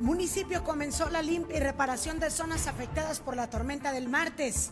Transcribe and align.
Municipio 0.00 0.64
comenzó 0.64 1.10
la 1.10 1.20
limpia 1.20 1.58
y 1.58 1.60
reparación 1.60 2.20
de 2.20 2.30
zonas 2.30 2.66
afectadas 2.66 3.20
por 3.20 3.36
la 3.36 3.50
tormenta 3.50 3.92
del 3.92 4.08
martes. 4.08 4.70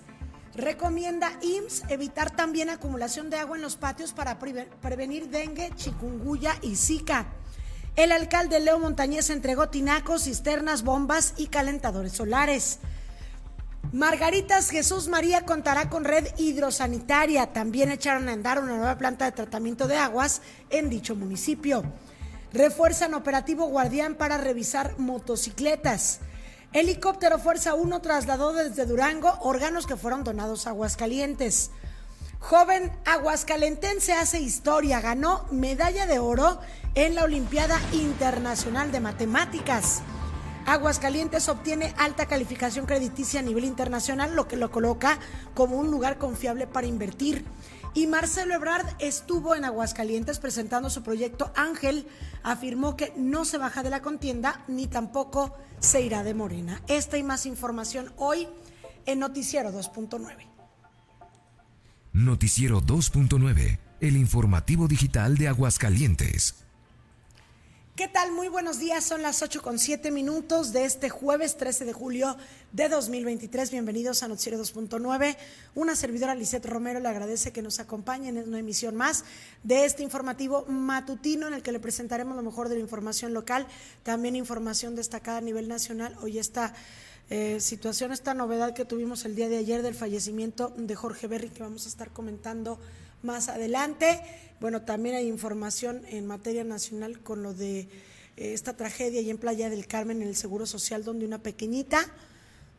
Recomienda 0.55 1.31
IMSS 1.43 1.85
evitar 1.91 2.35
también 2.35 2.71
acumulación 2.71 3.29
de 3.29 3.37
agua 3.37 3.57
en 3.57 3.63
los 3.63 3.77
patios 3.77 4.15
para 4.15 4.39
prevenir 4.39 5.29
dengue, 5.29 5.71
chikungunya 5.77 6.57
y 6.63 6.77
zika. 6.77 7.27
El 7.95 8.11
alcalde 8.13 8.59
Leo 8.59 8.79
Montañez 8.79 9.29
entregó 9.29 9.69
tinacos, 9.69 10.25
cisternas, 10.25 10.83
bombas 10.83 11.35
y 11.37 11.49
calentadores 11.49 12.13
solares. 12.13 12.79
Margaritas 13.93 14.71
Jesús 14.71 15.09
María 15.09 15.45
contará 15.45 15.91
con 15.91 16.05
red 16.05 16.27
hidrosanitaria. 16.39 17.53
También 17.53 17.91
echaron 17.91 18.31
a 18.31 18.33
andar 18.33 18.63
una 18.63 18.77
nueva 18.77 18.97
planta 18.97 19.27
de 19.27 19.33
tratamiento 19.33 19.89
de 19.89 19.99
aguas 19.99 20.41
en 20.71 20.89
dicho 20.89 21.15
municipio. 21.15 21.83
Refuerzan 22.53 23.13
operativo 23.13 23.67
Guardián 23.67 24.15
para 24.15 24.39
revisar 24.39 24.99
motocicletas. 24.99 26.21
Helicóptero 26.73 27.39
Fuerza 27.39 27.75
1 27.75 28.01
trasladó 28.01 28.55
desde 28.55 28.87
Durango 28.87 29.35
órganos 29.41 29.87
que 29.87 29.97
fueron 29.97 30.25
donados 30.25 30.67
a 30.67 30.71
Aguascalientes. 30.71 31.71
Joven 32.41 32.91
aguascalentense 33.05 34.15
hace 34.15 34.41
historia, 34.41 35.01
ganó 35.01 35.45
medalla 35.51 36.07
de 36.07 36.21
oro 36.21 36.59
en 36.95 37.15
la 37.15 37.25
Olimpiada 37.25 37.79
Internacional 37.93 38.93
de 38.93 39.01
Matemáticas. 39.01 40.01
Aguascalientes 40.65 41.49
obtiene 41.49 41.95
alta 41.99 42.27
calificación 42.27 42.87
crediticia 42.87 43.41
a 43.41 43.43
nivel 43.43 43.65
internacional, 43.65 44.35
lo 44.35 44.49
que 44.49 44.57
lo 44.57 44.71
coloca 44.71 45.19
como 45.55 45.77
un 45.77 45.91
lugar 45.91 46.17
confiable 46.17 46.67
para 46.67 46.87
invertir. 46.87 47.45
Y 47.95 48.07
Marcelo 48.07 48.55
Ebrard 48.55 48.87
estuvo 48.99 49.55
en 49.55 49.65
Aguascalientes 49.65 50.39
presentando 50.39 50.91
su 50.91 51.03
proyecto 51.03 51.53
Ángel. 51.57 52.07
Afirmó 52.43 52.97
que 52.97 53.13
no 53.17 53.45
se 53.45 53.59
baja 53.59 53.83
de 53.83 53.91
la 53.91 54.03
contienda 54.03 54.65
ni 54.69 54.87
tampoco 54.87 55.57
se 55.81 56.03
irá 56.03 56.23
de 56.23 56.35
Morena. 56.35 56.83
Esta 56.89 57.19
y 57.19 57.23
más 57.23 57.47
información 57.47 58.13
hoy 58.17 58.49
en 59.07 59.19
Noticiero 59.19 59.71
2.9. 59.71 60.49
Noticiero 62.13 62.83
2.9, 62.83 63.79
el 64.01 64.17
informativo 64.17 64.89
digital 64.89 65.37
de 65.37 65.49
Aguascalientes. 65.49 66.68
¿Qué 67.99 68.07
tal? 68.07 68.31
Muy 68.31 68.47
buenos 68.47 68.79
días. 68.79 69.03
Son 69.03 69.23
las 69.23 69.43
8 69.43 69.61
con 69.61 69.77
7 69.77 70.13
minutos 70.13 70.73
de 70.73 70.85
este 70.85 71.09
jueves 71.09 71.57
13 71.57 71.85
de 71.85 71.93
julio 71.93 72.37
de 72.71 72.89
2023. 72.89 73.73
Bienvenidos 73.73 74.23
a 74.23 74.29
Noticiero 74.29 74.57
2.9. 74.57 75.37
Una 75.75 75.97
servidora, 75.97 76.37
Lisette 76.37 76.67
Romero, 76.67 77.01
le 77.01 77.09
agradece 77.09 77.51
que 77.51 77.61
nos 77.61 77.81
acompañen 77.81 78.37
en 78.37 78.47
una 78.47 78.61
emisión 78.61 78.95
más 78.95 79.25
de 79.65 79.85
este 79.85 80.05
informativo 80.05 80.65
matutino 80.69 81.49
en 81.49 81.55
el 81.55 81.65
que 81.65 81.73
le 81.73 81.81
presentaremos 81.81 82.37
lo 82.37 82.43
mejor 82.45 82.69
de 82.69 82.77
la 82.77 82.83
información 82.83 83.35
local, 83.35 83.67
también 84.05 84.37
información 84.37 84.95
destacada 84.95 85.39
a 85.39 85.41
nivel 85.41 85.67
nacional. 85.67 86.17
Hoy 86.23 86.39
esta 86.39 86.75
eh, 87.31 87.59
situación, 87.59 88.13
esta 88.13 88.33
novedad 88.33 88.75
que 88.75 88.85
tuvimos 88.85 89.25
el 89.25 89.35
día 89.35 89.49
de 89.49 89.57
ayer 89.57 89.83
del 89.83 89.97
fallecimiento 89.97 90.73
de 90.77 90.95
Jorge 90.95 91.27
Berry, 91.27 91.49
que 91.49 91.65
vamos 91.65 91.85
a 91.87 91.89
estar 91.89 92.11
comentando 92.11 92.79
más 93.23 93.49
adelante. 93.49 94.21
Bueno, 94.61 94.83
también 94.83 95.15
hay 95.15 95.29
información 95.29 96.03
en 96.09 96.27
materia 96.27 96.65
nacional 96.65 97.21
con 97.21 97.43
lo 97.43 97.55
de 97.55 97.81
eh, 97.81 97.89
esta 98.37 98.77
tragedia 98.77 99.21
y 99.21 99.31
en 99.31 99.39
Playa 99.39 99.71
del 99.71 99.87
Carmen 99.87 100.23
en 100.23 100.29
el 100.29 100.37
Seguro 100.37 100.67
Social, 100.67 101.05
donde 101.05 101.27
una 101.27 101.39
pequeñita 101.39 102.01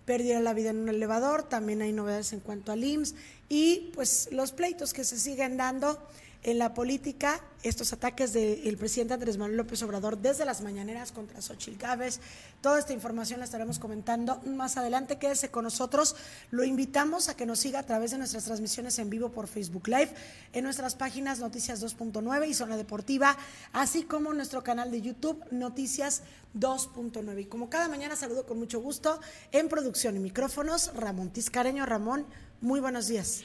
perdiera 0.06 0.40
la 0.40 0.54
vida 0.54 0.72
en 0.72 0.80
un 0.80 0.90
elevador. 0.90 1.44
También 1.44 1.82
hay 1.82 1.94
novedades 1.94 2.34
en 2.34 2.40
cuanto 2.40 2.72
al 2.72 2.84
IMSS 2.84 3.16
y 3.48 3.92
pues 3.94 4.30
los 4.32 4.52
pleitos 4.52 4.94
que 4.94 5.04
se 5.04 5.20
siguen 5.20 5.58
dando 5.58 6.02
en 6.44 6.58
la 6.58 6.74
política 6.74 7.42
estos 7.64 7.92
ataques 7.92 8.32
del 8.32 8.78
presidente 8.78 9.14
Andrés 9.14 9.38
Manuel 9.38 9.58
López 9.58 9.84
Obrador 9.84 10.18
desde 10.18 10.46
las 10.46 10.62
mañaneras 10.62 11.12
contra 11.12 11.42
Xochitl 11.42 11.78
Gávez. 11.78 12.22
Toda 12.62 12.80
esta 12.80 12.94
información 12.94 13.40
la 13.40 13.46
estaremos 13.46 13.80
comentando 13.80 14.42
más 14.46 14.78
adelante. 14.78 15.18
Quédese 15.18 15.52
con 15.52 15.66
nosotros. 15.66 16.16
Lo 16.52 16.64
invitamos 16.64 17.28
a 17.28 17.36
que 17.36 17.46
nos 17.46 17.60
siga 17.60 17.80
a 17.80 17.84
través 17.84 18.12
de 18.12 18.18
nuestras 18.18 18.46
transmisiones 18.46 18.98
en 19.00 19.10
vivo 19.10 19.30
por 19.32 19.48
Facebook 19.48 19.90
Live, 19.90 20.14
en 20.54 20.64
nuestras 20.64 20.96
páginas 20.96 21.40
Noticias 21.40 21.84
2.9 21.84 22.48
y 22.48 22.54
Zona 22.54 22.78
Deportiva, 22.78 23.38
así 23.74 24.04
como 24.04 24.34
nuestro 24.34 24.64
canal 24.64 24.90
de 24.92 25.02
YouTube 25.02 25.44
Noticias 25.52 26.24
2.9. 26.58 27.42
Y 27.42 27.46
como 27.46 27.70
cada 27.70 27.90
mañana 27.90 28.16
saludo 28.16 28.46
con 28.46 28.58
mucho 28.58 28.80
gusto 28.80 29.20
en 29.52 29.68
producción 29.68 30.16
y 30.16 30.20
micrófonos 30.20 30.94
Ramón 30.96 31.32
Tiscareño. 31.32 31.86
Ramón, 31.86 32.26
muy 32.62 32.80
buenos 32.80 33.08
días. 33.08 33.44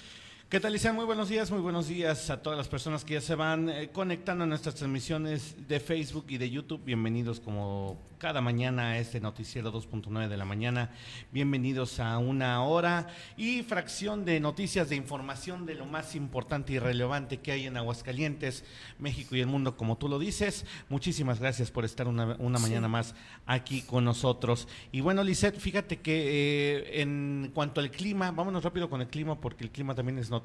¿Qué 0.55 0.61
tal, 0.61 0.73
Lisa? 0.73 0.93
Muy 0.93 1.05
buenos 1.05 1.29
días, 1.29 1.51
muy 1.51 1.61
buenos 1.61 1.89
días 1.89 2.31
a 2.31 2.41
todas 2.41 2.57
las 2.57 2.69
personas 2.69 3.05
que 3.05 3.15
ya 3.15 3.21
se 3.21 3.35
van 3.35 3.69
eh, 3.69 3.91
conectando 3.93 4.45
a 4.45 4.47
nuestras 4.47 4.77
transmisiones 4.77 5.57
de 5.67 5.81
Facebook 5.81 6.27
y 6.29 6.39
de 6.39 6.49
YouTube. 6.49 6.81
Bienvenidos 6.85 7.41
como 7.41 7.99
cada 8.19 8.41
mañana 8.41 8.91
a 8.91 8.99
este 8.99 9.21
noticiero 9.21 9.73
2.9 9.73 10.29
de 10.29 10.37
la 10.37 10.45
mañana. 10.45 10.93
Bienvenidos 11.33 11.99
a 11.99 12.19
una 12.19 12.63
hora 12.63 13.09
y 13.37 13.65
fracción 13.65 14.25
de 14.25 14.39
noticias 14.39 14.89
de 14.89 14.95
información 14.95 15.67
de 15.67 15.75
lo 15.75 15.87
más 15.87 16.15
importante 16.15 16.73
y 16.73 16.79
relevante 16.79 17.39
que 17.39 17.51
hay 17.51 17.67
en 17.67 17.77
Aguascalientes, 17.77 18.65
México 19.01 19.35
y 19.35 19.41
el 19.41 19.49
mundo, 19.49 19.77
como 19.77 19.99
tú 19.99 20.09
lo 20.09 20.21
dices. 20.21 20.67
Muchísimas 20.89 21.41
gracias 21.41 21.73
por 21.73 21.85
estar 21.85 22.07
una, 22.07 22.37
mañana 22.37 22.87
más 22.87 23.17
aquí 23.45 23.83
con 23.83 24.05
nosotros. 24.05 24.69
Y 24.93 25.01
bueno, 25.01 25.25
Lisette, 25.25 25.59
fíjate 25.59 26.01
que 26.01 26.77
eh, 26.77 27.03
en 27.03 27.51
cuanto 27.53 27.81
al 27.81 27.91
clima, 27.91 28.31
vámonos 28.31 28.63
rápido 28.63 28.89
con 28.89 29.01
el 29.01 29.09
clima 29.09 29.41
porque 29.41 29.65
el 29.65 29.73
clima 29.73 29.97
también 29.97 30.21
es 30.21 30.31
noticia 30.31 30.44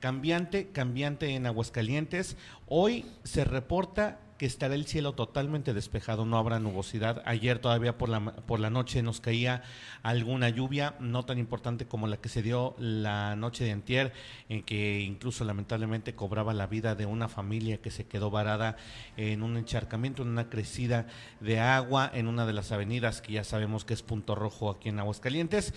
cambiante, 0.00 0.70
cambiante 0.70 1.34
en 1.34 1.46
Aguascalientes. 1.46 2.36
Hoy 2.66 3.04
se 3.24 3.44
reporta 3.44 4.18
que 4.40 4.46
estará 4.46 4.74
el 4.74 4.86
cielo 4.86 5.12
totalmente 5.12 5.74
despejado, 5.74 6.24
no 6.24 6.38
habrá 6.38 6.58
nubosidad. 6.60 7.22
Ayer 7.26 7.58
todavía 7.58 7.98
por 7.98 8.08
la, 8.08 8.24
por 8.24 8.58
la 8.58 8.70
noche 8.70 9.02
nos 9.02 9.20
caía 9.20 9.62
alguna 10.02 10.48
lluvia, 10.48 10.94
no 10.98 11.26
tan 11.26 11.36
importante 11.36 11.86
como 11.86 12.06
la 12.06 12.16
que 12.16 12.30
se 12.30 12.40
dio 12.40 12.74
la 12.78 13.36
noche 13.36 13.64
de 13.64 13.72
antier, 13.72 14.14
en 14.48 14.62
que 14.62 15.00
incluso 15.00 15.44
lamentablemente 15.44 16.14
cobraba 16.14 16.54
la 16.54 16.66
vida 16.66 16.94
de 16.94 17.04
una 17.04 17.28
familia 17.28 17.82
que 17.82 17.90
se 17.90 18.06
quedó 18.06 18.30
varada 18.30 18.78
en 19.18 19.42
un 19.42 19.58
encharcamiento, 19.58 20.22
en 20.22 20.28
una 20.28 20.48
crecida 20.48 21.06
de 21.40 21.60
agua 21.60 22.10
en 22.14 22.26
una 22.26 22.46
de 22.46 22.54
las 22.54 22.72
avenidas 22.72 23.20
que 23.20 23.32
ya 23.32 23.44
sabemos 23.44 23.84
que 23.84 23.92
es 23.92 24.02
punto 24.02 24.34
rojo 24.34 24.70
aquí 24.70 24.88
en 24.88 25.00
Aguascalientes. 25.00 25.74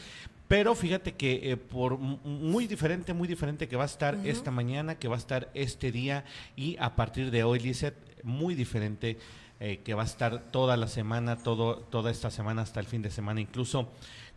Pero 0.53 0.75
fíjate 0.75 1.15
que 1.15 1.51
eh, 1.51 1.57
por 1.57 1.97
muy 1.97 2.67
diferente, 2.67 3.11
muy 3.11 3.27
diferente 3.27 3.67
que 3.67 3.75
va 3.75 3.85
a 3.85 3.87
estar 3.87 4.19
esta 4.23 4.51
mañana, 4.51 4.99
que 4.99 5.07
va 5.07 5.15
a 5.15 5.17
estar 5.17 5.49
este 5.55 5.91
día 5.91 6.25
y 6.55 6.77
a 6.79 6.95
partir 6.95 7.31
de 7.31 7.43
hoy, 7.43 7.57
Lizeth, 7.57 7.95
muy 8.21 8.53
diferente 8.53 9.17
eh, 9.59 9.81
que 9.83 9.95
va 9.95 10.03
a 10.03 10.05
estar 10.05 10.51
toda 10.51 10.77
la 10.77 10.87
semana, 10.87 11.37
todo, 11.37 11.77
toda 11.77 12.11
esta 12.11 12.29
semana 12.29 12.61
hasta 12.61 12.79
el 12.79 12.85
fin 12.85 13.01
de 13.01 13.09
semana. 13.09 13.41
Incluso 13.41 13.89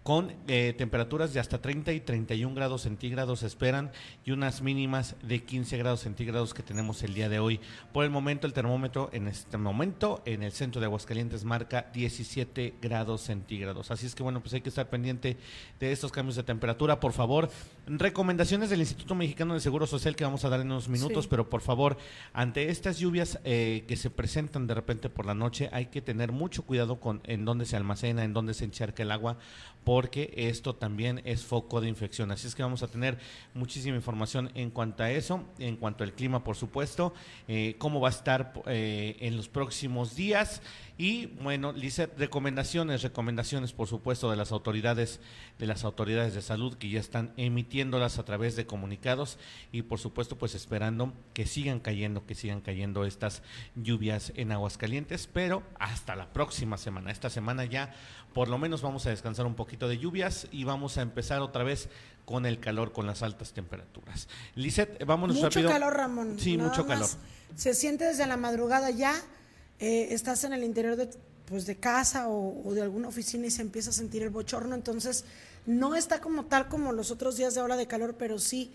con 0.06 0.32
eh, 0.46 0.72
temperaturas 0.78 1.34
de 1.34 1.40
hasta 1.40 1.60
30 1.60 1.92
y 1.92 1.98
31 1.98 2.54
grados 2.54 2.82
centígrados 2.82 3.42
esperan 3.42 3.90
y 4.24 4.30
unas 4.30 4.62
mínimas 4.62 5.16
de 5.20 5.42
15 5.42 5.76
grados 5.78 5.98
centígrados 5.98 6.54
que 6.54 6.62
tenemos 6.62 7.02
el 7.02 7.12
día 7.12 7.28
de 7.28 7.40
hoy. 7.40 7.58
Por 7.92 8.04
el 8.04 8.10
momento 8.12 8.46
el 8.46 8.52
termómetro 8.52 9.10
en 9.12 9.26
este 9.26 9.58
momento 9.58 10.22
en 10.24 10.44
el 10.44 10.52
centro 10.52 10.80
de 10.80 10.84
Aguascalientes 10.86 11.42
marca 11.42 11.90
17 11.92 12.74
grados 12.80 13.22
centígrados. 13.22 13.90
Así 13.90 14.06
es 14.06 14.14
que 14.14 14.22
bueno, 14.22 14.40
pues 14.40 14.54
hay 14.54 14.60
que 14.60 14.68
estar 14.68 14.88
pendiente 14.88 15.38
de 15.80 15.90
estos 15.90 16.12
cambios 16.12 16.36
de 16.36 16.44
temperatura. 16.44 17.00
Por 17.00 17.12
favor, 17.12 17.50
recomendaciones 17.86 18.69
del 18.69 18.80
Instituto 18.80 19.14
Mexicano 19.14 19.54
de 19.54 19.60
Seguro 19.60 19.86
Social 19.86 20.16
que 20.16 20.24
vamos 20.24 20.44
a 20.44 20.48
dar 20.48 20.60
en 20.60 20.66
unos 20.66 20.88
minutos, 20.88 21.28
pero 21.28 21.48
por 21.48 21.60
favor, 21.60 21.97
ante 22.32 22.69
estas 22.70 22.98
lluvias 22.98 23.38
eh, 23.44 23.84
que 23.86 23.97
se 23.97 24.10
presentan 24.10 24.66
de 24.66 24.74
repente 24.74 25.08
por 25.08 25.24
la 25.24 25.34
noche, 25.34 25.69
hay 25.72 25.86
que 25.86 26.02
tener 26.02 26.32
mucho 26.32 26.64
cuidado 26.64 26.98
con 26.98 27.20
en 27.24 27.44
dónde 27.44 27.64
se 27.64 27.76
almacena, 27.76 28.24
en 28.24 28.32
dónde 28.32 28.54
se 28.54 28.64
encharca 28.64 29.02
el 29.02 29.12
agua 29.12 29.38
porque 29.86 30.34
esto 30.36 30.74
también 30.74 31.22
es 31.24 31.44
foco 31.44 31.80
de 31.80 31.88
infección. 31.88 32.32
Así 32.32 32.48
es 32.48 32.56
que 32.56 32.62
vamos 32.64 32.82
a 32.82 32.88
tener 32.88 33.19
muchísima 33.54 33.94
información 33.94 34.50
en 34.56 34.71
cuanto 34.71 35.04
a 35.04 35.12
eso, 35.12 35.44
en 35.60 35.77
cuanto 35.77 36.03
al 36.03 36.12
clima, 36.12 36.42
por 36.42 36.56
supuesto, 36.56 37.15
eh, 37.47 37.77
cómo 37.78 38.00
va 38.00 38.09
a 38.09 38.10
estar 38.10 38.53
eh, 38.66 39.16
en 39.21 39.36
los 39.36 39.48
próximos 39.48 40.16
días. 40.16 40.60
Y 40.98 41.27
bueno, 41.27 41.72
Lice, 41.72 42.07
recomendaciones, 42.07 43.03
recomendaciones, 43.03 43.72
por 43.72 43.87
supuesto, 43.87 44.31
de 44.31 44.37
las 44.37 44.51
autoridades, 44.51 45.21
de 45.59 45.66
las 45.66 45.84
autoridades 45.84 46.34
de 46.34 46.41
salud 46.41 46.77
que 46.78 46.89
ya 46.89 47.01
están 47.01 47.34
emitiéndolas 47.37 48.19
a 48.19 48.25
través 48.25 48.57
de 48.57 48.66
comunicados 48.66 49.39
y 49.72 49.83
por 49.83 49.98
supuesto, 49.98 50.39
pues 50.39 50.54
esperando 50.54 51.13
que 51.34 51.47
sigan 51.47 51.81
cayendo, 51.81 52.25
que 52.25 52.34
sigan 52.34 52.63
cayendo 52.63 53.04
estas 53.04 53.43
lluvias 53.75 54.33
en 54.37 54.53
Aguascalientes, 54.53 55.28
pero 55.31 55.63
hasta 55.78 56.16
la 56.16 56.33
próxima 56.33 56.78
semana. 56.78 57.10
Esta 57.10 57.28
semana 57.28 57.66
ya 57.66 57.95
por 58.33 58.48
lo 58.48 58.59
menos 58.59 58.83
vamos 58.83 59.07
a 59.07 59.10
descansar 59.10 59.47
un 59.47 59.54
poquito 59.54 59.89
de 59.89 59.98
lluvias 59.98 60.47
y 60.51 60.65
vamos 60.65 60.98
a 60.98 61.03
empezar 61.03 61.41
otra 61.41 61.65
vez 61.65 61.89
con 62.27 62.45
el 62.45 62.59
calor, 62.60 62.93
con 62.93 63.07
las 63.07 63.22
altas 63.22 63.53
temperaturas. 63.53 64.28
Lisette, 64.54 65.04
vámonos 65.07 65.37
mucho 65.37 65.48
rápido. 65.48 65.69
Mucho 65.69 65.72
calor, 65.72 65.97
Ramón. 65.97 66.39
Sí, 66.39 66.59
mucho 66.59 66.87
calor. 66.87 67.09
Se 67.54 67.72
siente 67.72 68.04
desde 68.04 68.27
la 68.27 68.37
madrugada 68.37 68.91
ya, 68.91 69.15
eh, 69.78 70.08
estás 70.10 70.44
en 70.44 70.52
el 70.52 70.64
interior 70.64 70.96
de, 70.96 71.08
pues, 71.46 71.66
de 71.66 71.76
casa 71.76 72.28
o, 72.28 72.72
de 72.72 72.82
alguna 72.82 73.08
oficina 73.08 73.46
y 73.46 73.50
se 73.50 73.62
empieza 73.62 73.90
a 73.90 73.92
sentir 73.92 74.22
el 74.22 74.30
bochorno, 74.30 74.74
entonces 74.74 75.24
no 75.66 75.94
está 75.94 76.20
como 76.20 76.46
tal 76.46 76.68
como 76.68 76.92
los 76.92 77.10
otros 77.10 77.36
días 77.36 77.54
de 77.54 77.60
hora 77.60 77.76
de 77.76 77.86
calor, 77.86 78.14
pero 78.18 78.38
sí, 78.38 78.72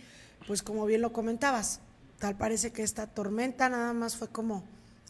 pues 0.47 0.61
como 0.61 0.85
bien 0.85 1.01
lo 1.01 1.13
comentabas, 1.13 1.79
tal 2.19 2.37
parece 2.37 2.71
que 2.71 2.83
esta 2.83 3.07
tormenta 3.07 3.69
nada 3.69 3.93
más 3.93 4.17
fue 4.17 4.27
como 4.27 4.63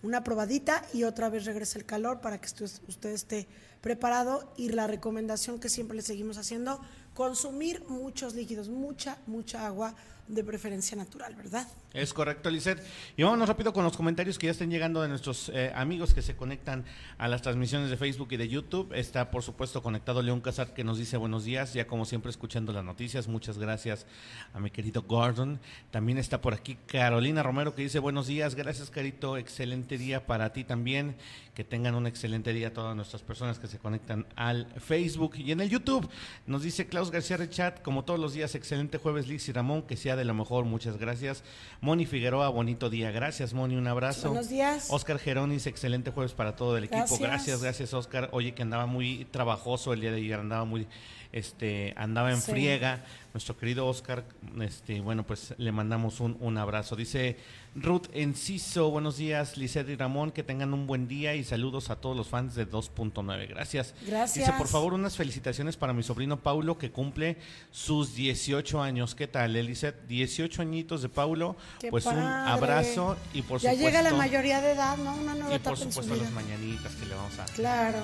una 0.04 0.24
probadita 0.24 0.84
y 0.94 1.04
otra 1.04 1.30
vez 1.30 1.46
regresa 1.46 1.78
el 1.78 1.86
calor 1.86 2.22
para 2.22 2.40
que 2.40 2.48
usted 2.48 3.10
esté 3.10 3.48
preparado. 3.82 4.52
Y 4.58 4.70
la 4.70 4.88
recomendación 4.88 5.60
que 5.60 5.70
siempre 5.70 5.96
le 5.96 6.04
seguimos 6.04 6.38
haciendo, 6.38 6.82
consumir 7.14 7.84
muchos 7.88 8.34
líquidos, 8.34 8.70
mucha, 8.70 9.18
mucha 9.28 9.66
agua 9.66 9.96
de 10.32 10.44
preferencia 10.44 10.96
natural, 10.96 11.36
¿verdad? 11.36 11.68
Es 11.94 12.14
correcto, 12.14 12.50
Lizeth. 12.50 12.82
Y 13.18 13.24
vámonos 13.24 13.50
rápido 13.50 13.74
con 13.74 13.84
los 13.84 13.98
comentarios 13.98 14.40
que 14.40 14.48
ya 14.48 14.52
estén 14.52 14.72
llegando 14.72 15.02
de 15.02 15.10
nuestros 15.10 15.50
eh, 15.54 15.72
amigos 15.76 16.14
que 16.14 16.22
se 16.22 16.36
conectan 16.36 16.86
a 17.18 17.28
las 17.28 17.42
transmisiones 17.42 17.90
de 17.90 17.98
Facebook 17.98 18.30
y 18.32 18.38
de 18.38 18.48
YouTube. 18.48 18.94
Está, 18.94 19.30
por 19.30 19.44
supuesto, 19.44 19.84
conectado 19.84 20.22
León 20.22 20.40
Casar 20.40 20.74
que 20.74 20.84
nos 20.84 20.98
dice 20.98 21.18
buenos 21.18 21.44
días, 21.44 21.74
ya 21.74 21.86
como 21.86 22.06
siempre 22.06 22.32
escuchando 22.32 22.72
las 22.72 22.86
noticias. 22.86 23.28
Muchas 23.28 23.58
gracias 23.58 24.06
a 24.54 24.60
mi 24.60 24.72
querido 24.72 25.04
Gordon. 25.04 25.60
También 25.92 26.18
está 26.18 26.42
por 26.42 26.54
aquí 26.54 26.78
Carolina 26.88 27.44
Romero 27.44 27.76
que 27.76 27.82
dice 27.82 28.00
buenos 28.00 28.28
días, 28.28 28.56
gracias 28.56 28.90
Carito, 28.90 29.38
excelente 29.38 29.98
día 29.98 30.26
para 30.26 30.54
ti 30.54 30.64
también. 30.64 31.16
Que 31.54 31.64
tengan 31.66 31.96
un 31.96 32.08
excelente 32.08 32.54
día 32.54 32.74
todas 32.74 32.96
nuestras 32.96 33.22
personas 33.24 33.60
que 33.60 33.68
se 33.68 33.78
conectan 33.78 34.26
al 34.36 34.68
Facebook 34.80 35.36
y 35.36 35.52
en 35.52 35.60
el 35.60 35.70
YouTube. 35.70 36.10
Nos 36.48 36.64
dice 36.64 36.88
Klaus 36.88 37.12
García 37.12 37.36
Rechat, 37.36 37.82
como 37.82 38.06
todos 38.06 38.20
los 38.20 38.34
días, 38.34 38.56
excelente 38.56 38.98
jueves 38.98 39.28
Liz 39.28 39.50
y 39.50 39.52
Ramón, 39.52 39.82
que 39.82 39.98
sea 39.98 40.16
de 40.16 40.24
lo 40.24 40.34
mejor, 40.34 40.64
muchas 40.64 40.98
gracias. 40.98 41.44
Moni 41.82 42.06
Figueroa, 42.06 42.48
bonito 42.50 42.90
día. 42.90 43.12
Gracias, 43.12 43.54
Moni, 43.54 43.76
un 43.76 43.88
abrazo. 43.88 44.30
Buenos 44.30 44.50
días. 44.50 44.88
Oscar 44.90 45.20
Geronis, 45.20 45.68
excelente 45.68 46.12
jueves 46.12 46.34
para 46.34 46.56
todo 46.56 46.78
el 46.78 46.86
equipo. 46.86 47.00
Gracias. 47.00 47.20
Gracias, 47.20 47.62
gracias, 47.62 47.94
Oscar. 47.94 48.30
Oye, 48.32 48.54
que 48.54 48.62
andaba 48.62 48.86
muy 48.86 49.26
trabajoso 49.26 49.94
el 49.94 50.02
día 50.02 50.12
de 50.12 50.18
ayer, 50.18 50.40
andaba 50.40 50.64
muy, 50.64 50.88
este, 51.32 51.94
andaba 51.98 52.32
en 52.32 52.42
Sí. 52.42 52.52
friega. 52.52 53.04
Nuestro 53.34 53.58
querido 53.58 53.88
Oscar, 53.88 54.26
este, 54.60 55.00
bueno, 55.00 55.24
pues 55.26 55.54
le 55.58 55.72
mandamos 55.72 56.20
un, 56.20 56.36
un 56.42 56.58
abrazo. 56.58 56.98
Dice 56.98 57.38
Ruth 57.76 58.08
Enciso, 58.12 58.92
buenos 58.92 59.16
días, 59.16 59.56
Lisette 59.56 59.88
y 59.88 59.96
Ramón, 59.96 60.32
que 60.32 60.44
tengan 60.44 60.74
un 60.74 60.86
buen 60.86 61.08
día 61.08 61.34
y 61.36 61.46
saludos 61.46 61.90
a 61.92 61.96
todos 61.96 62.18
los 62.18 62.28
fans 62.28 62.56
de 62.56 62.70
2.9. 62.70 63.48
Gracias. 63.48 63.96
Gracias. 64.06 64.46
Dice, 64.46 64.58
por 64.58 64.68
favor, 64.68 64.94
unas 64.94 65.16
felicitaciones 65.16 65.78
para 65.78 65.94
mi 65.94 66.04
sobrino 66.04 66.42
Paulo, 66.42 66.78
que 66.78 66.92
cumple 66.92 67.38
sus 67.72 68.16
18 68.16 68.82
años. 68.82 69.16
¿Qué 69.16 69.28
tal, 69.28 69.56
Elisette? 69.56 70.06
18 70.08 70.62
añitos 70.62 71.02
de 71.02 71.08
Paulo. 71.08 71.56
Qué 71.80 71.90
pues 71.90 72.06
un 72.08 72.18
abrazo 72.20 73.16
y 73.34 73.44
por 73.44 73.62
ya 73.62 73.72
supuesto. 73.72 73.86
llega 73.98 74.02
la 74.02 74.14
mayoría 74.18 74.60
de 74.60 74.72
edad, 74.74 74.98
¿no? 74.98 75.16
Una 75.16 75.36
nueva 75.36 75.56
Y 75.56 75.60
por 75.60 75.78
supuesto 75.78 76.14
las 76.18 76.32
mañanitas 76.32 76.94
que 76.96 77.06
le 77.06 77.16
vamos 77.16 77.40
a 77.40 77.46
Claro. 77.46 78.00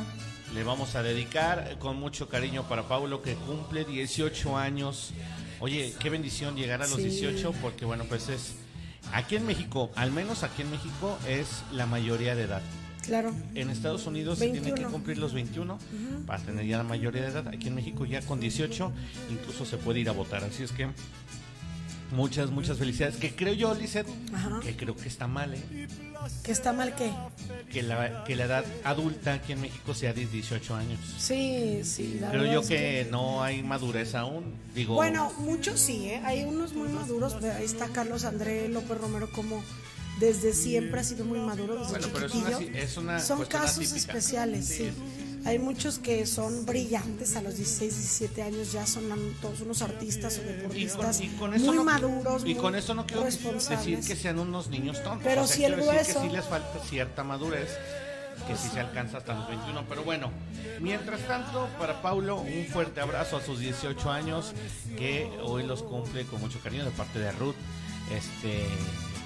Le 0.54 0.64
vamos 0.64 0.96
a 0.96 1.04
dedicar 1.04 1.78
con 1.80 1.98
mucho 2.00 2.30
cariño 2.30 2.68
para 2.68 2.88
Paulo 2.88 3.22
que 3.22 3.36
cumple 3.36 3.86
18 3.86 4.58
años. 4.58 5.12
Oye, 5.60 5.94
qué 6.00 6.10
bendición 6.10 6.56
llegar 6.56 6.82
a 6.82 6.88
los 6.88 6.98
Sí. 6.98 7.04
18 7.04 7.52
porque 7.62 7.86
bueno, 7.86 8.06
pues 8.08 8.30
es 8.30 8.56
aquí 9.14 9.36
en 9.36 9.46
México, 9.46 9.92
al 9.96 10.12
menos 10.12 10.44
aquí 10.44 10.62
en 10.62 10.72
México 10.72 11.18
es 11.28 11.64
la 11.72 11.86
mayoría 11.86 12.36
de 12.36 12.44
edad. 12.44 12.62
Claro. 13.04 13.34
En 13.56 13.70
Estados 13.70 14.06
Unidos 14.06 14.38
se 14.38 14.46
tienen 14.46 14.64
que 14.64 14.72
21. 14.72 14.92
cumplir 14.92 15.18
los 15.18 15.34
21 15.34 15.80
para 16.26 16.44
tener 16.44 16.66
ya 16.66 16.78
la 16.78 16.84
mayoría 16.84 17.22
de 17.22 17.28
edad. 17.30 17.48
Aquí 17.48 17.68
en 17.70 17.76
México 17.76 18.06
ya 18.06 18.22
con 18.22 18.40
18 18.42 18.92
incluso 19.32 19.66
se 19.66 19.78
puede 19.78 20.02
ir 20.02 20.10
a 20.10 20.12
votar. 20.12 20.44
Así 20.44 20.64
es 20.64 20.72
que 20.74 20.90
muchas, 22.12 22.50
muchas 22.52 22.78
felicidades. 22.78 23.18
Que 23.18 23.36
creo 23.36 23.54
yo, 23.54 23.74
Lizeth, 23.74 24.08
Ajá. 24.34 24.60
que 24.62 24.76
creo 24.76 24.96
que 24.96 25.08
está 25.08 25.28
mal, 25.28 25.54
¿eh? 25.54 25.88
¿Que 26.44 26.52
está 26.52 26.74
mal 26.74 26.96
qué? 26.96 27.12
que, 27.72 27.84
la, 27.84 28.24
que 28.24 28.36
la 28.36 28.46
edad 28.46 28.66
adulta 28.84 29.34
aquí 29.34 29.54
en 29.54 29.62
México 29.62 29.94
sea 29.94 30.14
de 30.14 30.26
18 30.26 30.76
años. 30.76 31.00
Sí, 31.18 31.82
sí. 31.84 32.18
La 32.20 32.32
Creo 32.32 32.46
yo 32.52 32.62
es 32.62 32.68
que 32.68 33.08
no 33.12 33.44
hay 33.44 33.64
madurez 33.64 34.16
aún. 34.16 34.56
Digo, 34.74 34.96
Bueno, 34.96 35.32
muchos 35.40 35.80
sí, 35.80 36.10
¿eh? 36.10 36.22
Hay 36.26 36.44
unos 36.44 36.74
muy 36.74 36.90
maduros. 36.90 37.36
Ahí 37.44 37.66
está 37.66 37.88
Carlos 37.88 38.26
André 38.26 38.68
López 38.70 38.98
Romero 38.98 39.32
como 39.32 39.64
desde 40.20 40.54
siempre 40.54 41.00
ha 41.00 41.04
sido 41.04 41.26
muy 41.26 41.40
maduro, 41.40 41.78
desde 41.78 41.92
Bueno, 41.92 42.08
pero 42.12 42.26
es 42.26 42.98
una 42.98 43.18
es 43.18 43.24
son 43.24 43.46
casos 43.46 43.92
especiales, 43.94 44.66
Sí, 44.66 44.76
sí. 44.86 44.92
Hay 45.46 45.60
muchos 45.60 46.00
que 46.00 46.26
son 46.26 46.66
brillantes 46.66 47.36
a 47.36 47.42
los 47.42 47.56
16, 47.56 47.96
17 47.96 48.44
años, 48.44 48.72
ya 48.72 48.86
son 48.86 49.04
todos 49.42 49.62
unos 49.62 49.82
artistas 49.82 50.40
o 50.40 50.42
y 50.42 50.46
con, 50.46 50.56
deportistas 50.58 51.22
y 51.22 51.28
con 51.30 51.54
eso 51.54 51.66
muy 51.68 51.78
no, 51.78 51.84
maduros, 51.84 52.44
y 52.46 52.56
con 52.56 52.76
eso 52.76 52.94
no 52.94 53.06
quiero 53.06 53.24
decir 53.24 54.00
que 54.00 54.16
sean 54.16 54.40
unos 54.40 54.70
niños 54.70 55.02
tontos. 55.04 55.24
Pero 55.24 55.44
o 55.44 55.48
sea, 55.48 55.56
si 55.56 55.64
el 55.66 55.76
quiero 55.76 55.92
decir 55.92 56.16
que 56.16 56.22
sí 56.22 56.30
les 56.30 56.46
falta 56.46 56.80
cierta 56.80 57.24
madurez, 57.24 57.70
que 58.46 58.56
sí 58.56 58.70
se 58.70 58.80
alcanza 58.80 59.18
hasta 59.18 59.34
los 59.34 59.48
21. 59.48 59.86
Pero 59.88 60.04
bueno, 60.04 60.32
mientras 60.80 61.22
tanto, 61.28 61.68
para 61.80 62.02
Paulo, 62.02 62.38
un 62.38 62.66
fuerte 62.66 63.02
abrazo 63.02 63.38
a 63.38 63.42
sus 63.42 63.60
18 63.60 64.12
años, 64.12 64.54
que 64.98 65.30
hoy 65.44 65.64
los 65.64 65.84
cumple 65.84 66.26
con 66.26 66.42
mucho 66.42 66.60
cariño 66.60 66.86
de 66.86 66.92
parte 66.92 67.20
de 67.20 67.32
Ruth. 67.32 67.56
Este, 68.12 68.66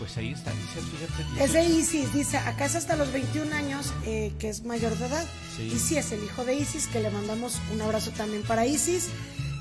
pues 0.01 0.18
ahí 0.18 0.31
está, 0.31 0.51
dice, 0.51 0.81
fíjate. 0.81 1.44
Es 1.44 1.53
de 1.53 1.59
18. 1.59 1.80
Isis, 1.80 2.13
dice, 2.13 2.38
acá 2.39 2.65
es 2.65 2.75
hasta 2.75 2.95
los 2.95 3.13
21 3.13 3.53
años, 3.53 3.94
eh, 4.07 4.33
que 4.39 4.50
es 4.50 4.63
mayor 4.63 4.98
de 4.98 5.06
edad. 5.06 5.27
Sí. 5.56 5.71
Y 5.75 5.77
sí, 5.77 5.95
es 5.95 6.12
el 6.12 6.24
hijo 6.24 6.44
de 6.44 6.56
Isis, 6.56 6.88
que 6.88 7.01
le 7.01 7.12
mandamos 7.12 7.59
un 7.71 7.83
abrazo 7.83 8.09
también 8.09 8.42
para 8.42 8.65
Isis 8.65 9.09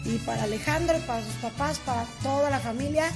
y 0.07 0.17
para 0.25 0.45
Alejandro, 0.45 0.99
para 1.07 1.23
sus 1.23 1.35
papás, 1.35 1.79
para 1.81 2.07
toda 2.23 2.49
la 2.49 2.59
familia. 2.59 3.13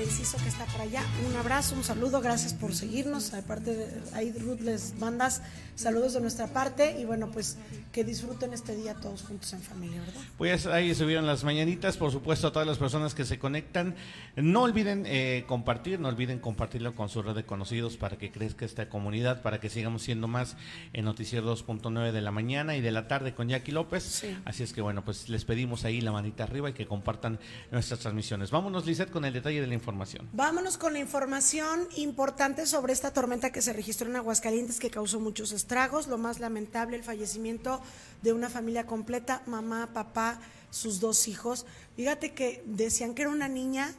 El 0.00 0.10
Ciso 0.10 0.36
que 0.38 0.48
está 0.48 0.64
por 0.64 0.80
allá, 0.80 1.04
un 1.30 1.36
abrazo, 1.36 1.76
un 1.76 1.84
saludo, 1.84 2.20
gracias 2.20 2.54
por 2.54 2.74
seguirnos. 2.74 3.32
Aparte 3.34 3.76
de 3.76 3.88
ahí, 4.12 4.32
Ruth, 4.32 4.58
les 4.58 4.98
mandas 4.98 5.42
saludos 5.74 6.14
de 6.14 6.20
nuestra 6.20 6.46
parte 6.48 6.96
y 6.98 7.04
bueno, 7.04 7.30
pues 7.30 7.58
que 7.92 8.04
disfruten 8.04 8.52
este 8.52 8.74
día 8.76 8.94
todos 8.94 9.22
juntos 9.22 9.52
en 9.52 9.60
familia, 9.60 10.00
¿verdad? 10.00 10.20
Pues 10.38 10.66
ahí 10.66 10.94
subieron 10.94 11.26
las 11.26 11.44
mañanitas, 11.44 11.96
por 11.96 12.10
supuesto 12.10 12.48
a 12.48 12.52
todas 12.52 12.66
las 12.66 12.78
personas 12.78 13.14
que 13.14 13.24
se 13.24 13.38
conectan. 13.38 13.94
No 14.36 14.62
olviden 14.62 15.04
eh, 15.06 15.44
compartir, 15.46 16.00
no 16.00 16.08
olviden 16.08 16.38
compartirlo 16.38 16.94
con 16.94 17.08
su 17.08 17.22
red 17.22 17.34
de 17.34 17.44
conocidos 17.44 17.96
para 17.96 18.16
que 18.16 18.30
crezca 18.30 18.64
esta 18.64 18.88
comunidad, 18.88 19.42
para 19.42 19.60
que 19.60 19.70
sigamos 19.70 20.02
siendo 20.02 20.28
más 20.28 20.56
en 20.92 21.04
Noticiero 21.04 21.54
2.9 21.54 22.12
de 22.12 22.20
la 22.20 22.30
mañana 22.30 22.76
y 22.76 22.80
de 22.80 22.90
la 22.90 23.08
tarde 23.08 23.34
con 23.34 23.48
Jackie 23.48 23.72
López. 23.72 24.02
Sí. 24.02 24.36
Así 24.44 24.62
es 24.62 24.72
que 24.72 24.80
bueno, 24.80 25.04
pues 25.04 25.28
les 25.28 25.44
pedimos 25.44 25.84
ahí 25.84 26.00
la 26.00 26.12
manita 26.12 26.44
arriba 26.44 26.70
y 26.70 26.72
que 26.72 26.86
compartan 26.86 27.38
nuestras 27.70 28.00
transmisiones. 28.00 28.50
Vámonos, 28.50 28.86
Lizeth, 28.86 29.10
con 29.10 29.24
el 29.24 29.32
detalle 29.32 29.60
de 29.60 29.66
la 29.66 29.74
información. 29.74 30.28
Vámonos 30.32 30.78
con 30.78 30.92
la 30.92 30.98
información 30.98 31.88
importante 31.96 32.66
sobre 32.66 32.92
esta 32.92 33.12
tormenta 33.12 33.52
que 33.52 33.62
se 33.62 33.72
registró 33.72 34.08
en 34.08 34.16
Aguascalientes 34.16 34.78
que 34.78 34.90
causó 34.90 35.20
muchos 35.20 35.52
estragos. 35.52 35.63
Lo 36.08 36.18
más 36.18 36.40
lamentable, 36.40 36.96
el 36.96 37.02
fallecimiento 37.02 37.80
de 38.22 38.32
una 38.32 38.48
familia 38.48 38.86
completa, 38.86 39.42
mamá, 39.46 39.92
papá, 39.92 40.40
sus 40.70 41.00
dos 41.00 41.28
hijos. 41.28 41.66
Fíjate 41.96 42.32
que 42.32 42.62
decían 42.66 43.14
que 43.14 43.22
era 43.22 43.30
una 43.30 43.48
niña, 43.48 43.94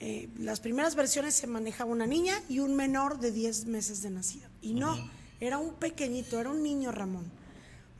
eh, 0.00 0.28
las 0.38 0.60
primeras 0.60 0.94
versiones 0.94 1.34
se 1.34 1.46
manejaba 1.46 1.90
una 1.90 2.06
niña 2.06 2.40
y 2.48 2.60
un 2.60 2.76
menor 2.76 3.18
de 3.18 3.32
10 3.32 3.66
meses 3.66 4.02
de 4.02 4.10
nacido. 4.10 4.48
Y 4.62 4.74
no, 4.74 4.96
era 5.40 5.58
un 5.58 5.74
pequeñito, 5.74 6.40
era 6.40 6.50
un 6.50 6.62
niño 6.62 6.92
Ramón, 6.92 7.30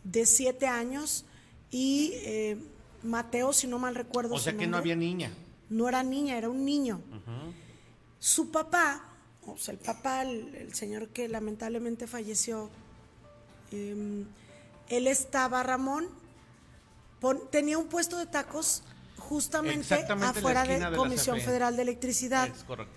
de 0.05 0.27
7 0.27 0.67
años 0.67 1.25
y 1.71 2.13
eh, 2.15 2.57
Mateo, 3.03 3.53
si 3.53 3.67
no 3.67 3.79
mal 3.79 3.95
recuerdo. 3.95 4.35
O 4.35 4.39
sea 4.39 4.57
que 4.57 4.67
no 4.67 4.77
había 4.77 4.97
niña. 4.97 5.31
No 5.71 5.89
era 5.89 6.03
niña, 6.03 6.39
era 6.39 6.49
un 6.49 6.65
niño. 6.65 7.01
Su 8.19 8.51
papá, 8.51 9.05
o 9.47 9.59
sea, 9.59 9.73
el 9.73 9.79
papá, 9.79 10.23
el, 10.23 10.55
el 10.55 10.75
señor 10.75 11.09
que 11.11 11.29
lamentablemente 11.29 12.07
falleció, 12.07 12.71
eh, 13.73 14.25
él 14.89 15.07
estaba, 15.07 15.63
Ramón, 15.63 16.09
pon- 17.21 17.43
tenía 17.51 17.79
un 17.79 17.89
puesto 17.89 18.17
de 18.19 18.27
tacos 18.27 18.83
justamente 19.19 19.95
afuera 20.23 20.65
de 20.65 20.97
Comisión. 20.97 21.41
Federal 21.41 21.77
de 21.77 21.83
Electricidad, 21.83 22.49
Es 22.49 22.65
correcto. 22.65 22.93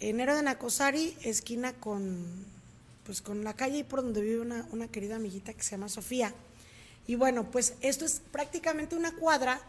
enero 0.00 0.34
de 0.36 0.42
Nacosari, 0.42 1.16
esquina 1.22 1.72
con, 1.74 2.46
pues, 3.04 3.20
con 3.20 3.44
la 3.44 3.54
calle 3.54 3.78
y 3.78 3.84
por 3.84 4.02
donde 4.02 4.22
vive 4.22 4.40
una, 4.40 4.66
una 4.72 4.88
querida 4.88 5.16
amiguita 5.16 5.52
que 5.52 5.62
se 5.62 5.72
llama 5.72 5.88
Sofía. 5.88 6.32
Y 7.06 7.16
bueno, 7.16 7.50
pues 7.50 7.74
esto 7.80 8.04
es 8.04 8.22
prácticamente 8.32 8.94
una 8.96 9.12
cuadra 9.12 9.60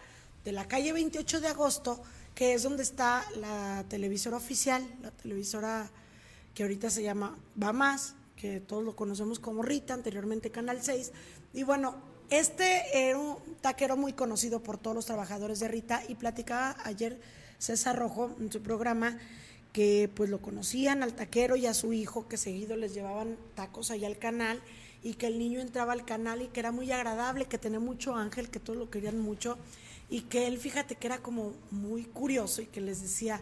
de 0.45 0.51
la 0.51 0.67
calle 0.67 0.93
28 0.93 1.41
de 1.41 1.47
agosto, 1.47 2.01
que 2.35 2.53
es 2.53 2.63
donde 2.63 2.83
está 2.83 3.25
la 3.37 3.83
televisora 3.89 4.37
oficial, 4.37 4.87
la 5.01 5.11
televisora 5.11 5.89
que 6.53 6.63
ahorita 6.63 6.89
se 6.89 7.03
llama 7.03 7.37
Va 7.61 7.73
Más, 7.73 8.13
que 8.41 8.59
todos 8.59 8.83
lo 8.83 8.95
conocemos 8.95 9.37
como 9.37 9.61
Rita, 9.61 9.93
anteriormente 9.93 10.49
Canal 10.49 10.81
6. 10.81 11.11
Y 11.53 11.61
bueno, 11.61 11.95
este 12.31 12.81
era 13.07 13.19
un 13.19 13.37
taquero 13.61 13.95
muy 13.95 14.13
conocido 14.13 14.63
por 14.63 14.79
todos 14.79 14.95
los 14.95 15.05
trabajadores 15.05 15.59
de 15.59 15.67
Rita 15.67 16.01
y 16.07 16.15
platicaba 16.15 16.75
ayer 16.83 17.21
César 17.59 17.99
Rojo 17.99 18.35
en 18.39 18.51
su 18.51 18.63
programa 18.63 19.19
que 19.73 20.09
pues 20.15 20.31
lo 20.31 20.41
conocían 20.41 21.03
al 21.03 21.13
taquero 21.13 21.55
y 21.55 21.67
a 21.67 21.75
su 21.75 21.93
hijo 21.93 22.27
que 22.27 22.35
seguido 22.35 22.75
les 22.77 22.95
llevaban 22.95 23.37
tacos 23.53 23.91
allá 23.91 24.07
al 24.07 24.17
canal 24.17 24.59
y 25.03 25.13
que 25.13 25.27
el 25.27 25.37
niño 25.37 25.59
entraba 25.59 25.93
al 25.93 26.03
canal 26.03 26.41
y 26.41 26.47
que 26.47 26.61
era 26.61 26.71
muy 26.71 26.91
agradable, 26.91 27.45
que 27.45 27.59
tenía 27.59 27.79
mucho 27.79 28.15
ángel, 28.15 28.49
que 28.49 28.59
todos 28.59 28.77
lo 28.77 28.89
querían 28.89 29.19
mucho 29.19 29.59
y 30.09 30.21
que 30.21 30.47
él 30.47 30.57
fíjate 30.57 30.95
que 30.95 31.05
era 31.05 31.19
como 31.19 31.53
muy 31.69 32.05
curioso 32.05 32.63
y 32.63 32.65
que 32.65 32.81
les 32.81 33.01
decía, 33.01 33.39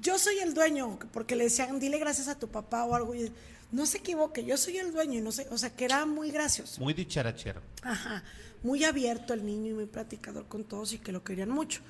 yo 0.00 0.18
soy 0.18 0.38
el 0.38 0.54
dueño, 0.54 0.98
porque 1.12 1.36
le 1.36 1.44
decían, 1.44 1.78
dile 1.78 1.98
gracias 1.98 2.28
a 2.28 2.38
tu 2.38 2.48
papá 2.48 2.84
o 2.84 2.94
algo, 2.94 3.14
y 3.14 3.32
no 3.72 3.86
se 3.86 3.98
equivoque, 3.98 4.44
yo 4.44 4.56
soy 4.56 4.78
el 4.78 4.92
dueño, 4.92 5.18
y 5.18 5.20
no 5.20 5.32
sé, 5.32 5.46
o 5.50 5.58
sea, 5.58 5.70
que 5.70 5.84
era 5.84 6.06
muy 6.06 6.30
gracioso. 6.30 6.80
Muy 6.80 6.94
dicharachero. 6.94 7.60
Ajá, 7.82 8.22
muy 8.62 8.84
abierto 8.84 9.34
el 9.34 9.44
niño 9.44 9.70
y 9.72 9.74
muy 9.74 9.86
platicador 9.86 10.46
con 10.46 10.64
todos 10.64 10.92
y 10.92 10.98
que 10.98 11.12
lo 11.12 11.22
querían 11.22 11.50
mucho. 11.50 11.80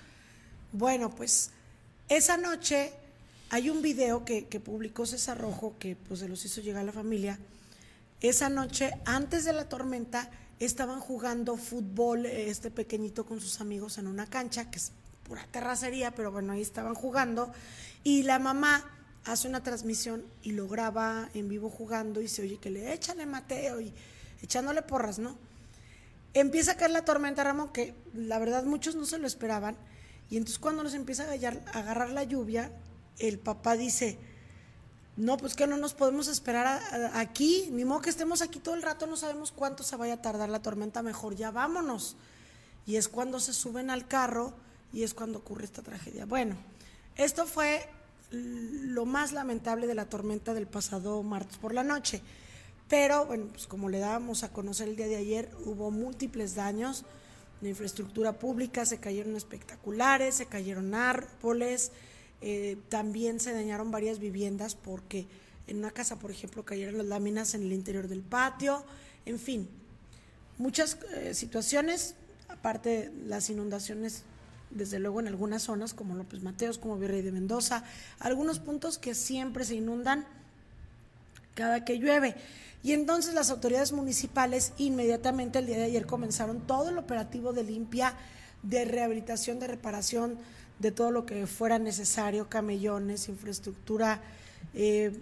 Bueno, 0.73 1.11
pues 1.11 1.51
esa 2.09 2.37
noche 2.37 2.93
hay 3.51 3.71
un 3.71 3.81
video 3.81 4.25
que, 4.25 4.47
que 4.47 4.61
publicó 4.61 5.07
César 5.07 5.39
Rojo 5.39 5.77
que 5.79 5.97
pues 5.97 6.21
se 6.21 6.29
los 6.29 6.45
hizo 6.45 6.61
llegar 6.61 6.83
a 6.83 6.87
la 6.87 6.93
familia. 6.93 7.39
Esa 8.21 8.49
noche, 8.49 8.93
antes 9.05 9.45
de 9.45 9.53
la 9.53 9.69
tormenta, 9.69 10.31
estaban 10.59 11.01
jugando 11.01 11.57
fútbol 11.57 12.27
este 12.27 12.71
pequeñito 12.71 13.25
con 13.25 13.41
sus 13.41 13.61
amigos 13.61 13.99
en 13.99 14.07
una 14.07 14.27
cancha, 14.27 14.71
que 14.71 14.79
es 14.79 14.93
pura 15.29 15.47
terracería, 15.51 16.11
pero 16.13 16.33
bueno, 16.33 16.53
ahí 16.53 16.63
estaban 16.63 16.95
jugando. 16.95 17.53
Y 18.03 18.23
la 18.23 18.39
mamá 18.39 18.85
hace 19.25 19.47
una 19.47 19.63
transmisión 19.63 20.25
y 20.43 20.53
lo 20.53 20.67
graba 20.69 21.29
en 21.35 21.49
vivo 21.49 21.69
jugando 21.69 22.23
y 22.23 22.29
se 22.29 22.43
oye 22.43 22.59
que 22.59 22.71
le 22.71 22.93
échale 22.93 23.27
Mateo 23.27 23.81
y 23.81 23.93
echándole 24.43 24.83
porras, 24.83 25.19
¿no? 25.19 25.37
Empieza 26.35 26.73
a 26.73 26.77
caer 26.77 26.93
la 26.93 27.05
tormenta, 27.05 27.45
Ramón, 27.45 27.71
que 27.73 27.95
la 28.15 28.39
verdad 28.39 28.65
muchos 28.65 28.95
no 28.95 29.05
se 29.05 29.19
lo 29.19 29.27
esperaban. 29.27 29.77
Y 30.31 30.37
entonces 30.37 30.59
cuando 30.59 30.83
nos 30.83 30.95
empieza 30.95 31.25
a 31.25 31.79
agarrar 31.79 32.11
la 32.11 32.25
lluvia, 32.25 32.71
el 33.19 33.39
papá 33.39 33.77
dice, 33.77 34.19
no, 35.17 35.37
pues 35.37 35.55
que 35.55 35.67
no 35.67 35.77
nos 35.77 35.95
podemos 35.95 36.29
esperar 36.29 36.81
aquí, 37.15 37.69
ni 37.73 37.85
modo 37.85 38.03
que 38.03 38.11
estemos 38.11 38.41
aquí 38.41 38.61
todo 38.61 38.75
el 38.75 38.83
rato, 38.83 39.07
no 39.07 39.17
sabemos 39.17 39.53
cuánto 39.53 39.83
se 39.83 39.97
vaya 39.97 40.15
a 40.15 40.23
tardar 40.23 40.49
la 40.49 40.63
tormenta, 40.63 41.03
mejor 41.03 41.35
ya 41.35 41.51
vámonos. 41.51 42.17
Y 42.87 42.97
es 42.97 43.09
cuando 43.09 43.41
se 43.41 43.53
suben 43.53 43.91
al 43.91 44.07
carro 44.07 44.55
y 44.93 45.03
es 45.03 45.15
cuando 45.15 45.39
ocurre 45.39 45.65
esta 45.65 45.83
tragedia. 45.83 46.27
Bueno, 46.27 46.57
esto 47.17 47.47
fue 47.47 47.89
lo 48.31 49.07
más 49.07 49.33
lamentable 49.33 49.87
de 49.87 49.95
la 49.95 50.09
tormenta 50.09 50.55
del 50.55 50.67
pasado 50.67 51.23
martes 51.23 51.59
por 51.59 51.75
la 51.75 51.83
noche. 51.83 52.23
Pero 52.89 53.27
bueno, 53.27 53.47
pues 53.49 53.67
como 53.67 53.89
le 53.89 53.99
dábamos 53.99 54.45
a 54.45 54.53
conocer 54.53 54.89
el 54.89 54.97
día 54.97 55.07
de 55.07 55.17
ayer, 55.17 55.51
hubo 55.65 55.91
múltiples 55.91 56.55
daños 56.55 57.05
de 57.61 57.71
infraestructura 57.71 58.39
pública, 58.39 58.87
se 58.87 58.99
cayeron 58.99 59.37
espectaculares, 59.37 60.37
se 60.37 60.47
cayeron 60.47 60.95
árboles, 60.95 61.93
eh, 62.41 62.79
también 62.89 63.41
se 63.41 63.53
dañaron 63.53 63.91
varias 63.91 64.21
viviendas 64.21 64.75
porque 64.75 65.27
en 65.67 65.79
una 65.79 65.91
casa, 65.91 66.19
por 66.19 66.31
ejemplo, 66.31 66.65
cayeron 66.65 66.97
las 66.97 67.07
láminas 67.07 67.55
en 67.55 67.63
el 67.63 67.73
interior 67.73 68.09
del 68.09 68.23
patio, 68.23 68.85
en 69.27 69.39
fin, 69.39 69.69
muchas 70.57 70.99
eh, 71.15 71.35
situaciones, 71.35 72.15
aparte 72.49 73.13
las 73.27 73.51
inundaciones 73.51 74.23
desde 74.71 74.99
luego 74.99 75.21
en 75.21 75.29
algunas 75.29 75.63
zonas 75.63 75.95
como 75.95 76.15
López 76.15 76.43
Mateos, 76.43 76.79
como 76.79 76.99
Virrey 76.99 77.23
de 77.23 77.33
Mendoza, 77.33 77.85
algunos 78.19 78.59
puntos 78.59 78.99
que 78.99 79.15
siempre 79.15 79.65
se 79.65 79.77
inundan 79.77 80.27
cada 81.55 81.85
que 81.85 81.99
llueve. 81.99 82.37
Y 82.83 82.93
entonces 82.93 83.35
las 83.35 83.51
autoridades 83.51 83.93
municipales 83.93 84.73
inmediatamente 84.79 85.59
el 85.59 85.67
día 85.67 85.79
de 85.79 85.85
ayer 85.85 86.07
comenzaron 86.07 86.61
todo 86.61 86.91
el 86.91 86.99
operativo 86.99 87.53
de 87.53 87.65
limpia, 87.65 88.15
de 88.63 88.85
rehabilitación, 88.85 89.59
de 89.59 89.67
reparación, 89.67 90.39
de 90.79 90.93
todo 90.93 91.11
lo 91.11 91.27
que 91.27 91.47
fuera 91.47 91.79
necesario, 91.79 92.49
camellones, 92.49 93.29
infraestructura 93.29 94.21
eh, 94.75 95.13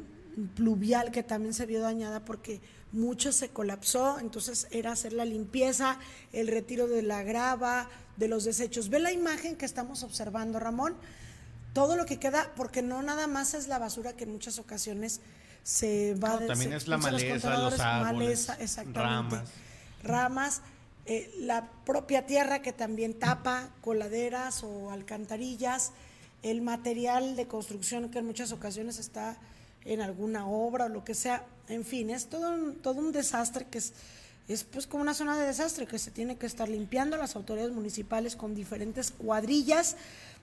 pluvial 0.55 1.11
que 1.11 1.23
también 1.23 1.55
se 1.55 1.66
vio 1.66 1.81
dañada 1.81 2.25
porque 2.25 2.61
mucho 2.93 3.33
se 3.33 3.49
colapsó, 3.49 4.19
entonces 4.21 4.69
era 4.71 4.93
hacer 4.93 5.12
la 5.12 5.25
limpieza, 5.25 5.99
el 6.33 6.49
retiro 6.49 6.87
de 6.87 7.02
la 7.02 7.23
grava, 7.23 7.88
de 8.16 8.28
los 8.28 8.45
desechos. 8.45 8.88
Ve 8.88 8.99
la 8.99 9.12
imagen 9.12 9.57
que 9.57 9.64
estamos 9.64 10.02
observando, 10.02 10.59
Ramón, 10.59 10.95
todo 11.73 11.97
lo 11.97 12.07
que 12.07 12.19
queda, 12.19 12.52
porque 12.57 12.83
no 12.83 13.02
nada 13.02 13.26
más 13.26 13.55
es 13.55 13.69
la 13.69 13.78
basura 13.78 14.14
que 14.14 14.25
en 14.25 14.33
muchas 14.33 14.59
ocasiones 14.59 15.21
se 15.62 16.14
va 16.14 16.40
no, 16.40 16.47
También 16.47 16.73
es 16.73 16.87
la 16.87 16.97
maleza, 16.97 17.59
los, 17.59 17.81
árboles, 17.81 18.49
ramas. 18.93 19.50
Ramas, 20.02 20.62
eh, 21.07 21.31
la 21.40 21.69
propia 21.85 22.25
tierra 22.25 22.62
que 22.62 22.73
también 22.73 23.14
tapa 23.14 23.71
coladeras 23.81 24.62
o 24.62 24.90
alcantarillas, 24.90 25.93
el 26.43 26.62
material 26.62 27.37
de 27.37 27.47
construcción 27.47 28.11
que 28.11 28.21
en 28.21 28.26
muchas 28.26 28.52
ocasiones 28.52 28.99
está 28.99 29.37
en 29.87 30.00
alguna 30.00 30.47
obra 30.47 30.87
o 30.87 30.88
lo 30.88 31.05
que 31.05 31.14
sea, 31.14 31.45
en 31.69 31.85
fin, 31.85 32.11
es 32.11 32.26
todo 32.26 32.50
un, 32.50 32.75
todo 32.76 33.00
un 33.00 33.12
desastre 33.12 33.66
que 33.71 33.78
es, 33.78 33.93
es 34.49 34.64
pues 34.64 34.87
como 34.87 35.02
una 35.02 35.14
zona 35.14 35.38
de 35.38 35.47
desastre 35.47 35.87
que 35.87 35.99
se 35.99 36.11
tiene 36.11 36.37
que 36.37 36.47
estar 36.47 36.69
limpiando 36.69 37.16
las 37.16 37.37
autoridades 37.37 37.73
municipales 37.73 38.37
con 38.37 38.55
diferentes 38.55 39.11
cuadrillas 39.11 39.97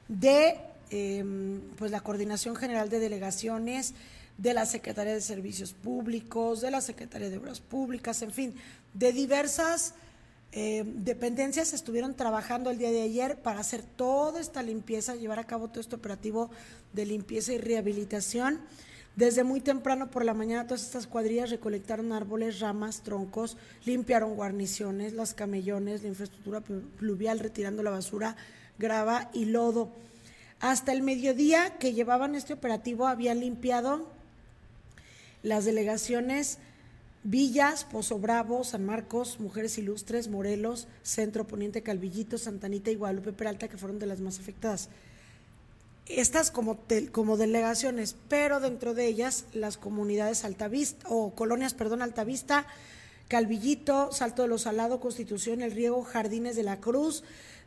de 0.08 0.60
em, 0.90 1.62
pues 1.78 1.92
la 1.92 2.02
Coordinación 2.02 2.56
General 2.56 2.90
de 2.90 3.00
Delegaciones, 3.00 3.94
de 4.38 4.54
la 4.54 4.66
Secretaría 4.66 5.14
de 5.14 5.22
Servicios 5.22 5.74
Públicos, 5.74 6.62
de 6.62 6.72
la 6.72 6.82
Secretaría 6.82 7.30
de 7.30 7.38
Obras 7.38 7.60
Públicas, 7.60 8.22
en 8.22 8.32
fin, 8.32 8.56
de 8.94 9.14
diversas 9.14 9.94
eh, 10.56 10.84
dependencias 10.86 11.74
estuvieron 11.74 12.14
trabajando 12.14 12.70
el 12.70 12.78
día 12.78 12.92
de 12.92 13.02
ayer 13.02 13.38
para 13.38 13.60
hacer 13.60 13.82
toda 13.82 14.40
esta 14.40 14.62
limpieza, 14.62 15.16
llevar 15.16 15.40
a 15.40 15.46
cabo 15.46 15.68
todo 15.68 15.80
este 15.80 15.96
operativo 15.96 16.52
de 16.94 17.08
limpieza 17.08 17.54
y 17.54 17.58
rehabilitación. 17.58 18.60
Desde 19.16 19.44
muy 19.44 19.62
temprano 19.62 20.10
por 20.10 20.26
la 20.26 20.34
mañana 20.34 20.66
todas 20.66 20.84
estas 20.84 21.06
cuadrillas 21.06 21.52
recolectaron 21.52 22.12
árboles, 22.12 22.60
ramas, 22.60 23.02
troncos, 23.02 23.58
limpiaron 23.86 24.36
guarniciones, 24.36 25.14
las 25.14 25.36
camellones, 25.36 26.02
la 26.02 26.10
infraestructura 26.10 26.62
pluvial, 26.62 27.40
retirando 27.40 27.84
la 27.84 27.92
basura, 27.92 28.36
grava 28.80 29.30
y 29.32 29.46
lodo. 29.46 29.90
Hasta 30.60 30.94
el 30.94 31.04
mediodía 31.04 31.78
que 31.78 31.94
llevaban 31.94 32.34
este 32.34 32.54
operativo 32.54 33.06
habían 33.06 33.40
limpiado 33.40 34.08
las 35.44 35.66
delegaciones 35.66 36.58
Villas, 37.24 37.86
Pozo 37.86 38.18
Bravo, 38.18 38.64
San 38.64 38.86
Marcos, 38.86 39.40
Mujeres 39.40 39.78
Ilustres, 39.78 40.28
Morelos, 40.28 40.88
Centro 41.04 41.46
Poniente 41.46 41.82
Calvillito, 41.82 42.38
Santanita 42.38 42.92
y 42.92 42.96
Guadalupe 42.96 43.32
Peralta, 43.32 43.68
que 43.70 43.78
fueron 43.78 44.00
de 44.00 44.08
las 44.08 44.20
más 44.20 44.40
afectadas. 44.40 44.90
Estas 46.08 46.52
como, 46.52 46.80
como 47.12 47.38
delegaciones, 47.38 48.16
pero 48.28 48.60
dentro 48.60 48.94
de 48.94 49.08
ellas 49.08 49.46
las 49.54 49.78
comunidades 49.78 50.44
Altavista, 50.44 51.08
o 51.10 51.34
colonias, 51.34 51.74
perdón, 51.74 52.02
Altavista, 52.02 52.68
Calvillito, 53.30 54.12
Salto 54.12 54.42
de 54.42 54.50
los 54.50 54.64
Salado, 54.64 55.00
Constitución, 55.00 55.62
El 55.62 55.72
Riego, 55.72 56.04
Jardines 56.04 56.56
de 56.56 56.64
la 56.64 56.80
Cruz, 56.82 57.24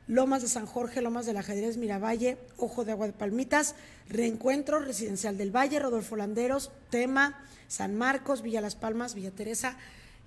Lomas 0.06 0.42
de 0.42 0.48
San 0.48 0.66
Jorge, 0.66 1.02
Lomas 1.02 1.26
del 1.26 1.36
Ajedrez, 1.36 1.78
Miravalle, 1.78 2.38
Ojo 2.58 2.84
de 2.84 2.92
Agua 2.92 3.06
de 3.06 3.12
Palmitas, 3.12 3.74
Reencuentro, 4.08 4.78
Residencial 4.78 5.36
del 5.36 5.54
Valle, 5.54 5.80
Rodolfo 5.80 6.14
Landeros, 6.14 6.70
Tema, 6.90 7.42
San 7.66 7.96
Marcos, 7.96 8.42
Villa 8.42 8.60
Las 8.60 8.76
Palmas, 8.76 9.14
Villa 9.14 9.32
Teresa 9.32 9.76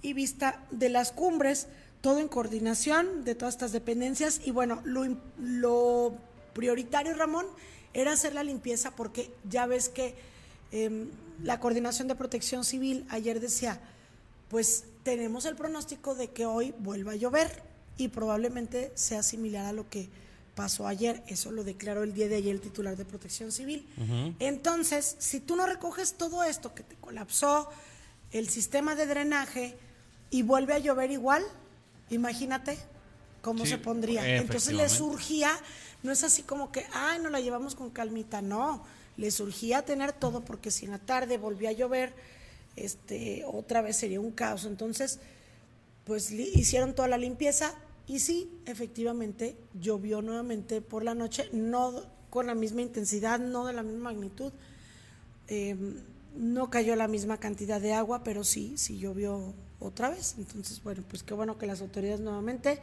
y 0.01 0.13
Vista 0.13 0.61
de 0.71 0.89
las 0.89 1.11
Cumbres, 1.11 1.67
todo 2.01 2.19
en 2.19 2.27
coordinación 2.27 3.23
de 3.23 3.35
todas 3.35 3.55
estas 3.55 3.71
dependencias. 3.71 4.41
Y 4.43 4.51
bueno, 4.51 4.81
lo, 4.83 6.17
prioritario, 6.53 7.13
Ramón, 7.13 7.45
era 7.93 8.13
hacer 8.13 8.33
la 8.33 8.43
limpieza 8.43 8.95
porque 8.95 9.31
ya 9.49 9.65
ves 9.65 9.89
que 9.89 10.15
em, 10.71 11.09
la 11.43 11.59
Coordinación 11.59 12.07
de 12.07 12.15
Protección 12.15 12.63
Civil 12.63 13.05
ayer 13.09 13.39
decía, 13.39 13.79
pues 14.49 14.85
tenemos 15.03 15.45
el 15.45 15.55
pronóstico 15.55 16.15
de 16.15 16.29
que 16.29 16.45
hoy 16.45 16.73
vuelva 16.79 17.13
a 17.13 17.15
llover 17.15 17.63
y 17.97 18.09
probablemente 18.09 18.91
sea 18.95 19.23
similar 19.23 19.65
a 19.65 19.73
lo 19.73 19.89
que 19.89 20.09
pasó 20.55 20.87
ayer. 20.87 21.23
Eso 21.27 21.51
lo 21.51 21.63
declaró 21.63 22.03
el 22.03 22.13
día 22.13 22.27
de 22.27 22.35
ayer 22.35 22.53
el 22.53 22.61
titular 22.61 22.97
de 22.97 23.05
Protección 23.05 23.51
Civil. 23.51 23.87
Entonces, 24.39 25.15
si 25.19 25.39
tú 25.39 25.55
no 25.55 25.65
recoges 25.65 26.13
todo 26.13 26.43
esto 26.43 26.73
que 26.73 26.83
te 26.83 26.95
colapsó 26.95 27.69
el 28.31 28.49
sistema 28.49 28.95
de 28.95 29.05
drenaje 29.05 29.77
y 30.29 30.41
vuelve 30.41 30.73
a 30.73 30.79
llover 30.79 31.11
igual, 31.11 31.43
imagínate 32.09 32.77
cómo 33.41 33.65
se 33.65 33.77
pondría. 33.77 34.37
Entonces 34.37 34.73
le 34.73 34.89
surgía, 34.89 35.51
no 36.03 36.11
es 36.11 36.23
así 36.23 36.43
como 36.43 36.71
que, 36.71 36.85
ay, 36.93 37.19
no 37.21 37.29
la 37.29 37.39
llevamos 37.39 37.75
con 37.75 37.89
calmita, 37.89 38.41
no, 38.41 38.83
le 39.17 39.31
surgía 39.31 39.83
tener 39.83 40.13
todo 40.13 40.45
porque 40.45 40.71
si 40.71 40.85
en 40.85 40.91
la 40.91 40.99
tarde 40.99 41.37
volvía 41.37 41.69
a 41.69 41.73
llover, 41.73 42.13
este, 42.75 43.43
otra 43.45 43.81
vez 43.81 43.97
sería 43.97 44.19
un 44.19 44.31
caos. 44.31 44.65
Entonces, 44.65 45.19
pues 46.05 46.31
hicieron 46.31 46.95
toda 46.95 47.07
la 47.07 47.17
limpieza, 47.17 47.73
y 48.09 48.19
sí, 48.19 48.49
efectivamente, 48.65 49.55
llovió 49.79 50.23
nuevamente 50.23 50.81
por 50.81 51.03
la 51.03 51.13
noche, 51.13 51.47
no 51.51 52.01
con 52.31 52.47
la 52.47 52.55
misma 52.55 52.81
intensidad, 52.81 53.39
no 53.39 53.67
de 53.67 53.73
la 53.73 53.83
misma 53.83 54.11
magnitud. 54.11 54.51
Em, 55.47 56.01
no 56.35 56.71
cayó 56.71 56.95
la 56.95 57.07
misma 57.07 57.37
cantidad 57.37 57.79
de 57.79 57.93
agua, 57.93 58.23
pero 58.23 58.43
sí, 58.43 58.77
sí 58.77 58.97
llovió 58.97 59.53
otra 59.79 60.09
vez. 60.09 60.35
Entonces, 60.39 60.81
bueno, 60.81 61.03
pues 61.07 61.21
qué 61.21 61.35
bueno 61.35 61.59
que 61.59 61.67
las 61.67 61.81
autoridades 61.81 62.19
nuevamente 62.19 62.79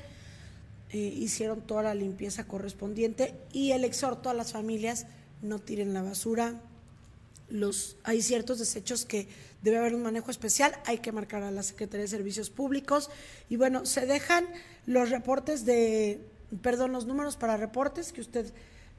eh, 0.96 1.14
hicieron 1.14 1.60
toda 1.60 1.82
la 1.82 1.94
limpieza 1.94 2.44
correspondiente 2.44 3.34
y 3.52 3.72
el 3.72 3.84
exhorto 3.84 4.30
a 4.30 4.34
las 4.34 4.52
familias, 4.52 5.06
no 5.42 5.58
tiren 5.58 5.92
la 5.92 6.02
basura. 6.02 6.60
Los, 7.48 7.96
hay 8.02 8.22
ciertos 8.22 8.58
desechos 8.58 9.04
que 9.04 9.28
debe 9.62 9.78
haber 9.78 9.94
un 9.94 10.02
manejo 10.02 10.30
especial, 10.30 10.76
hay 10.84 10.98
que 10.98 11.12
marcar 11.12 11.42
a 11.42 11.50
la 11.50 11.62
Secretaría 11.62 12.02
de 12.02 12.08
Servicios 12.08 12.50
Públicos 12.50 13.10
y 13.48 13.56
bueno, 13.56 13.86
se 13.86 14.06
dejan 14.06 14.46
los 14.86 15.10
reportes 15.10 15.64
de, 15.64 16.20
perdón, 16.62 16.92
los 16.92 17.06
números 17.06 17.36
para 17.36 17.56
reportes 17.56 18.12
que 18.12 18.20
usted 18.20 18.52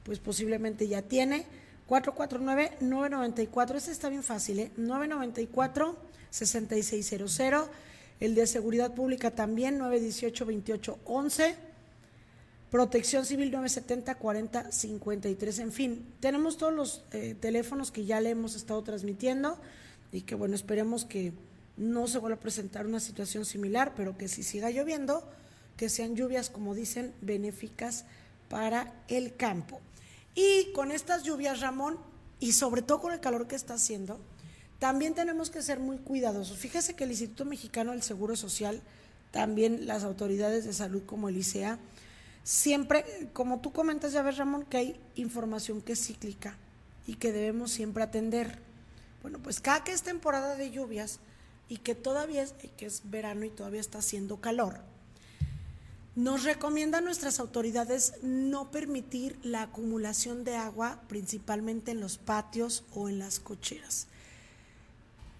pues 0.04 0.18
posiblemente 0.18 0.88
ya 0.88 1.02
tiene. 1.02 1.46
449-994, 1.88 3.76
ese 3.76 3.92
está 3.92 4.08
bien 4.08 4.22
fácil, 4.22 4.60
¿eh? 4.60 4.70
994-6600. 4.78 7.68
El 8.20 8.34
de 8.34 8.46
Seguridad 8.46 8.94
Pública 8.94 9.30
también, 9.30 9.78
918-2811. 9.80 11.67
Protección 12.70 13.24
Civil 13.24 13.50
970 13.50 14.14
40 14.16 14.72
53. 14.72 15.58
En 15.60 15.72
fin, 15.72 16.06
tenemos 16.20 16.58
todos 16.58 16.72
los 16.72 17.02
eh, 17.12 17.34
teléfonos 17.40 17.90
que 17.90 18.04
ya 18.04 18.20
le 18.20 18.30
hemos 18.30 18.54
estado 18.54 18.82
transmitiendo 18.82 19.58
y 20.12 20.22
que 20.22 20.34
bueno, 20.34 20.54
esperemos 20.54 21.06
que 21.06 21.32
no 21.78 22.06
se 22.08 22.18
vuelva 22.18 22.36
a 22.36 22.40
presentar 22.40 22.86
una 22.86 23.00
situación 23.00 23.46
similar, 23.46 23.94
pero 23.96 24.18
que 24.18 24.28
si 24.28 24.42
siga 24.42 24.70
lloviendo, 24.70 25.26
que 25.78 25.88
sean 25.88 26.14
lluvias, 26.14 26.50
como 26.50 26.74
dicen, 26.74 27.14
benéficas 27.22 28.04
para 28.50 28.92
el 29.08 29.34
campo. 29.36 29.80
Y 30.34 30.72
con 30.72 30.90
estas 30.90 31.22
lluvias, 31.22 31.60
Ramón, 31.60 31.96
y 32.40 32.52
sobre 32.52 32.82
todo 32.82 33.00
con 33.00 33.12
el 33.12 33.20
calor 33.20 33.48
que 33.48 33.56
está 33.56 33.74
haciendo, 33.74 34.20
también 34.78 35.14
tenemos 35.14 35.50
que 35.50 35.62
ser 35.62 35.80
muy 35.80 35.98
cuidadosos. 35.98 36.58
Fíjese 36.58 36.94
que 36.94 37.04
el 37.04 37.10
Instituto 37.10 37.44
Mexicano 37.44 37.92
del 37.92 38.02
Seguro 38.02 38.36
Social, 38.36 38.82
también 39.30 39.86
las 39.86 40.04
autoridades 40.04 40.64
de 40.64 40.72
salud 40.72 41.02
como 41.06 41.28
el 41.28 41.36
ICEA, 41.36 41.78
siempre, 42.48 43.04
como 43.34 43.60
tú 43.60 43.72
comentas 43.72 44.12
ya 44.12 44.22
ves 44.22 44.38
Ramón, 44.38 44.64
que 44.64 44.78
hay 44.78 45.00
información 45.16 45.82
que 45.82 45.92
es 45.92 46.06
cíclica 46.06 46.56
y 47.06 47.16
que 47.16 47.30
debemos 47.30 47.70
siempre 47.70 48.02
atender. 48.02 48.58
Bueno, 49.20 49.38
pues 49.38 49.60
cada 49.60 49.84
que 49.84 49.92
es 49.92 50.02
temporada 50.02 50.56
de 50.56 50.70
lluvias 50.70 51.20
y 51.68 51.76
que 51.76 51.94
todavía 51.94 52.42
es, 52.42 52.54
que 52.78 52.86
es 52.86 53.02
verano 53.04 53.44
y 53.44 53.50
todavía 53.50 53.82
está 53.82 53.98
haciendo 53.98 54.40
calor, 54.40 54.80
nos 56.16 56.44
recomiendan 56.44 57.04
nuestras 57.04 57.38
autoridades 57.38 58.14
no 58.22 58.70
permitir 58.70 59.38
la 59.42 59.64
acumulación 59.64 60.42
de 60.42 60.56
agua, 60.56 61.02
principalmente 61.06 61.90
en 61.90 62.00
los 62.00 62.16
patios 62.16 62.82
o 62.94 63.10
en 63.10 63.18
las 63.18 63.40
cocheras. 63.40 64.06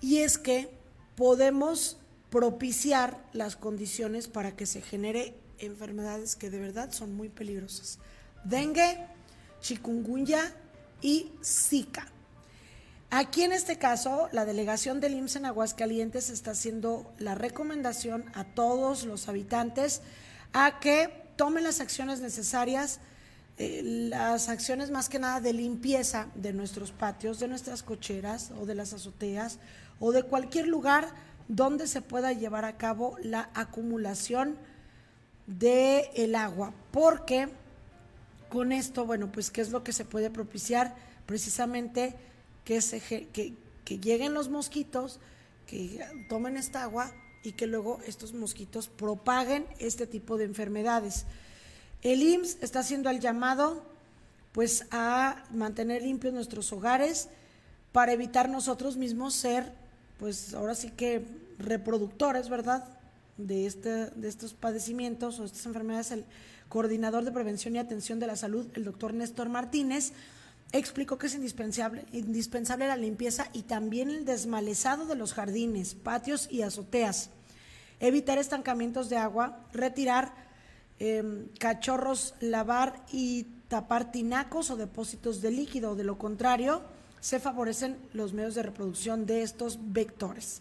Y 0.02 0.18
es 0.18 0.36
que 0.36 0.68
podemos 1.16 1.96
propiciar 2.28 3.26
las 3.32 3.56
condiciones 3.56 4.28
para 4.28 4.54
que 4.54 4.66
se 4.66 4.82
genere 4.82 5.34
enfermedades 5.58 6.36
que 6.36 6.50
de 6.50 6.58
verdad 6.58 6.92
son 6.92 7.14
muy 7.14 7.28
peligrosas. 7.28 7.98
Dengue, 8.44 9.06
chikungunya 9.60 10.52
y 11.00 11.32
zika. 11.42 12.06
Aquí 13.10 13.42
en 13.42 13.52
este 13.52 13.78
caso, 13.78 14.28
la 14.32 14.44
delegación 14.44 15.00
del 15.00 15.14
IMSS 15.14 15.36
en 15.36 15.46
Aguascalientes 15.46 16.28
está 16.28 16.50
haciendo 16.50 17.10
la 17.18 17.34
recomendación 17.34 18.26
a 18.34 18.44
todos 18.44 19.04
los 19.04 19.28
habitantes 19.28 20.02
a 20.52 20.78
que 20.78 21.24
tomen 21.36 21.64
las 21.64 21.80
acciones 21.80 22.20
necesarias, 22.20 23.00
eh, 23.56 23.80
las 23.82 24.50
acciones 24.50 24.90
más 24.90 25.08
que 25.08 25.18
nada 25.18 25.40
de 25.40 25.54
limpieza 25.54 26.28
de 26.34 26.52
nuestros 26.52 26.92
patios, 26.92 27.40
de 27.40 27.48
nuestras 27.48 27.82
cocheras 27.82 28.50
o 28.60 28.66
de 28.66 28.74
las 28.74 28.92
azoteas 28.92 29.58
o 30.00 30.12
de 30.12 30.22
cualquier 30.22 30.68
lugar 30.68 31.08
donde 31.48 31.86
se 31.86 32.02
pueda 32.02 32.34
llevar 32.34 32.66
a 32.66 32.76
cabo 32.76 33.16
la 33.22 33.48
acumulación 33.54 34.56
del 35.48 36.04
el 36.14 36.34
agua, 36.34 36.72
porque 36.92 37.48
con 38.48 38.70
esto, 38.70 39.04
bueno, 39.04 39.32
pues 39.32 39.50
qué 39.50 39.60
es 39.60 39.70
lo 39.70 39.82
que 39.82 39.92
se 39.92 40.04
puede 40.04 40.30
propiciar 40.30 40.94
precisamente 41.26 42.14
que, 42.64 42.80
se, 42.80 43.00
que, 43.00 43.54
que 43.84 43.98
lleguen 43.98 44.34
los 44.34 44.48
mosquitos, 44.48 45.18
que 45.66 46.04
tomen 46.28 46.56
esta 46.56 46.82
agua 46.82 47.12
y 47.42 47.52
que 47.52 47.66
luego 47.66 47.98
estos 48.06 48.32
mosquitos 48.32 48.88
propaguen 48.88 49.66
este 49.78 50.06
tipo 50.06 50.36
de 50.36 50.44
enfermedades. 50.44 51.24
El 52.02 52.22
IMSS 52.22 52.58
está 52.60 52.80
haciendo 52.80 53.10
el 53.10 53.20
llamado 53.20 53.82
pues 54.52 54.86
a 54.90 55.44
mantener 55.50 56.02
limpios 56.02 56.34
nuestros 56.34 56.72
hogares 56.72 57.28
para 57.92 58.12
evitar 58.12 58.48
nosotros 58.48 58.96
mismos 58.96 59.34
ser 59.34 59.72
pues 60.18 60.52
ahora 60.54 60.74
sí 60.74 60.90
que 60.90 61.24
reproductores, 61.58 62.48
¿verdad? 62.48 62.97
De, 63.38 63.66
este, 63.66 64.10
de 64.10 64.28
estos 64.28 64.52
padecimientos 64.52 65.38
o 65.38 65.44
estas 65.44 65.64
enfermedades, 65.64 66.10
el 66.10 66.26
coordinador 66.68 67.24
de 67.24 67.32
prevención 67.32 67.74
y 67.76 67.78
atención 67.78 68.18
de 68.18 68.26
la 68.26 68.36
salud, 68.36 68.66
el 68.74 68.84
doctor 68.84 69.14
Néstor 69.14 69.48
Martínez, 69.48 70.12
explicó 70.72 71.18
que 71.18 71.28
es 71.28 71.34
indispensable, 71.34 72.04
indispensable 72.12 72.86
la 72.86 72.96
limpieza 72.96 73.48
y 73.52 73.62
también 73.62 74.10
el 74.10 74.24
desmalezado 74.24 75.06
de 75.06 75.14
los 75.14 75.32
jardines, 75.32 75.94
patios 75.94 76.48
y 76.50 76.62
azoteas, 76.62 77.30
evitar 78.00 78.38
estancamientos 78.38 79.08
de 79.08 79.16
agua, 79.16 79.64
retirar 79.72 80.34
em, 80.98 81.48
cachorros, 81.58 82.34
lavar 82.40 83.04
y 83.12 83.44
tapar 83.68 84.10
tinacos 84.12 84.70
o 84.70 84.76
depósitos 84.76 85.40
de 85.40 85.50
líquido, 85.50 85.94
de 85.94 86.04
lo 86.04 86.18
contrario, 86.18 86.82
se 87.20 87.40
favorecen 87.40 87.96
los 88.12 88.32
medios 88.32 88.54
de 88.54 88.62
reproducción 88.62 89.26
de 89.26 89.42
estos 89.42 89.78
vectores. 89.92 90.60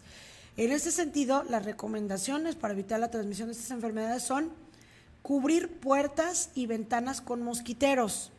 En 0.58 0.72
ese 0.72 0.90
sentido, 0.90 1.44
las 1.44 1.64
recomendaciones 1.64 2.56
para 2.56 2.74
evitar 2.74 2.98
la 2.98 3.12
transmisión 3.12 3.46
de 3.46 3.52
estas 3.52 3.70
enfermedades 3.70 4.24
son 4.24 4.50
cubrir 5.22 5.78
puertas 5.78 6.50
y 6.52 6.66
ventanas 6.66 7.20
con 7.20 7.42
mosquiteros, 7.42 8.32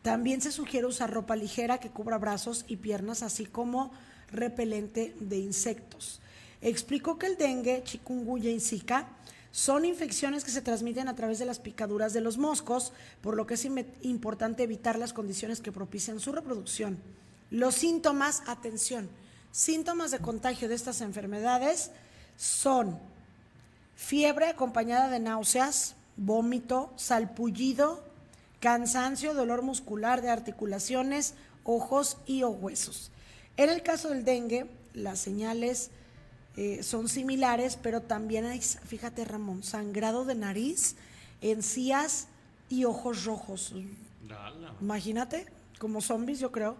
también 0.00 0.40
se 0.40 0.50
sugiere 0.50 0.86
usar 0.86 1.12
ropa 1.12 1.36
ligera 1.36 1.76
que 1.76 1.90
cubra 1.90 2.16
brazos 2.16 2.64
y 2.68 2.76
piernas, 2.76 3.22
así 3.22 3.44
como 3.44 3.92
repelente 4.32 5.14
de 5.20 5.36
insectos. 5.36 6.22
Explicó 6.62 7.18
que 7.18 7.26
el 7.26 7.36
dengue, 7.36 7.82
chikungunya 7.84 8.50
y 8.50 8.60
zika 8.60 9.06
son 9.50 9.84
infecciones 9.84 10.44
que 10.44 10.50
se 10.50 10.62
transmiten 10.62 11.06
a 11.08 11.16
través 11.16 11.38
de 11.38 11.44
las 11.44 11.58
picaduras 11.58 12.14
de 12.14 12.22
los 12.22 12.38
moscos, 12.38 12.94
por 13.20 13.36
lo 13.36 13.46
que 13.46 13.54
es 13.54 13.68
importante 14.00 14.62
evitar 14.62 14.98
las 14.98 15.12
condiciones 15.12 15.60
que 15.60 15.70
propician 15.70 16.18
su 16.18 16.32
reproducción. 16.32 16.96
Los 17.50 17.74
síntomas, 17.74 18.42
atención, 18.46 19.10
síntomas 19.52 20.10
de 20.10 20.18
contagio 20.18 20.68
de 20.68 20.74
estas 20.74 21.00
enfermedades 21.00 21.90
son 22.36 22.98
fiebre 23.96 24.46
acompañada 24.46 25.08
de 25.08 25.18
náuseas, 25.18 25.94
vómito, 26.16 26.92
salpullido, 26.96 28.04
cansancio, 28.60 29.34
dolor 29.34 29.62
muscular 29.62 30.22
de 30.22 30.30
articulaciones, 30.30 31.34
ojos 31.64 32.18
y 32.26 32.42
o 32.42 32.50
huesos. 32.50 33.10
En 33.56 33.70
el 33.70 33.82
caso 33.82 34.10
del 34.10 34.24
dengue, 34.24 34.70
las 34.94 35.18
señales 35.18 35.90
eh, 36.56 36.82
son 36.82 37.08
similares, 37.08 37.78
pero 37.80 38.02
también 38.02 38.46
hay, 38.46 38.60
fíjate 38.60 39.24
Ramón, 39.24 39.62
sangrado 39.62 40.24
de 40.24 40.34
nariz, 40.34 40.96
encías 41.40 42.28
y 42.68 42.84
ojos 42.84 43.24
rojos. 43.24 43.74
Imagínate, 44.80 45.46
como 45.78 46.00
zombies, 46.00 46.40
yo 46.40 46.52
creo. 46.52 46.76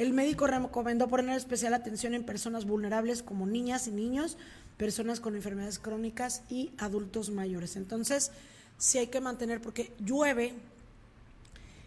El 0.00 0.14
médico 0.14 0.46
recomendó 0.46 1.08
poner 1.08 1.36
especial 1.36 1.74
atención 1.74 2.14
en 2.14 2.24
personas 2.24 2.64
vulnerables 2.64 3.22
como 3.22 3.44
niñas 3.44 3.86
y 3.86 3.90
niños, 3.90 4.38
personas 4.78 5.20
con 5.20 5.36
enfermedades 5.36 5.78
crónicas 5.78 6.40
y 6.48 6.72
adultos 6.78 7.28
mayores. 7.28 7.76
Entonces, 7.76 8.30
sí 8.78 8.96
hay 8.96 9.08
que 9.08 9.20
mantener, 9.20 9.60
porque 9.60 9.92
llueve, 9.98 10.54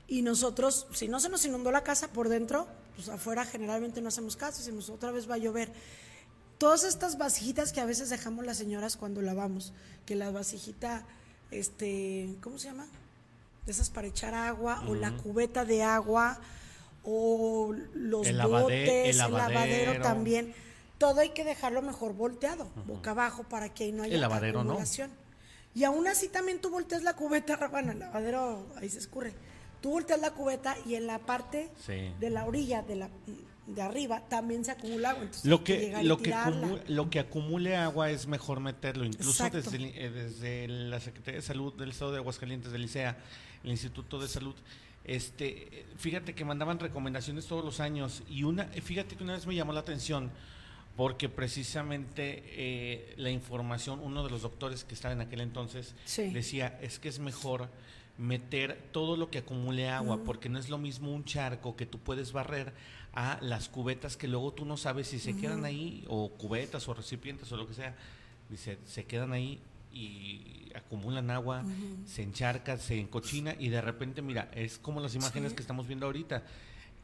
y 0.08 0.22
nosotros, 0.22 0.86
si 0.94 1.08
no 1.08 1.20
se 1.20 1.28
nos 1.28 1.44
inundó 1.44 1.72
la 1.72 1.82
casa 1.82 2.10
por 2.10 2.30
dentro, 2.30 2.68
pues 2.96 3.10
afuera 3.10 3.46
generalmente 3.46 4.00
no 4.00 4.10
hacemos 4.10 4.36
caso, 4.36 4.62
si 4.62 4.72
nos 4.72 4.92
otra 4.92 5.10
vez 5.10 5.28
va 5.28 5.34
a 5.34 5.40
llover. 5.40 5.72
Todas 6.60 6.84
estas 6.84 7.18
vasijitas 7.18 7.74
que 7.74 7.82
a 7.82 7.86
veces 7.86 8.12
dejamos 8.12 8.46
las 8.46 8.58
señoras 8.58 8.96
cuando 8.96 9.24
lavamos, 9.24 9.74
que 10.06 10.14
la 10.14 10.30
vasijita, 10.30 11.04
este, 11.50 12.36
¿cómo 12.42 12.60
se 12.60 12.68
llama? 12.68 12.86
De 13.66 13.72
esas 13.72 13.90
para 13.90 14.06
echar 14.06 14.36
agua, 14.36 14.84
o 14.88 14.94
la 14.94 15.18
cubeta 15.18 15.66
de 15.66 15.82
agua, 15.82 16.40
o 17.04 17.74
los 17.94 18.32
botes, 18.32 19.10
el, 19.10 19.18
lavadero. 19.18 20.02
también. 20.02 20.54
Todo 20.98 21.20
hay 21.20 21.30
que 21.30 21.44
dejarlo 21.44 21.82
mejor 21.82 22.14
volteado, 22.14 22.70
boca 22.86 23.12
abajo, 23.12 23.44
para 23.44 23.74
que 23.74 23.86
ahí 23.86 23.92
no 23.92 24.04
haya 24.04 24.16
el 24.16 24.22
lavadero, 24.22 24.62
acumulación. 24.62 25.12
Y 25.76 25.84
aún 25.84 26.08
así 26.08 26.30
también 26.30 26.62
tú 26.62 26.70
volteas 26.70 27.04
la 27.04 27.16
cubeta, 27.16 27.68
bueno, 27.72 27.92
el 27.92 28.00
lavadero 28.00 28.68
ahí 28.78 28.90
se 28.90 29.00
escurre 29.00 29.34
tú 29.84 29.90
volteas 29.92 30.22
la 30.22 30.32
cubeta 30.32 30.78
y 30.86 30.96
en 30.96 31.06
la 31.08 31.20
parte 31.20 31.70
de 32.20 32.30
la 32.30 32.46
orilla 32.46 32.82
de 32.82 32.96
la 32.96 33.10
de 33.68 33.82
arriba 33.82 34.22
también 34.30 34.64
se 34.64 34.72
acumula 34.72 35.12
agua. 35.12 35.28
lo 35.44 35.64
que 35.64 35.94
lo 36.04 36.18
que 36.18 36.34
lo 36.88 37.10
que 37.10 37.20
acumule 37.20 37.76
agua 37.76 38.10
es 38.10 38.28
mejor 38.28 38.62
meterlo, 38.62 39.06
incluso 39.06 39.50
desde, 39.50 40.06
eh, 40.06 40.10
desde, 40.10 40.68
la 40.68 41.00
Secretaría 41.00 41.42
de 41.42 41.46
Salud 41.46 41.74
del 41.74 41.90
Estado 41.90 42.12
de 42.12 42.18
Aguascalientes 42.18 42.72
del 42.72 42.86
ICEA, 42.86 43.18
el 43.64 43.72
Instituto 43.72 44.20
de 44.20 44.28
Salud. 44.28 44.56
Este, 45.06 45.86
fíjate 45.98 46.34
que 46.34 46.46
mandaban 46.46 46.80
recomendaciones 46.80 47.46
todos 47.46 47.64
los 47.64 47.80
años 47.80 48.24
y 48.30 48.44
una, 48.44 48.66
fíjate 48.66 49.16
que 49.16 49.24
una 49.24 49.34
vez 49.34 49.46
me 49.46 49.56
llamó 49.56 49.74
la 49.74 49.82
atención 49.82 50.32
porque 50.96 51.28
precisamente 51.28 52.44
eh, 52.46 53.14
la 53.18 53.30
información, 53.30 54.00
uno 54.02 54.24
de 54.24 54.30
los 54.30 54.44
doctores 54.44 54.84
que 54.84 54.94
estaba 54.94 55.14
en 55.14 55.22
aquel 55.22 55.42
entonces 55.42 55.96
decía 56.16 56.80
es 56.82 57.00
que 57.00 57.10
es 57.10 57.20
mejor 57.20 57.68
meter 58.18 58.80
todo 58.92 59.18
lo 59.18 59.32
que 59.32 59.40
acumule 59.40 59.90
agua, 59.90 60.20
porque 60.24 60.48
no 60.48 60.60
es 60.60 60.70
lo 60.70 60.78
mismo 60.78 61.12
un 61.12 61.26
charco 61.26 61.76
que 61.76 61.86
tú 61.88 61.98
puedes 61.98 62.32
barrer 62.32 62.72
a 63.14 63.40
las 63.42 63.70
cubetas 63.70 64.18
que 64.18 64.28
luego 64.28 64.54
tú 64.54 64.66
no 64.66 64.78
sabes 64.78 65.08
si 65.08 65.20
se 65.20 65.36
quedan 65.36 65.66
ahí, 65.66 66.06
o 66.08 66.30
cubetas 66.30 66.88
o 66.88 66.94
recipientes 66.94 67.52
o 67.52 67.58
lo 67.58 67.68
que 67.68 67.74
sea, 67.74 67.96
dice, 68.50 68.78
se 68.86 69.06
quedan 69.06 69.34
ahí 69.34 69.60
y 69.92 70.63
acumulan 70.76 71.32
agua, 71.32 71.64
se 72.06 72.24
encharca, 72.24 72.78
se 72.78 73.00
encochina 73.00 73.56
y 73.60 73.70
de 73.70 73.82
repente, 73.82 74.22
mira, 74.22 74.50
es 74.54 74.78
como 74.78 75.02
las 75.02 75.16
imágenes 75.16 75.54
que 75.54 75.62
estamos 75.62 75.88
viendo 75.88 76.06
ahorita. 76.06 76.44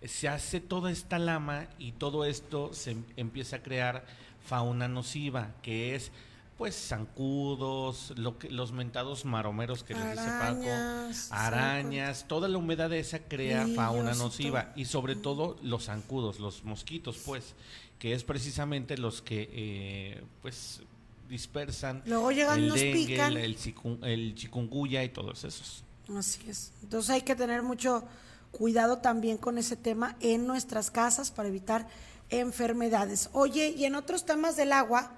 Se 0.03 0.29
hace 0.29 0.61
toda 0.61 0.91
esta 0.91 1.19
lama 1.19 1.67
y 1.77 1.91
todo 1.91 2.25
esto 2.25 2.73
se 2.73 2.97
empieza 3.17 3.57
a 3.57 3.63
crear 3.63 4.05
fauna 4.45 4.87
nociva, 4.87 5.51
que 5.61 5.95
es 5.95 6.11
pues 6.59 6.75
zancudos, 6.75 8.13
lo 8.17 8.37
que, 8.37 8.49
los 8.49 8.73
mentados 8.73 9.23
maromeros 9.23 9.81
que 9.81 9.93
les 9.93 10.11
dice 10.11 10.27
Paco, 10.41 10.67
arañas, 11.29 12.27
toda 12.27 12.49
la 12.49 12.57
humedad 12.57 12.91
esa 12.91 13.19
crea 13.19 13.65
fauna 13.65 14.13
nociva 14.13 14.73
y 14.75 14.83
sobre 14.83 15.15
todo 15.15 15.57
los 15.63 15.85
zancudos, 15.85 16.37
los 16.41 16.65
mosquitos, 16.65 17.17
pues, 17.25 17.55
que 17.97 18.11
es 18.11 18.25
precisamente 18.25 18.97
los 18.97 19.21
que, 19.21 19.49
eh, 19.53 20.23
pues, 20.41 20.81
dispersan 21.29 22.01
Luego 22.05 22.31
llegan 22.31 22.59
el 22.59 22.67
nos 22.69 22.79
dengue, 22.79 23.05
pican. 23.05 23.31
el, 23.33 23.37
el 23.37 23.57
chiku- 23.57 23.99
el 24.03 24.35
chikungunya 24.35 25.03
y 25.03 25.09
todos 25.09 25.43
esos. 25.43 25.83
Así 26.17 26.41
es. 26.49 26.71
Entonces 26.81 27.11
hay 27.11 27.21
que 27.21 27.35
tener 27.35 27.61
mucho 27.63 28.03
cuidado 28.51 28.97
también 28.97 29.37
con 29.37 29.57
ese 29.59 29.75
tema 29.75 30.15
en 30.21 30.47
nuestras 30.47 30.89
casas 30.89 31.29
para 31.31 31.49
evitar 31.49 31.87
enfermedades. 32.31 33.29
Oye, 33.33 33.69
y 33.69 33.85
en 33.85 33.95
otros 33.95 34.25
temas 34.25 34.55
del 34.57 34.71
agua, 34.71 35.11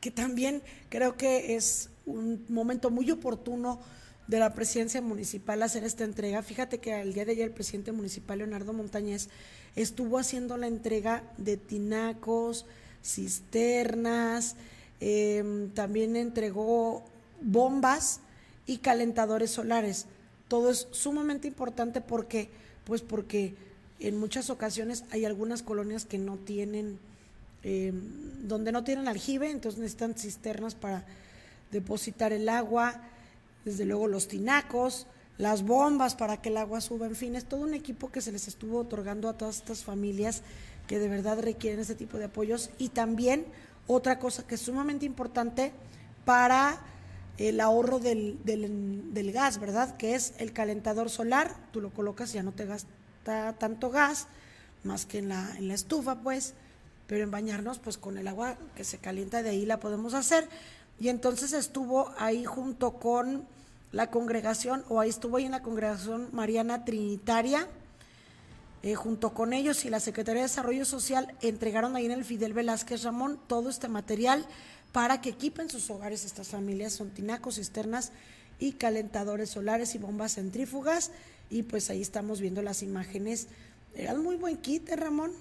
que 0.00 0.10
también 0.10 0.62
creo 0.88 1.16
que 1.16 1.54
es 1.56 1.90
un 2.06 2.44
momento 2.48 2.90
muy 2.90 3.10
oportuno 3.10 3.78
de 4.26 4.38
la 4.38 4.54
presidencia 4.54 5.00
municipal 5.02 5.62
hacer 5.62 5.84
esta 5.84 6.04
entrega. 6.04 6.42
Fíjate 6.42 6.78
que 6.78 6.98
el 7.00 7.12
día 7.14 7.24
de 7.24 7.32
ayer 7.32 7.44
el 7.48 7.54
presidente 7.54 7.92
municipal 7.92 8.38
Leonardo 8.38 8.72
Montañez 8.72 9.28
estuvo 9.76 10.18
haciendo 10.18 10.56
la 10.56 10.66
entrega 10.66 11.24
de 11.38 11.56
tinacos, 11.56 12.64
cisternas, 13.02 14.56
eh, 15.00 15.68
también 15.74 16.16
entregó 16.16 17.04
bombas 17.40 18.20
y 18.66 18.78
calentadores 18.78 19.50
solares. 19.50 20.06
Todo 20.48 20.70
es 20.70 20.88
sumamente 20.90 21.48
importante 21.48 22.00
porque, 22.00 22.48
pues 22.84 23.02
porque 23.02 23.54
en 24.00 24.18
muchas 24.18 24.50
ocasiones 24.50 25.04
hay 25.10 25.24
algunas 25.24 25.62
colonias 25.62 26.04
que 26.04 26.18
no 26.18 26.36
tienen, 26.36 26.98
eh, 27.64 27.92
donde 28.42 28.72
no 28.72 28.84
tienen 28.84 29.08
aljibe, 29.08 29.50
entonces 29.50 29.80
necesitan 29.80 30.14
cisternas 30.14 30.74
para 30.74 31.04
depositar 31.70 32.32
el 32.32 32.48
agua, 32.48 33.02
desde 33.64 33.84
luego 33.84 34.08
los 34.08 34.28
tinacos, 34.28 35.06
las 35.36 35.62
bombas 35.62 36.14
para 36.14 36.40
que 36.40 36.48
el 36.48 36.56
agua 36.56 36.80
suba, 36.80 37.06
en 37.06 37.14
fin, 37.14 37.36
es 37.36 37.44
todo 37.44 37.60
un 37.60 37.74
equipo 37.74 38.10
que 38.10 38.20
se 38.20 38.32
les 38.32 38.48
estuvo 38.48 38.78
otorgando 38.78 39.28
a 39.28 39.36
todas 39.36 39.56
estas 39.56 39.84
familias 39.84 40.42
que 40.86 40.98
de 40.98 41.08
verdad 41.08 41.38
requieren 41.40 41.80
ese 41.80 41.94
tipo 41.94 42.18
de 42.18 42.24
apoyos 42.24 42.70
y 42.78 42.88
también 42.88 43.44
otra 43.88 44.20
cosa 44.20 44.46
que 44.46 44.54
es 44.54 44.60
sumamente 44.60 45.04
importante 45.04 45.72
para 46.24 46.78
el 47.38 47.60
ahorro 47.60 47.98
del, 47.98 48.38
del, 48.44 49.32
gas, 49.32 49.58
¿verdad? 49.58 49.96
Que 49.96 50.14
es 50.14 50.34
el 50.38 50.52
calentador 50.52 51.08
solar, 51.10 51.56
tú 51.72 51.80
lo 51.80 51.90
colocas 51.90 52.30
y 52.30 52.34
ya 52.34 52.42
no 52.42 52.52
te 52.52 52.66
gasta 52.66 53.54
tanto 53.58 53.90
gas, 53.90 54.28
más 54.84 55.06
que 55.06 55.18
en 55.18 55.28
la, 55.28 55.56
en 55.56 55.68
la 55.68 55.74
estufa, 55.74 56.16
pues, 56.16 56.54
pero 57.06 57.24
en 57.24 57.30
bañarnos, 57.30 57.78
pues 57.78 57.96
con 57.96 58.18
el 58.18 58.28
agua 58.28 58.56
que 58.76 58.84
se 58.84 58.98
calienta 58.98 59.42
de 59.42 59.50
ahí 59.50 59.66
la 59.66 59.80
podemos 59.80 60.14
hacer. 60.14 60.48
Y 61.00 61.08
entonces 61.08 61.52
estuvo 61.52 62.12
ahí 62.18 62.44
junto 62.44 62.94
con 62.94 63.46
la 63.92 64.10
congregación, 64.10 64.84
o 64.88 65.00
ahí 65.00 65.08
estuvo 65.08 65.38
ahí 65.38 65.46
en 65.46 65.52
la 65.52 65.62
congregación 65.62 66.28
Mariana 66.32 66.84
Trinitaria, 66.84 67.68
eh, 68.82 68.94
junto 68.94 69.34
con 69.34 69.52
ellos 69.52 69.84
y 69.84 69.90
la 69.90 70.00
Secretaría 70.00 70.42
de 70.42 70.48
Desarrollo 70.48 70.84
Social 70.84 71.34
entregaron 71.40 71.96
ahí 71.96 72.06
en 72.06 72.12
el 72.12 72.24
Fidel 72.24 72.52
Velázquez 72.52 73.02
Ramón 73.02 73.40
todo 73.48 73.70
este 73.70 73.88
material 73.88 74.46
para 74.92 75.20
que 75.20 75.30
equipen 75.30 75.68
sus 75.68 75.90
hogares 75.90 76.24
estas 76.24 76.48
familias. 76.48 76.92
Son 76.92 77.10
tinacos, 77.10 77.56
cisternas 77.56 78.12
y 78.58 78.72
calentadores 78.72 79.50
solares 79.50 79.94
y 79.94 79.98
bombas 79.98 80.36
centrífugas. 80.36 81.10
Y 81.50 81.64
pues 81.64 81.90
ahí 81.90 82.00
estamos 82.00 82.40
viendo 82.40 82.62
las 82.62 82.82
imágenes. 82.82 83.48
Era 83.94 84.14
un 84.14 84.22
muy 84.22 84.36
buen 84.36 84.56
kit, 84.58 84.88
¿eh, 84.88 84.96
Ramón. 84.96 85.32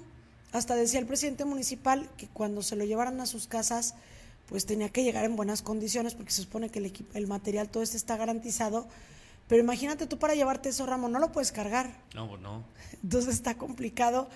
Hasta 0.52 0.76
decía 0.76 1.00
el 1.00 1.06
presidente 1.06 1.45
municipal 1.45 2.10
que 2.17 2.28
cuando 2.28 2.63
se 2.63 2.76
lo 2.76 2.86
llevaran 2.86 3.19
a 3.19 3.26
sus 3.26 3.47
casas, 3.47 3.95
pues 4.47 4.65
tenía 4.65 4.89
que 4.89 5.04
llegar 5.04 5.26
en 5.26 5.36
buenas 5.36 5.62
condiciones 5.62 6.15
porque 6.15 6.32
se 6.32 6.41
supone 6.41 6.69
que 6.69 6.80
el, 6.80 6.86
equipo, 6.86 7.15
el 7.15 7.28
material 7.28 7.69
todo 7.69 7.84
este 7.84 7.97
está 7.97 8.17
garantizado. 8.17 8.88
Pero 9.47 9.63
imagínate 9.63 10.07
tú 10.07 10.19
para 10.19 10.36
llevarte 10.36 10.69
eso, 10.69 10.86
Ramón, 10.86 11.12
no 11.12 11.19
lo 11.19 11.31
puedes 11.31 11.51
cargar. 11.51 12.01
No, 12.13 12.38
no. 12.38 12.63
Entonces 13.01 13.36
está 13.36 13.57
complicado. 13.57 14.27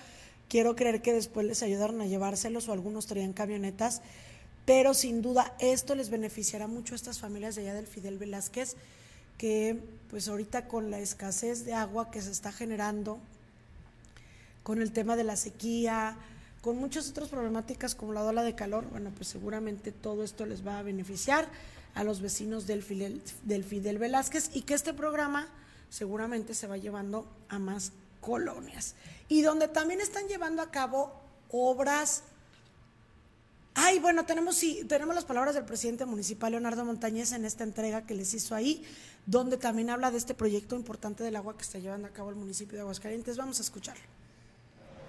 Quiero 0.48 0.74
creer 0.74 1.02
que 1.02 1.12
después 1.12 1.46
les 1.46 1.62
ayudaron 1.62 2.00
a 2.00 2.06
llevárselos 2.06 2.68
o 2.68 2.72
algunos 2.72 3.06
traían 3.06 3.32
camionetas, 3.32 4.02
pero 4.64 4.94
sin 4.94 5.22
duda 5.22 5.54
esto 5.58 5.94
les 5.94 6.10
beneficiará 6.10 6.66
mucho 6.66 6.94
a 6.94 6.96
estas 6.96 7.18
familias 7.18 7.54
de 7.54 7.62
allá 7.62 7.74
del 7.74 7.86
Fidel 7.86 8.18
Velázquez, 8.18 8.76
que 9.38 9.78
pues 10.10 10.28
ahorita 10.28 10.68
con 10.68 10.90
la 10.90 10.98
escasez 10.98 11.64
de 11.64 11.74
agua 11.74 12.10
que 12.10 12.20
se 12.20 12.30
está 12.30 12.52
generando, 12.52 13.18
con 14.62 14.80
el 14.80 14.92
tema 14.92 15.16
de 15.16 15.24
la 15.24 15.36
sequía, 15.36 16.16
con 16.60 16.76
muchas 16.76 17.10
otras 17.10 17.28
problemáticas 17.28 17.94
como 17.94 18.12
la 18.12 18.22
ola 18.22 18.42
de 18.42 18.54
calor, 18.54 18.86
bueno, 18.90 19.10
pues 19.14 19.28
seguramente 19.28 19.90
todo 19.90 20.22
esto 20.22 20.46
les 20.46 20.66
va 20.66 20.78
a 20.78 20.82
beneficiar 20.82 21.48
a 21.94 22.04
los 22.04 22.20
vecinos 22.20 22.66
del 22.66 22.82
Fidel, 22.82 23.22
del 23.44 23.64
Fidel 23.64 23.98
Velázquez 23.98 24.50
y 24.54 24.62
que 24.62 24.74
este 24.74 24.94
programa 24.94 25.48
seguramente 25.90 26.54
se 26.54 26.66
va 26.66 26.78
llevando 26.78 27.26
a 27.48 27.58
más 27.58 27.92
colonias. 28.20 28.94
Y 29.28 29.42
donde 29.42 29.68
también 29.68 30.00
están 30.00 30.26
llevando 30.26 30.62
a 30.62 30.70
cabo 30.70 31.12
obras. 31.50 32.22
Ay, 33.74 33.98
bueno, 33.98 34.24
tenemos 34.24 34.56
sí, 34.56 34.84
tenemos 34.88 35.14
las 35.14 35.24
palabras 35.24 35.54
del 35.54 35.64
presidente 35.64 36.04
municipal 36.04 36.52
Leonardo 36.52 36.84
Montañez 36.84 37.32
en 37.32 37.44
esta 37.44 37.64
entrega 37.64 38.06
que 38.06 38.14
les 38.14 38.34
hizo 38.34 38.54
ahí, 38.54 38.84
donde 39.26 39.56
también 39.56 39.90
habla 39.90 40.10
de 40.10 40.18
este 40.18 40.34
proyecto 40.34 40.76
importante 40.76 41.24
del 41.24 41.36
agua 41.36 41.56
que 41.56 41.62
está 41.62 41.78
llevando 41.78 42.08
a 42.08 42.10
cabo 42.10 42.30
el 42.30 42.36
municipio 42.36 42.76
de 42.76 42.82
Aguascalientes. 42.82 43.36
Vamos 43.36 43.58
a 43.60 43.62
escucharlo. 43.62 44.02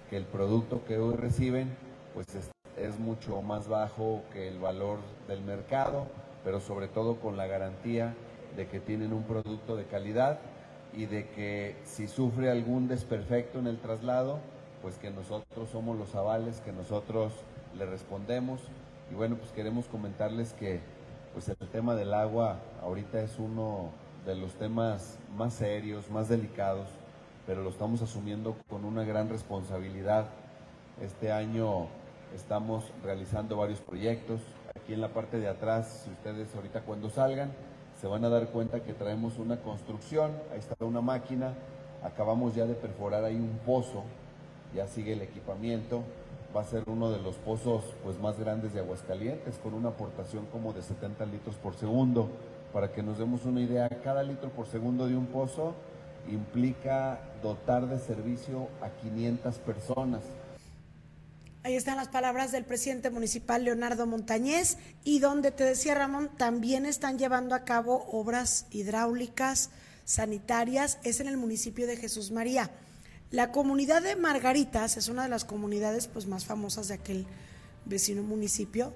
Que 0.09 0.17
el 0.17 0.25
producto 0.25 0.85
que 0.85 0.97
hoy 0.97 1.15
reciben, 1.15 1.75
pues 2.13 2.27
es, 2.35 2.49
es 2.77 2.99
mucho 2.99 3.41
más 3.41 3.67
bajo 3.67 4.23
que 4.31 4.47
el 4.47 4.59
valor 4.59 4.99
del 5.27 5.41
mercado, 5.41 6.07
pero 6.43 6.59
sobre 6.59 6.87
todo 6.87 7.19
con 7.19 7.37
la 7.37 7.47
garantía 7.47 8.13
de 8.55 8.67
que 8.67 8.79
tienen 8.79 9.13
un 9.13 9.23
producto 9.23 9.75
de 9.75 9.85
calidad 9.85 10.39
y 10.95 11.05
de 11.05 11.27
que 11.29 11.75
si 11.85 12.07
sufre 12.07 12.49
algún 12.49 12.87
desperfecto 12.87 13.59
en 13.59 13.67
el 13.67 13.79
traslado, 13.79 14.39
pues 14.81 14.97
que 14.97 15.09
nosotros 15.09 15.69
somos 15.71 15.97
los 15.97 16.13
avales, 16.15 16.61
que 16.61 16.71
nosotros 16.71 17.33
le 17.77 17.85
respondemos. 17.85 18.59
Y 19.11 19.15
bueno, 19.15 19.37
pues 19.37 19.51
queremos 19.51 19.85
comentarles 19.87 20.53
que 20.53 20.81
pues 21.33 21.49
el 21.49 21.67
tema 21.69 21.95
del 21.95 22.13
agua 22.13 22.59
ahorita 22.83 23.21
es 23.21 23.39
uno 23.39 23.89
de 24.25 24.35
los 24.35 24.53
temas 24.53 25.17
más 25.35 25.53
serios, 25.53 26.09
más 26.11 26.29
delicados, 26.29 26.87
pero 27.47 27.63
lo 27.63 27.69
estamos 27.69 28.01
asumiendo 28.01 28.55
con 28.69 28.85
una 28.85 29.03
gran 29.03 29.29
responsabilidad. 29.29 30.27
Este 31.01 31.31
año 31.31 31.87
estamos 32.35 32.85
realizando 33.03 33.57
varios 33.57 33.79
proyectos. 33.79 34.41
Aquí 34.75 34.93
en 34.93 35.01
la 35.01 35.09
parte 35.09 35.39
de 35.39 35.47
atrás, 35.47 36.03
si 36.03 36.11
ustedes 36.11 36.53
ahorita 36.55 36.81
cuando 36.81 37.09
salgan, 37.09 37.51
se 38.01 38.07
van 38.07 38.25
a 38.25 38.29
dar 38.29 38.47
cuenta 38.47 38.81
que 38.81 38.93
traemos 38.93 39.37
una 39.37 39.57
construcción, 39.57 40.31
ahí 40.51 40.59
está 40.59 40.75
una 40.83 40.99
máquina, 40.99 41.53
acabamos 42.03 42.55
ya 42.55 42.65
de 42.65 42.73
perforar 42.73 43.23
ahí 43.23 43.35
un 43.35 43.59
pozo, 43.65 44.03
ya 44.75 44.87
sigue 44.87 45.13
el 45.13 45.21
equipamiento, 45.21 46.03
va 46.55 46.61
a 46.61 46.65
ser 46.65 46.83
uno 46.87 47.11
de 47.11 47.21
los 47.21 47.35
pozos 47.35 47.83
pues 48.03 48.19
más 48.19 48.39
grandes 48.39 48.73
de 48.73 48.79
Aguascalientes, 48.79 49.57
con 49.59 49.73
una 49.73 49.89
aportación 49.89 50.47
como 50.51 50.73
de 50.73 50.81
70 50.81 51.25
litros 51.27 51.55
por 51.55 51.75
segundo. 51.75 52.29
Para 52.73 52.91
que 52.91 53.03
nos 53.03 53.19
demos 53.19 53.45
una 53.45 53.61
idea, 53.61 53.87
cada 54.03 54.23
litro 54.23 54.49
por 54.49 54.65
segundo 54.65 55.07
de 55.07 55.15
un 55.15 55.27
pozo 55.27 55.75
implica 56.31 57.19
dotar 57.41 57.87
de 57.87 57.99
servicio 57.99 58.67
a 58.81 58.89
500 58.89 59.57
personas. 59.59 60.23
Ahí 61.63 61.75
están 61.75 61.95
las 61.95 62.09
palabras 62.09 62.51
del 62.51 62.65
presidente 62.65 63.09
municipal 63.09 63.63
Leonardo 63.63 64.05
Montañez 64.05 64.77
y 65.05 65.19
donde 65.19 65.51
te 65.51 65.63
decía 65.63 65.93
Ramón, 65.95 66.29
también 66.37 66.85
están 66.85 67.17
llevando 67.17 67.55
a 67.55 67.63
cabo 67.63 68.05
obras 68.11 68.65
hidráulicas, 68.71 69.69
sanitarias, 70.03 70.97
es 71.03 71.21
en 71.21 71.27
el 71.27 71.37
municipio 71.37 71.87
de 71.87 71.95
Jesús 71.95 72.31
María. 72.31 72.69
La 73.31 73.51
comunidad 73.51 74.01
de 74.01 74.17
Margaritas 74.17 74.97
es 74.97 75.07
una 75.07 75.23
de 75.23 75.29
las 75.29 75.45
comunidades 75.45 76.07
pues 76.07 76.27
más 76.27 76.43
famosas 76.45 76.89
de 76.89 76.95
aquel 76.95 77.25
vecino 77.85 78.23
municipio. 78.23 78.93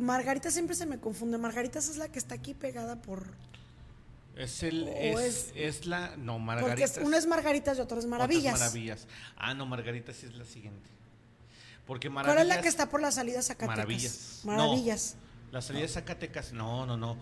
Margaritas 0.00 0.54
siempre 0.54 0.74
se 0.74 0.84
me 0.84 0.98
confunde, 0.98 1.38
Margaritas 1.38 1.88
es 1.88 1.96
la 1.96 2.08
que 2.08 2.18
está 2.18 2.34
aquí 2.34 2.54
pegada 2.54 2.96
por 2.96 3.28
Es 4.36 4.64
el 4.64 4.88
es, 4.88 5.18
es- 5.20 5.52
es 5.54 5.86
la 5.86 6.16
no 6.16 6.34
porque 6.34 6.44
Margaritas. 6.44 6.96
es- 6.98 7.04
una 7.04 7.18
es 7.18 7.26
Margaritas 7.26 7.78
y 7.78 7.80
otra 7.80 7.98
es 8.00 8.06
Maravillas. 8.06 8.54
Otras 8.54 8.60
maravillas. 8.72 9.06
Ah, 9.36 9.54
no, 9.54 9.64
Margaritas 9.64 10.16
sí 10.16 10.26
es 10.26 10.34
la 10.34 10.44
siguiente. 10.44 10.90
Porque 11.88 12.10
¿Cuál 12.10 12.26
Maravillas 12.26 12.42
es 12.42 12.56
la 12.56 12.62
que 12.62 12.68
está 12.68 12.90
por 12.90 13.00
la 13.00 13.10
salida 13.10 13.40
Zacatecas? 13.40 13.76
Maravillas. 13.78 14.40
Maravillas. 14.44 15.16
No, 15.16 15.52
la 15.52 15.62
salida 15.62 15.82
de 15.82 15.88
Zacatecas, 15.88 16.52
no, 16.52 16.84
no, 16.84 16.98
no. 16.98 17.16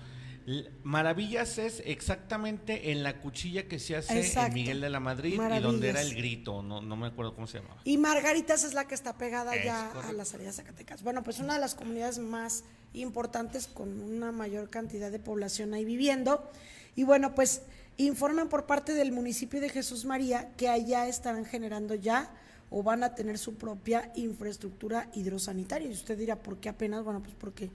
Maravillas 0.82 1.58
es 1.58 1.80
exactamente 1.86 2.90
en 2.90 3.04
la 3.04 3.20
cuchilla 3.20 3.68
que 3.68 3.78
se 3.78 3.94
hace 3.94 4.18
Exacto. 4.18 4.48
en 4.48 4.54
Miguel 4.54 4.80
de 4.80 4.90
la 4.90 4.98
Madrid 4.98 5.34
y 5.40 5.60
donde 5.60 5.88
era 5.88 6.02
el 6.02 6.16
grito, 6.16 6.62
no, 6.62 6.80
no 6.82 6.96
me 6.96 7.06
acuerdo 7.06 7.34
cómo 7.34 7.46
se 7.46 7.58
llamaba. 7.58 7.80
Y 7.84 7.96
Margaritas 7.96 8.64
es 8.64 8.74
la 8.74 8.88
que 8.88 8.96
está 8.96 9.16
pegada 9.16 9.54
Es 9.54 9.64
ya 9.64 9.92
a 9.92 10.12
la 10.12 10.24
salida 10.24 10.48
de 10.48 10.54
Zacatecas. 10.54 11.04
Bueno, 11.04 11.22
pues 11.22 11.38
una 11.38 11.54
de 11.54 11.60
las 11.60 11.76
comunidades 11.76 12.18
más 12.18 12.64
importantes 12.92 13.68
con 13.68 14.00
una 14.00 14.32
mayor 14.32 14.68
cantidad 14.68 15.12
de 15.12 15.20
población 15.20 15.74
ahí 15.74 15.84
viviendo. 15.84 16.50
Y 16.96 17.04
bueno, 17.04 17.36
pues 17.36 17.62
informan 17.98 18.48
por 18.48 18.66
parte 18.66 18.94
del 18.94 19.12
municipio 19.12 19.60
de 19.60 19.68
Jesús 19.68 20.04
María 20.04 20.50
que 20.56 20.68
allá 20.68 21.06
estarán 21.06 21.44
generando 21.44 21.94
ya 21.94 22.30
o 22.70 22.82
van 22.82 23.04
a 23.04 23.14
tener 23.14 23.38
su 23.38 23.54
propia 23.54 24.10
infraestructura 24.16 25.08
hidrosanitaria. 25.14 25.88
Y 25.88 25.92
usted 25.92 26.18
dirá, 26.18 26.36
¿por 26.36 26.58
qué 26.58 26.68
apenas? 26.68 27.04
Bueno, 27.04 27.22
pues 27.22 27.34
porque 27.38 27.70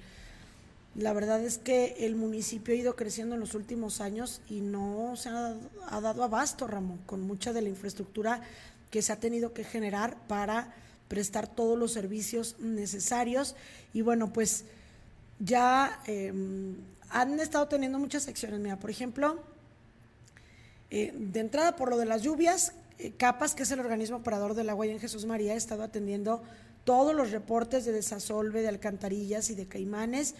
La 0.93 1.13
verdad 1.13 1.41
es 1.41 1.57
que 1.57 1.95
el 1.99 2.15
municipio 2.15 2.73
ha 2.73 2.77
ido 2.77 2.97
creciendo 2.97 3.35
en 3.35 3.39
los 3.39 3.55
últimos 3.55 4.01
años 4.01 4.41
y 4.49 4.59
no 4.59 5.15
se 5.15 5.29
ha, 5.29 5.55
ha 5.87 6.01
dado 6.01 6.23
abasto, 6.23 6.67
Ramón, 6.67 6.99
con 7.05 7.21
mucha 7.21 7.53
de 7.53 7.61
la 7.61 7.69
infraestructura 7.69 8.41
que 8.89 9.01
se 9.01 9.13
ha 9.13 9.15
tenido 9.15 9.53
que 9.53 9.63
generar 9.63 10.17
para 10.27 10.73
prestar 11.07 11.47
todos 11.47 11.79
los 11.79 11.93
servicios 11.93 12.57
necesarios. 12.59 13.55
Y 13.93 14.01
bueno, 14.01 14.33
pues 14.33 14.65
ya 15.39 15.99
em, 16.05 16.75
han 17.09 17.39
estado 17.39 17.67
teniendo 17.67 17.97
muchas 17.97 18.23
secciones. 18.23 18.59
Mira, 18.59 18.77
por 18.77 18.89
ejemplo, 18.89 19.41
eh, 20.89 21.13
de 21.13 21.39
entrada 21.39 21.75
por 21.75 21.89
lo 21.89 21.97
de 21.97 22.05
las 22.05 22.21
lluvias, 22.21 22.73
Capas, 23.17 23.55
que 23.55 23.63
es 23.63 23.71
el 23.71 23.79
organismo 23.79 24.17
operador 24.17 24.53
del 24.53 24.69
agua 24.69 24.85
y 24.87 24.91
en 24.91 24.99
Jesús 24.99 25.25
María, 25.25 25.53
ha 25.53 25.55
estado 25.55 25.83
atendiendo 25.83 26.43
todos 26.83 27.15
los 27.15 27.31
reportes 27.31 27.85
de 27.85 27.91
desasolve, 27.91 28.61
de 28.61 28.67
alcantarillas 28.67 29.49
y 29.49 29.55
de 29.55 29.67
caimanes 29.67 30.35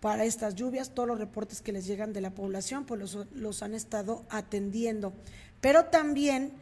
para 0.00 0.24
estas 0.24 0.54
lluvias, 0.54 0.90
todos 0.90 1.08
los 1.08 1.18
reportes 1.18 1.60
que 1.60 1.72
les 1.72 1.86
llegan 1.86 2.12
de 2.12 2.20
la 2.20 2.30
población, 2.30 2.84
pues 2.84 3.00
los, 3.00 3.26
los 3.32 3.62
han 3.62 3.74
estado 3.74 4.24
atendiendo. 4.28 5.12
Pero 5.60 5.86
también 5.86 6.52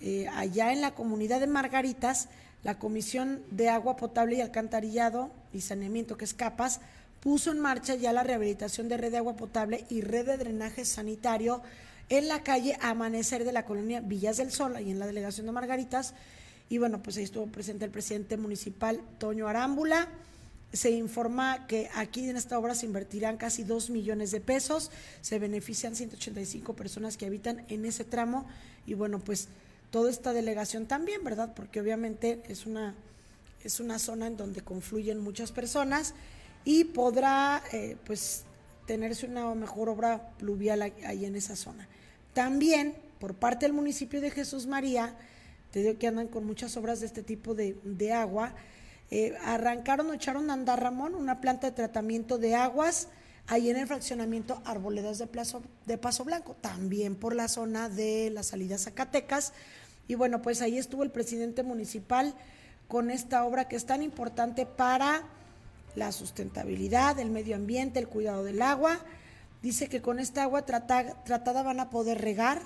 eh, 0.00 0.28
allá 0.28 0.72
en 0.72 0.80
la 0.80 0.94
comunidad 0.94 1.40
de 1.40 1.46
Margaritas, 1.46 2.28
la 2.62 2.78
Comisión 2.78 3.42
de 3.50 3.68
Agua 3.68 3.96
Potable 3.96 4.36
y 4.36 4.40
Alcantarillado 4.40 5.30
y 5.52 5.60
Saneamiento, 5.60 6.16
que 6.16 6.24
es 6.24 6.34
CAPAS, 6.34 6.80
puso 7.20 7.50
en 7.50 7.58
marcha 7.58 7.94
ya 7.94 8.12
la 8.12 8.22
rehabilitación 8.22 8.88
de 8.88 8.98
red 8.98 9.10
de 9.10 9.16
agua 9.16 9.34
potable 9.34 9.86
y 9.88 10.02
red 10.02 10.26
de 10.26 10.36
drenaje 10.36 10.84
sanitario 10.84 11.62
en 12.08 12.28
la 12.28 12.42
calle 12.42 12.76
Amanecer 12.80 13.44
de 13.44 13.52
la 13.52 13.64
colonia 13.64 14.00
Villas 14.00 14.36
del 14.36 14.50
Sol, 14.50 14.76
y 14.80 14.90
en 14.90 14.98
la 14.98 15.06
delegación 15.06 15.46
de 15.46 15.52
Margaritas. 15.52 16.14
Y 16.68 16.78
bueno, 16.78 17.02
pues 17.02 17.16
ahí 17.16 17.24
estuvo 17.24 17.46
presente 17.46 17.84
el 17.84 17.90
presidente 17.90 18.36
municipal 18.36 19.00
Toño 19.18 19.48
Arámbula. 19.48 20.08
Se 20.72 20.90
informa 20.90 21.66
que 21.66 21.88
aquí 21.94 22.28
en 22.28 22.36
esta 22.36 22.58
obra 22.58 22.74
se 22.74 22.86
invertirán 22.86 23.36
casi 23.36 23.62
dos 23.62 23.90
millones 23.90 24.32
de 24.32 24.40
pesos, 24.40 24.90
se 25.20 25.38
benefician 25.38 25.94
185 25.94 26.74
personas 26.74 27.16
que 27.16 27.26
habitan 27.26 27.64
en 27.68 27.84
ese 27.84 28.04
tramo 28.04 28.44
y 28.84 28.94
bueno, 28.94 29.20
pues 29.20 29.48
toda 29.90 30.10
esta 30.10 30.32
delegación 30.32 30.86
también, 30.86 31.22
¿verdad? 31.22 31.52
Porque 31.54 31.80
obviamente 31.80 32.42
es 32.48 32.66
una, 32.66 32.94
es 33.62 33.78
una 33.78 34.00
zona 34.00 34.26
en 34.26 34.36
donde 34.36 34.62
confluyen 34.62 35.20
muchas 35.20 35.52
personas 35.52 36.14
y 36.64 36.84
podrá 36.84 37.62
eh, 37.72 37.96
pues 38.04 38.42
tenerse 38.86 39.26
una 39.26 39.54
mejor 39.54 39.88
obra 39.88 40.30
pluvial 40.38 40.82
ahí 40.82 41.24
en 41.24 41.36
esa 41.36 41.54
zona. 41.54 41.86
También 42.34 42.94
por 43.18 43.34
parte 43.34 43.64
del 43.64 43.72
municipio 43.72 44.20
de 44.20 44.30
Jesús 44.30 44.66
María, 44.66 45.16
te 45.70 45.80
digo 45.80 45.98
que 45.98 46.08
andan 46.08 46.28
con 46.28 46.44
muchas 46.44 46.76
obras 46.76 47.00
de 47.00 47.06
este 47.06 47.22
tipo 47.22 47.54
de, 47.54 48.12
agua, 48.12 48.52
eh, 49.10 49.34
arrancaron 49.44 50.10
o 50.10 50.12
echaron 50.12 50.50
a 50.50 50.52
andar 50.52 50.82
Ramón 50.82 51.14
una 51.14 51.40
planta 51.40 51.68
de 51.68 51.76
tratamiento 51.76 52.36
de 52.36 52.54
aguas 52.54 53.08
ahí 53.46 53.70
en 53.70 53.76
el 53.76 53.86
fraccionamiento 53.86 54.60
Arboledas 54.64 55.18
de, 55.18 55.28
de 55.86 55.98
Paso 55.98 56.24
Blanco, 56.24 56.56
también 56.60 57.14
por 57.14 57.34
la 57.34 57.48
zona 57.48 57.88
de 57.88 58.30
la 58.30 58.42
salida 58.42 58.78
Zacatecas. 58.78 59.52
Y 60.08 60.14
bueno, 60.14 60.42
pues 60.42 60.60
ahí 60.60 60.78
estuvo 60.78 61.02
el 61.02 61.10
presidente 61.10 61.62
municipal 61.62 62.34
con 62.88 63.10
esta 63.10 63.44
obra 63.44 63.68
que 63.68 63.76
es 63.76 63.86
tan 63.86 64.02
importante 64.02 64.66
para 64.66 65.22
la 65.94 66.12
sustentabilidad, 66.12 67.18
el 67.18 67.30
medio 67.30 67.56
ambiente, 67.56 68.00
el 68.00 68.08
cuidado 68.08 68.44
del 68.44 68.60
agua. 68.60 69.00
Dice 69.64 69.88
que 69.88 70.02
con 70.02 70.18
esta 70.18 70.42
agua 70.42 70.66
tratada 70.66 71.62
van 71.62 71.80
a 71.80 71.88
poder 71.88 72.20
regar 72.20 72.60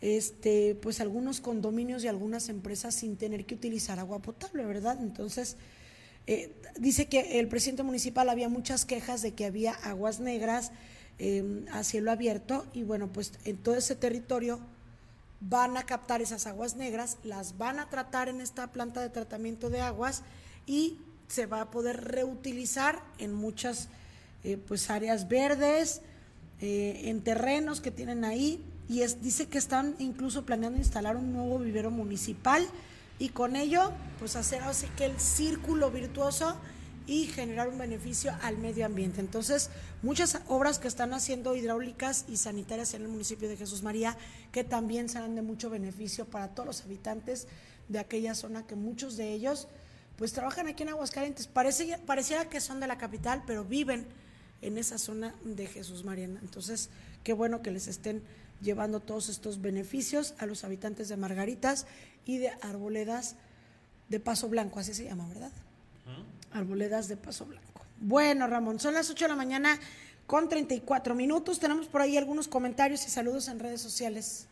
este, 0.00 0.76
pues 0.76 1.00
algunos 1.00 1.40
condominios 1.40 2.04
y 2.04 2.06
algunas 2.06 2.48
empresas 2.48 2.94
sin 2.94 3.16
tener 3.16 3.46
que 3.46 3.56
utilizar 3.56 3.98
agua 3.98 4.20
potable, 4.20 4.64
¿verdad? 4.64 4.96
Entonces, 5.00 5.56
eh, 6.28 6.54
dice 6.78 7.06
que 7.06 7.40
el 7.40 7.48
presidente 7.48 7.82
municipal 7.82 8.28
había 8.28 8.48
muchas 8.48 8.84
quejas 8.84 9.22
de 9.22 9.32
que 9.32 9.44
había 9.44 9.72
aguas 9.72 10.20
negras 10.20 10.70
eh, 11.18 11.64
a 11.72 11.82
cielo 11.82 12.12
abierto 12.12 12.64
y 12.74 12.84
bueno, 12.84 13.08
pues 13.12 13.32
en 13.44 13.56
todo 13.56 13.74
ese 13.74 13.96
territorio 13.96 14.60
van 15.40 15.76
a 15.76 15.82
captar 15.82 16.22
esas 16.22 16.46
aguas 16.46 16.76
negras, 16.76 17.16
las 17.24 17.58
van 17.58 17.80
a 17.80 17.90
tratar 17.90 18.28
en 18.28 18.40
esta 18.40 18.68
planta 18.68 19.00
de 19.00 19.10
tratamiento 19.10 19.68
de 19.68 19.80
aguas 19.80 20.22
y 20.64 20.96
se 21.26 21.46
va 21.46 21.62
a 21.62 21.70
poder 21.72 22.04
reutilizar 22.04 23.02
en 23.18 23.34
muchas 23.34 23.88
eh, 24.44 24.56
pues 24.56 24.90
áreas 24.90 25.28
verdes, 25.28 26.02
eh, 26.60 27.02
en 27.04 27.22
terrenos 27.22 27.80
que 27.80 27.90
tienen 27.90 28.24
ahí 28.24 28.62
y 28.88 29.02
es, 29.02 29.22
dice 29.22 29.46
que 29.46 29.58
están 29.58 29.94
incluso 29.98 30.44
planeando 30.44 30.78
instalar 30.78 31.16
un 31.16 31.32
nuevo 31.32 31.58
vivero 31.58 31.90
municipal 31.90 32.66
y 33.18 33.28
con 33.30 33.56
ello 33.56 33.92
pues 34.18 34.36
hacer 34.36 34.62
así 34.62 34.86
que 34.96 35.04
el 35.04 35.18
círculo 35.20 35.90
virtuoso 35.90 36.56
y 37.06 37.26
generar 37.26 37.68
un 37.68 37.78
beneficio 37.78 38.32
al 38.42 38.58
medio 38.58 38.86
ambiente. 38.86 39.20
Entonces, 39.20 39.70
muchas 40.02 40.38
obras 40.46 40.78
que 40.78 40.86
están 40.86 41.12
haciendo 41.12 41.56
hidráulicas 41.56 42.24
y 42.28 42.36
sanitarias 42.36 42.94
en 42.94 43.02
el 43.02 43.08
municipio 43.08 43.48
de 43.48 43.56
Jesús 43.56 43.82
María 43.82 44.16
que 44.52 44.62
también 44.64 45.08
serán 45.08 45.34
de 45.34 45.42
mucho 45.42 45.70
beneficio 45.70 46.24
para 46.24 46.48
todos 46.48 46.66
los 46.66 46.82
habitantes 46.82 47.48
de 47.88 47.98
aquella 47.98 48.34
zona 48.34 48.66
que 48.66 48.76
muchos 48.76 49.16
de 49.16 49.32
ellos 49.32 49.66
pues 50.16 50.32
trabajan 50.32 50.68
aquí 50.68 50.82
en 50.82 50.90
Aguascalientes. 50.90 51.46
Parece, 51.46 51.98
pareciera 52.06 52.48
que 52.48 52.60
son 52.60 52.78
de 52.78 52.86
la 52.86 52.98
capital, 52.98 53.42
pero 53.46 53.64
viven 53.64 54.06
en 54.62 54.78
esa 54.78 54.98
zona 54.98 55.34
de 55.44 55.66
Jesús 55.66 56.04
Mariana. 56.04 56.40
Entonces, 56.42 56.90
qué 57.24 57.32
bueno 57.32 57.62
que 57.62 57.70
les 57.70 57.88
estén 57.88 58.22
llevando 58.60 59.00
todos 59.00 59.28
estos 59.28 59.60
beneficios 59.60 60.34
a 60.38 60.46
los 60.46 60.64
habitantes 60.64 61.08
de 61.08 61.16
Margaritas 61.16 61.86
y 62.26 62.38
de 62.38 62.50
Arboledas 62.60 63.36
de 64.08 64.20
Paso 64.20 64.48
Blanco, 64.48 64.80
así 64.80 64.92
se 64.92 65.04
llama, 65.04 65.26
¿verdad? 65.28 65.52
Arboledas 66.52 67.08
de 67.08 67.16
Paso 67.16 67.46
Blanco. 67.46 67.84
Bueno, 68.00 68.46
Ramón, 68.46 68.80
son 68.80 68.94
las 68.94 69.08
8 69.08 69.26
de 69.26 69.28
la 69.28 69.36
mañana 69.36 69.78
con 70.26 70.48
34 70.48 71.14
minutos. 71.14 71.60
Tenemos 71.60 71.86
por 71.86 72.00
ahí 72.00 72.16
algunos 72.16 72.48
comentarios 72.48 73.06
y 73.06 73.10
saludos 73.10 73.48
en 73.48 73.60
redes 73.60 73.80
sociales. 73.80 74.46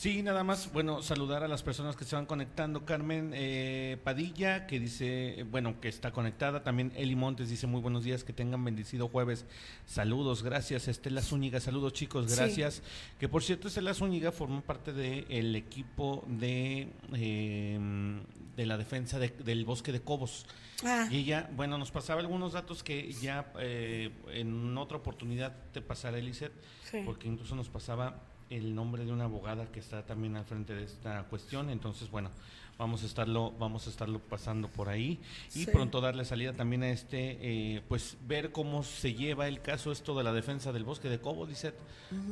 Sí, 0.00 0.22
nada 0.22 0.44
más, 0.44 0.72
bueno, 0.72 1.02
saludar 1.02 1.44
a 1.44 1.46
las 1.46 1.62
personas 1.62 1.94
que 1.94 2.06
se 2.06 2.16
van 2.16 2.24
conectando. 2.24 2.86
Carmen 2.86 3.32
eh, 3.34 3.98
Padilla, 4.02 4.66
que 4.66 4.80
dice, 4.80 5.44
bueno, 5.50 5.78
que 5.78 5.88
está 5.88 6.10
conectada. 6.10 6.62
También 6.62 6.90
Eli 6.96 7.14
Montes 7.16 7.50
dice, 7.50 7.66
muy 7.66 7.82
buenos 7.82 8.02
días, 8.02 8.24
que 8.24 8.32
tengan 8.32 8.64
bendecido 8.64 9.08
jueves. 9.08 9.44
Saludos, 9.84 10.42
gracias. 10.42 10.88
Estela 10.88 11.20
Zúñiga, 11.20 11.60
saludos 11.60 11.92
chicos, 11.92 12.34
gracias. 12.34 12.82
Que 13.18 13.28
por 13.28 13.42
cierto, 13.42 13.68
Estela 13.68 13.92
Zúñiga 13.92 14.32
formó 14.32 14.62
parte 14.62 14.94
del 14.94 15.54
equipo 15.54 16.24
de, 16.26 16.88
em, 17.12 18.22
de 18.56 18.64
la 18.64 18.78
defensa 18.78 19.18
del 19.18 19.66
bosque 19.66 19.92
de 19.92 20.00
Cobos. 20.00 20.46
Ah. 20.82 21.08
Y 21.10 21.18
ella, 21.18 21.50
bueno, 21.54 21.76
nos 21.76 21.90
pasaba 21.90 22.22
algunos 22.22 22.54
datos 22.54 22.82
que 22.82 23.12
ya 23.12 23.52
eh, 23.58 24.10
en 24.32 24.78
otra 24.78 24.96
oportunidad 24.96 25.54
te 25.74 25.82
pasará, 25.82 26.16
Eliseth, 26.16 26.54
porque 27.04 27.28
incluso 27.28 27.54
nos 27.54 27.68
pasaba 27.68 28.18
el 28.50 28.74
nombre 28.74 29.04
de 29.04 29.12
una 29.12 29.24
abogada 29.24 29.70
que 29.70 29.80
está 29.80 30.04
también 30.04 30.36
al 30.36 30.44
frente 30.44 30.74
de 30.74 30.84
esta 30.84 31.22
cuestión. 31.24 31.70
Entonces, 31.70 32.10
bueno, 32.10 32.30
vamos 32.78 33.02
a 33.02 33.06
estarlo, 33.06 33.52
vamos 33.58 33.86
a 33.86 33.90
estarlo 33.90 34.18
pasando 34.18 34.68
por 34.68 34.88
ahí. 34.88 35.20
Y 35.54 35.66
pronto 35.66 36.00
darle 36.00 36.24
salida 36.24 36.52
también 36.52 36.82
a 36.82 36.90
este, 36.90 37.38
eh, 37.40 37.82
pues 37.88 38.16
ver 38.26 38.52
cómo 38.52 38.82
se 38.82 39.14
lleva 39.14 39.48
el 39.48 39.62
caso 39.62 39.92
esto 39.92 40.16
de 40.16 40.24
la 40.24 40.32
defensa 40.32 40.72
del 40.72 40.84
bosque 40.84 41.08
de 41.08 41.20
Cobo, 41.20 41.46
dice, 41.46 41.74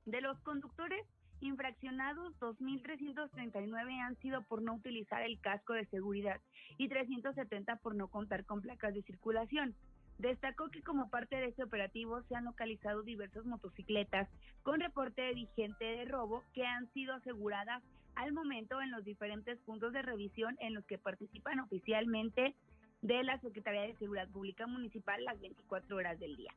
De 0.04 0.20
los 0.20 0.38
conductores 0.40 1.06
infraccionados, 1.40 2.38
2.339 2.40 4.00
han 4.00 4.16
sido 4.16 4.42
por 4.42 4.62
no 4.62 4.74
utilizar 4.74 5.22
el 5.22 5.40
casco 5.40 5.72
de 5.72 5.86
seguridad 5.86 6.40
y 6.78 6.88
370 6.88 7.76
por 7.76 7.94
no 7.94 8.08
contar 8.08 8.44
con 8.44 8.60
placas 8.60 8.94
de 8.94 9.02
circulación. 9.02 9.74
Destacó 10.18 10.70
que 10.70 10.82
como 10.82 11.10
parte 11.10 11.36
de 11.36 11.46
este 11.46 11.64
operativo 11.64 12.22
se 12.22 12.34
han 12.34 12.46
localizado 12.46 13.02
diversas 13.02 13.44
motocicletas 13.44 14.28
con 14.62 14.80
reporte 14.80 15.34
vigente 15.34 15.84
de 15.84 16.04
robo 16.06 16.42
que 16.54 16.64
han 16.64 16.90
sido 16.92 17.14
aseguradas 17.14 17.82
al 18.14 18.32
momento 18.32 18.80
en 18.80 18.90
los 18.90 19.04
diferentes 19.04 19.58
puntos 19.60 19.92
de 19.92 20.00
revisión 20.00 20.56
en 20.60 20.72
los 20.72 20.86
que 20.86 20.96
participan 20.96 21.60
oficialmente 21.60 22.54
de 23.02 23.22
la 23.24 23.38
Secretaría 23.40 23.82
de 23.82 23.96
Seguridad 23.96 24.28
Pública 24.28 24.66
Municipal 24.66 25.22
las 25.22 25.38
24 25.38 25.96
horas 25.96 26.18
del 26.18 26.34
día. 26.36 26.52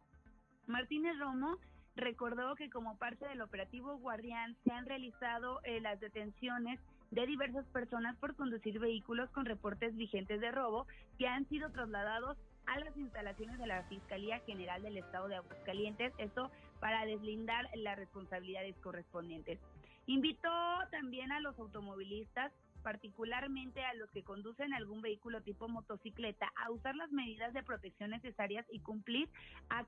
Martínez 0.68 1.18
Romo 1.20 1.58
recordó 2.00 2.56
que 2.56 2.70
como 2.70 2.98
parte 2.98 3.28
del 3.28 3.42
operativo 3.42 3.98
Guardián 3.98 4.56
se 4.64 4.72
han 4.72 4.86
realizado 4.86 5.60
eh, 5.64 5.82
las 5.82 6.00
detenciones 6.00 6.80
de 7.12 7.26
diversas 7.26 7.66
personas 7.68 8.16
por 8.18 8.36
conducir 8.36 8.80
vehículos 8.80 9.30
con 9.32 9.46
reportes 9.46 9.96
vigentes 9.96 10.40
de 10.42 10.52
robo 10.52 10.86
que 11.18 11.28
han 11.28 11.48
sido 11.50 11.72
trasladados 11.72 12.38
a 12.68 12.80
las 12.80 12.96
instalaciones 12.98 13.58
de 13.58 13.68
la 13.68 13.84
Fiscalía 13.84 14.40
General 14.42 14.82
del 14.82 14.98
Estado 14.98 15.28
de 15.28 15.38
Aguascalientes, 15.38 16.14
esto 16.20 16.52
para 16.80 17.06
deslindar 17.06 17.68
las 17.76 17.98
responsabilidades 17.98 18.76
correspondientes. 18.78 19.60
Invitó 20.06 20.50
también 20.92 21.32
a 21.32 21.40
los 21.40 21.58
automovilistas 21.58 22.52
particularmente 22.84 23.84
a 23.84 23.94
los 23.94 24.10
que 24.12 24.24
conducen 24.24 24.74
algún 24.74 25.02
vehículo 25.02 25.42
tipo 25.42 25.68
motocicleta, 25.68 26.52
a 26.56 26.72
usar 26.72 26.96
las 26.96 27.12
medidas 27.12 27.54
de 27.54 27.64
protección 27.64 28.12
necesarias 28.12 28.66
y 28.72 28.80
cumplir 28.80 29.30
a, 29.70 29.86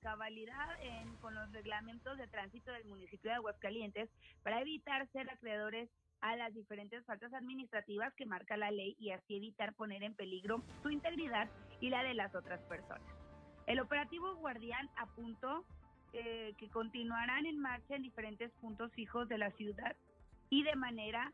cabalidad 0.00 0.68
con 1.20 1.34
los 1.34 1.50
reglamentos 1.52 2.18
de 2.18 2.26
tránsito 2.26 2.70
del 2.72 2.84
municipio 2.84 3.30
de 3.30 3.36
Aguascalientes 3.36 4.10
para 4.42 4.60
evitar 4.60 5.06
ser 5.12 5.28
acreedores 5.30 5.88
a 6.20 6.36
las 6.36 6.54
diferentes 6.54 7.04
faltas 7.04 7.32
administrativas 7.34 8.14
que 8.14 8.26
marca 8.26 8.56
la 8.56 8.70
ley 8.70 8.96
y 8.98 9.10
así 9.10 9.36
evitar 9.36 9.74
poner 9.74 10.02
en 10.02 10.14
peligro 10.14 10.62
su 10.82 10.90
integridad 10.90 11.48
y 11.80 11.90
la 11.90 12.02
de 12.02 12.14
las 12.14 12.34
otras 12.34 12.60
personas. 12.62 13.06
El 13.66 13.80
operativo 13.80 14.34
Guardián 14.36 14.88
apuntó 14.96 15.64
eh, 16.12 16.54
que 16.58 16.68
continuarán 16.68 17.46
en 17.46 17.58
marcha 17.58 17.94
en 17.94 18.02
diferentes 18.02 18.50
puntos 18.60 18.92
fijos 18.92 19.28
de 19.28 19.38
la 19.38 19.50
ciudad 19.52 19.96
y 20.48 20.62
de 20.62 20.76
manera 20.76 21.32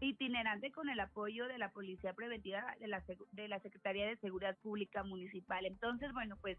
itinerante 0.00 0.72
con 0.72 0.88
el 0.88 1.00
apoyo 1.00 1.46
de 1.48 1.58
la 1.58 1.70
Policía 1.70 2.12
Preventiva 2.12 2.76
de 2.80 2.88
la, 2.88 3.02
de 3.32 3.48
la 3.48 3.60
Secretaría 3.60 4.06
de 4.06 4.16
Seguridad 4.16 4.56
Pública 4.58 5.02
Municipal. 5.02 5.66
Entonces, 5.66 6.12
bueno, 6.12 6.36
pues 6.40 6.58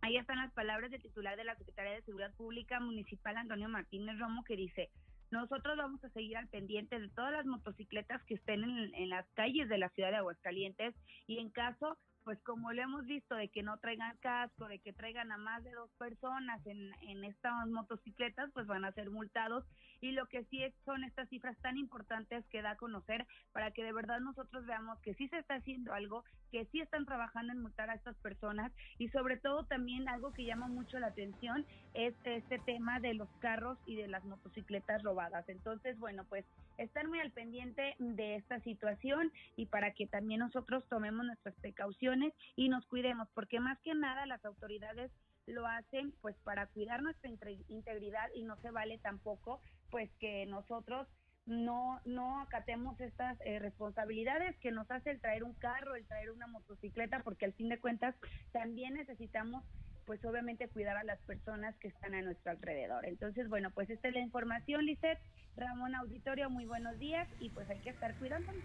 ahí 0.00 0.16
están 0.16 0.38
las 0.38 0.52
palabras 0.52 0.90
del 0.90 1.02
titular 1.02 1.36
de 1.36 1.44
la 1.44 1.56
Secretaría 1.56 1.92
de 1.92 2.02
Seguridad 2.02 2.34
Pública 2.34 2.80
Municipal, 2.80 3.36
Antonio 3.36 3.68
Martínez 3.68 4.18
Romo, 4.18 4.44
que 4.44 4.56
dice, 4.56 4.90
nosotros 5.30 5.76
vamos 5.76 6.02
a 6.04 6.10
seguir 6.10 6.36
al 6.36 6.48
pendiente 6.48 6.98
de 6.98 7.08
todas 7.08 7.32
las 7.32 7.46
motocicletas 7.46 8.22
que 8.24 8.34
estén 8.34 8.62
en, 8.64 8.94
en 8.94 9.08
las 9.08 9.26
calles 9.30 9.68
de 9.68 9.78
la 9.78 9.88
ciudad 9.90 10.10
de 10.10 10.16
Aguascalientes 10.16 10.94
y 11.26 11.38
en 11.38 11.50
caso 11.50 11.98
pues 12.24 12.40
como 12.42 12.72
lo 12.72 12.82
hemos 12.82 13.04
visto, 13.04 13.34
de 13.34 13.48
que 13.48 13.62
no 13.62 13.76
traigan 13.78 14.16
casco, 14.18 14.66
de 14.66 14.78
que 14.78 14.92
traigan 14.92 15.30
a 15.30 15.36
más 15.36 15.62
de 15.62 15.70
dos 15.72 15.90
personas 15.98 16.60
en, 16.66 16.92
estas 17.24 17.68
motocicletas, 17.68 18.50
pues 18.52 18.66
van 18.66 18.84
a 18.84 18.92
ser 18.92 19.10
multados. 19.10 19.64
Y 20.00 20.12
lo 20.12 20.26
que 20.26 20.44
sí 20.44 20.62
es, 20.62 20.74
son 20.84 21.04
estas 21.04 21.28
cifras 21.28 21.56
tan 21.58 21.76
importantes 21.76 22.44
que 22.48 22.62
da 22.62 22.72
a 22.72 22.76
conocer 22.76 23.26
para 23.52 23.70
que 23.70 23.84
de 23.84 23.92
verdad 23.92 24.20
nosotros 24.20 24.66
veamos 24.66 24.98
que 25.00 25.14
sí 25.14 25.28
se 25.28 25.38
está 25.38 25.54
haciendo 25.56 25.92
algo, 25.92 26.24
que 26.50 26.64
sí 26.66 26.80
están 26.80 27.04
trabajando 27.04 27.52
en 27.52 27.62
multar 27.62 27.90
a 27.90 27.94
estas 27.94 28.16
personas 28.16 28.72
y 28.98 29.08
sobre 29.08 29.36
todo 29.36 29.64
también 29.64 30.08
algo 30.08 30.32
que 30.32 30.44
llama 30.44 30.68
mucho 30.68 30.98
la 30.98 31.08
atención 31.08 31.66
es 31.94 32.14
este 32.24 32.58
tema 32.60 33.00
de 33.00 33.14
los 33.14 33.28
carros 33.38 33.78
y 33.86 33.96
de 33.96 34.08
las 34.08 34.24
motocicletas 34.24 35.02
robadas. 35.02 35.48
Entonces, 35.48 35.98
bueno, 35.98 36.24
pues 36.28 36.44
estar 36.78 37.08
muy 37.08 37.20
al 37.20 37.30
pendiente 37.30 37.94
de 37.98 38.36
esta 38.36 38.60
situación 38.60 39.32
y 39.56 39.66
para 39.66 39.92
que 39.92 40.06
también 40.06 40.40
nosotros 40.40 40.84
tomemos 40.88 41.24
nuestras 41.24 41.54
precauciones 41.56 42.32
y 42.56 42.68
nos 42.68 42.84
cuidemos, 42.86 43.28
porque 43.34 43.60
más 43.60 43.78
que 43.80 43.94
nada 43.94 44.26
las 44.26 44.44
autoridades 44.44 45.10
lo 45.46 45.66
hacen 45.66 46.12
pues 46.22 46.36
para 46.44 46.66
cuidar 46.68 47.02
nuestra 47.02 47.30
integridad 47.68 48.28
y 48.34 48.44
no 48.44 48.56
se 48.62 48.70
vale 48.70 48.98
tampoco 48.98 49.60
pues 49.90 50.10
que 50.18 50.46
nosotros 50.46 51.06
no 51.46 52.00
no 52.06 52.40
acatemos 52.40 52.98
estas 53.00 53.38
eh, 53.44 53.58
responsabilidades 53.58 54.56
que 54.58 54.72
nos 54.72 54.90
hace 54.90 55.10
el 55.10 55.20
traer 55.20 55.44
un 55.44 55.52
carro, 55.54 55.94
el 55.94 56.06
traer 56.06 56.30
una 56.30 56.46
motocicleta, 56.46 57.22
porque 57.22 57.44
al 57.44 57.52
fin 57.52 57.68
de 57.68 57.78
cuentas 57.78 58.14
también 58.52 58.94
necesitamos 58.94 59.62
pues 60.06 60.24
obviamente 60.24 60.68
cuidar 60.68 60.96
a 60.96 61.04
las 61.04 61.18
personas 61.20 61.74
que 61.76 61.88
están 61.88 62.14
a 62.14 62.22
nuestro 62.22 62.50
alrededor. 62.50 63.04
Entonces, 63.06 63.48
bueno, 63.48 63.70
pues 63.70 63.90
esta 63.90 64.08
es 64.08 64.14
la 64.14 64.20
información, 64.20 64.84
Lizeth. 64.84 65.18
Ramón 65.56 65.94
Auditorio, 65.94 66.50
muy 66.50 66.66
buenos 66.66 66.98
días 66.98 67.28
y 67.38 67.50
pues 67.50 67.68
hay 67.70 67.78
que 67.78 67.90
estar 67.90 68.14
cuidándonos. 68.16 68.62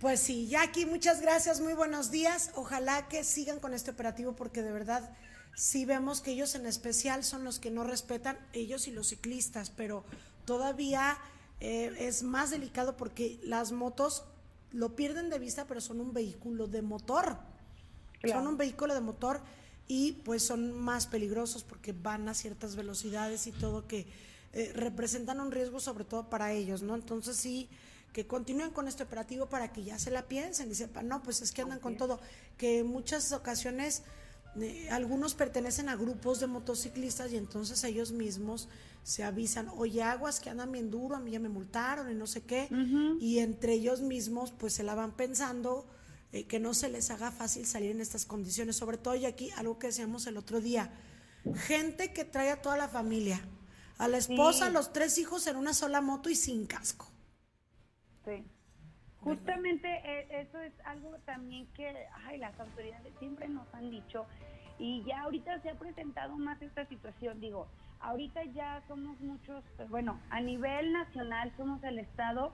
Pues 0.00 0.20
sí, 0.20 0.48
Jackie, 0.48 0.84
muchas 0.84 1.22
gracias, 1.22 1.60
muy 1.60 1.72
buenos 1.72 2.10
días. 2.10 2.52
Ojalá 2.56 3.08
que 3.08 3.24
sigan 3.24 3.58
con 3.58 3.72
este 3.72 3.92
operativo 3.92 4.36
porque 4.36 4.62
de 4.62 4.72
verdad 4.72 5.10
sí 5.54 5.86
vemos 5.86 6.20
que 6.20 6.32
ellos 6.32 6.54
en 6.54 6.66
especial 6.66 7.24
son 7.24 7.44
los 7.44 7.58
que 7.58 7.70
no 7.70 7.84
respetan, 7.84 8.36
ellos 8.52 8.86
y 8.86 8.90
los 8.90 9.08
ciclistas, 9.08 9.70
pero 9.70 10.04
todavía 10.44 11.16
eh, 11.60 11.94
es 11.98 12.22
más 12.22 12.50
delicado 12.50 12.96
porque 12.96 13.38
las 13.44 13.72
motos 13.72 14.24
lo 14.72 14.96
pierden 14.96 15.30
de 15.30 15.38
vista, 15.38 15.66
pero 15.66 15.80
son 15.80 16.00
un 16.00 16.12
vehículo 16.12 16.66
de 16.66 16.82
motor. 16.82 17.38
Son 18.24 18.46
un 18.46 18.56
vehículo 18.56 18.94
de 18.94 19.00
motor 19.00 19.40
y 19.86 20.12
pues 20.24 20.42
son 20.42 20.72
más 20.72 21.06
peligrosos 21.06 21.64
porque 21.64 21.92
van 21.92 22.28
a 22.28 22.34
ciertas 22.34 22.76
velocidades 22.76 23.46
y 23.46 23.52
todo 23.52 23.86
que 23.86 24.06
eh, 24.52 24.72
representan 24.74 25.40
un 25.40 25.50
riesgo 25.50 25.80
sobre 25.80 26.04
todo 26.04 26.30
para 26.30 26.52
ellos, 26.52 26.82
¿no? 26.82 26.94
Entonces 26.94 27.36
sí, 27.36 27.68
que 28.12 28.26
continúen 28.26 28.70
con 28.70 28.88
este 28.88 29.02
operativo 29.02 29.46
para 29.46 29.72
que 29.72 29.82
ya 29.82 29.98
se 29.98 30.10
la 30.10 30.28
piensen 30.28 30.70
y 30.70 30.74
sepan, 30.74 31.08
no, 31.08 31.22
pues 31.22 31.42
es 31.42 31.52
que 31.52 31.62
andan 31.62 31.80
con 31.80 31.96
todo, 31.96 32.20
que 32.56 32.78
en 32.78 32.86
muchas 32.86 33.32
ocasiones 33.32 34.02
eh, 34.60 34.88
algunos 34.90 35.34
pertenecen 35.34 35.88
a 35.88 35.96
grupos 35.96 36.38
de 36.38 36.46
motociclistas 36.46 37.32
y 37.32 37.36
entonces 37.36 37.82
ellos 37.82 38.12
mismos 38.12 38.68
se 39.02 39.24
avisan, 39.24 39.68
oye, 39.76 40.02
aguas 40.02 40.38
que 40.38 40.48
andan 40.48 40.70
bien 40.70 40.90
duro, 40.90 41.16
a 41.16 41.20
mí 41.20 41.32
ya 41.32 41.40
me 41.40 41.48
multaron 41.48 42.10
y 42.10 42.14
no 42.14 42.26
sé 42.26 42.42
qué, 42.42 42.68
y 43.20 43.40
entre 43.40 43.74
ellos 43.74 44.00
mismos 44.00 44.52
pues 44.52 44.72
se 44.72 44.84
la 44.84 44.94
van 44.94 45.12
pensando 45.12 45.84
eh, 46.34 46.48
que 46.48 46.58
no 46.58 46.74
se 46.74 46.88
les 46.88 47.12
haga 47.12 47.30
fácil 47.30 47.64
salir 47.64 47.92
en 47.92 48.00
estas 48.00 48.26
condiciones, 48.26 48.74
sobre 48.74 48.98
todo 48.98 49.14
y 49.14 49.24
aquí 49.24 49.52
algo 49.52 49.78
que 49.78 49.86
decíamos 49.86 50.26
el 50.26 50.36
otro 50.36 50.60
día, 50.60 50.90
gente 51.54 52.12
que 52.12 52.24
trae 52.24 52.50
a 52.50 52.60
toda 52.60 52.76
la 52.76 52.88
familia, 52.88 53.40
a 53.98 54.08
la 54.08 54.16
esposa, 54.16 54.66
a 54.66 54.70
los 54.70 54.92
tres 54.92 55.16
hijos 55.18 55.46
en 55.46 55.54
una 55.54 55.74
sola 55.74 56.00
moto 56.00 56.30
y 56.30 56.34
sin 56.34 56.66
casco. 56.66 57.06
Sí. 58.24 58.44
Justamente 59.20 59.86
eh, 60.04 60.40
eso 60.40 60.58
es 60.58 60.72
algo 60.84 61.16
también 61.24 61.68
que 61.68 61.94
ay, 62.26 62.38
las 62.38 62.58
autoridades 62.58 63.14
siempre 63.20 63.48
nos 63.48 63.72
han 63.72 63.92
dicho 63.92 64.26
y 64.80 65.04
ya 65.04 65.20
ahorita 65.20 65.62
se 65.62 65.70
ha 65.70 65.78
presentado 65.78 66.36
más 66.36 66.60
esta 66.60 66.84
situación. 66.88 67.38
Digo, 67.38 67.68
ahorita 68.00 68.42
ya 68.46 68.82
somos 68.88 69.20
muchos, 69.20 69.62
pues, 69.76 69.88
bueno, 69.88 70.20
a 70.30 70.40
nivel 70.40 70.92
nacional 70.94 71.54
somos 71.56 71.80
el 71.84 72.00
estado 72.00 72.52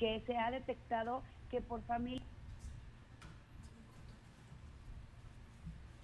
que 0.00 0.20
se 0.26 0.36
ha 0.36 0.50
detectado 0.50 1.22
que 1.48 1.60
por 1.60 1.80
familia 1.84 2.26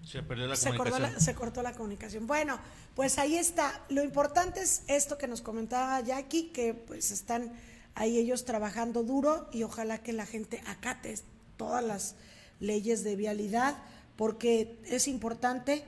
Se 0.07 0.23
perdió 0.23 0.47
la 0.47 0.55
se 0.55 0.69
comunicación. 0.69 1.01
Cortó 1.01 1.13
la, 1.13 1.19
se 1.19 1.35
cortó 1.35 1.61
la 1.63 1.73
comunicación. 1.73 2.27
Bueno, 2.27 2.59
pues 2.95 3.17
ahí 3.17 3.35
está. 3.35 3.83
Lo 3.89 4.03
importante 4.03 4.61
es 4.61 4.83
esto 4.87 5.17
que 5.17 5.27
nos 5.27 5.41
comentaba 5.41 5.99
Jackie, 5.99 6.49
que 6.53 6.73
pues 6.73 7.11
están 7.11 7.51
ahí 7.93 8.17
ellos 8.17 8.45
trabajando 8.45 9.03
duro 9.03 9.49
y 9.51 9.63
ojalá 9.63 9.97
que 9.97 10.13
la 10.13 10.25
gente 10.25 10.63
acate 10.65 11.19
todas 11.57 11.83
las 11.83 12.15
leyes 12.61 13.03
de 13.03 13.17
vialidad, 13.17 13.75
porque 14.15 14.79
es 14.85 15.09
importante 15.09 15.83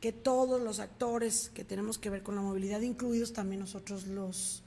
que 0.00 0.12
todos 0.12 0.60
los 0.60 0.80
actores 0.80 1.50
que 1.54 1.64
tenemos 1.64 1.98
que 1.98 2.10
ver 2.10 2.22
con 2.22 2.34
la 2.34 2.42
movilidad, 2.42 2.80
incluidos 2.80 3.32
también 3.32 3.60
nosotros 3.60 4.06
los 4.06 4.62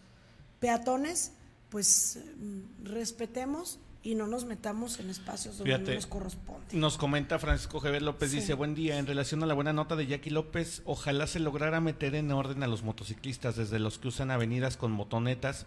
peatones, 0.60 1.34
pues 1.70 2.20
mm, 2.38 2.86
respetemos 2.86 3.80
y 4.08 4.16
no 4.16 4.26
nos 4.26 4.46
metamos 4.46 5.02
en 5.02 5.10
espacios 5.10 5.58
donde 5.58 5.78
no 5.78 5.94
nos 5.94 6.08
corresponde. 6.08 6.66
Nos 6.72 6.98
comenta 6.98 7.40
Francisco 7.40 7.82
Javier 7.82 8.04
López, 8.04 8.32
dice, 8.32 8.54
buen 8.54 8.74
día, 8.74 9.00
en 9.00 9.06
relación 9.06 9.44
a 9.44 9.46
la 9.46 9.54
buena 9.54 9.74
nota 9.74 9.98
de 9.98 10.08
Jackie 10.08 10.30
López, 10.30 10.82
ojalá 10.86 11.28
se 11.28 11.42
lograra 11.42 11.82
meter 11.82 12.16
en 12.16 12.32
orden 12.32 12.64
a 12.64 12.68
los 12.68 12.84
motociclistas, 12.84 13.58
desde 13.58 13.80
los 13.80 13.98
que 13.98 14.08
usan 14.08 14.32
avenidas 14.32 14.78
con 14.78 14.94
motonetas 14.94 15.66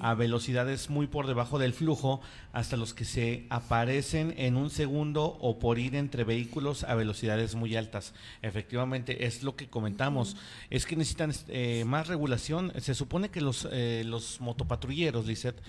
a 0.00 0.14
velocidades 0.14 0.88
muy 0.88 1.06
por 1.06 1.26
debajo 1.26 1.58
del 1.58 1.74
flujo, 1.74 2.22
hasta 2.54 2.78
los 2.78 2.94
que 2.94 3.04
se 3.04 3.46
aparecen 3.50 4.32
en 4.38 4.56
un 4.56 4.70
segundo 4.70 5.24
o 5.24 5.58
por 5.58 5.78
ir 5.78 5.94
entre 5.94 6.24
vehículos 6.24 6.84
a 6.84 6.94
velocidades 6.94 7.56
muy 7.56 7.76
altas. 7.76 8.14
Efectivamente, 8.40 9.26
es 9.26 9.42
lo 9.42 9.54
que 9.54 9.68
comentamos, 9.68 10.38
es 10.70 10.86
que 10.86 10.96
necesitan 10.96 11.34
eh, 11.48 11.84
más 11.86 12.06
regulación. 12.08 12.72
Se 12.80 12.94
supone 12.94 13.28
que 13.30 13.42
los, 13.42 13.68
eh, 13.70 14.02
los 14.06 14.40
motopatrulleros, 14.40 15.26
Lizeth, 15.26 15.62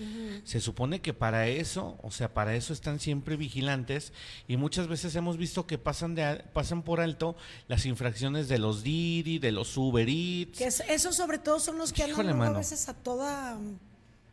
se 0.44 0.60
supone 0.62 1.02
que 1.02 1.12
para 1.12 1.48
eso, 1.48 1.98
o 2.02 2.13
sea, 2.14 2.32
para 2.32 2.54
eso 2.54 2.72
están 2.72 3.00
siempre 3.00 3.36
vigilantes 3.36 4.12
y 4.48 4.56
muchas 4.56 4.88
veces 4.88 5.14
hemos 5.16 5.36
visto 5.36 5.66
que 5.66 5.78
pasan 5.78 6.14
de 6.14 6.44
pasan 6.52 6.82
por 6.82 7.00
alto 7.00 7.36
las 7.68 7.86
infracciones 7.86 8.48
de 8.48 8.58
los 8.58 8.82
Didi, 8.82 9.38
de 9.38 9.52
los 9.52 9.76
Uber 9.76 10.08
Eats. 10.08 10.58
Que 10.58 10.66
esos 10.66 11.16
sobre 11.16 11.38
todo 11.38 11.60
son 11.60 11.78
los 11.78 11.92
que 11.92 12.04
andan 12.04 12.40
a 12.40 12.50
veces 12.50 12.88
a 12.88 12.94
toda 12.94 13.58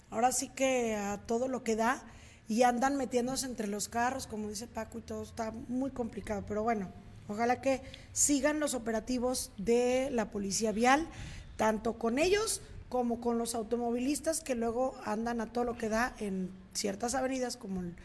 ahora 0.10 0.32
sí 0.32 0.50
que 0.50 0.96
a 0.96 1.18
todo 1.26 1.48
lo 1.48 1.64
que 1.64 1.76
da 1.76 2.04
y 2.48 2.64
andan 2.64 2.98
metiéndose 2.98 3.46
entre 3.46 3.68
los 3.68 3.88
carros, 3.88 4.28
como 4.28 4.50
dice 4.50 4.68
Paco 4.68 5.00
y 5.00 5.02
todo 5.02 5.24
está 5.24 5.52
muy 5.68 5.92
complicado, 5.92 6.44
pero 6.48 6.64
bueno, 6.64 6.90
ojalá 7.28 7.62
que 7.62 7.82
sigan 8.12 8.60
los 8.60 8.74
operativos 8.74 9.52
de 9.58 10.10
la 10.12 10.32
policía 10.32 10.72
vial 10.72 11.08
tanto 11.56 11.94
con 11.94 12.20
ellos 12.20 12.62
como 12.90 13.22
con 13.22 13.38
los 13.38 13.56
automovilistas 13.56 14.42
que 14.42 14.54
luego 14.54 14.96
andan 15.06 15.40
a 15.40 15.46
todo 15.54 15.64
lo 15.64 15.78
que 15.78 15.88
da 15.88 16.14
en 16.20 16.52
ciertas 16.74 17.15
avenidas 17.15 17.57
como 17.57 17.82
el 17.82 17.95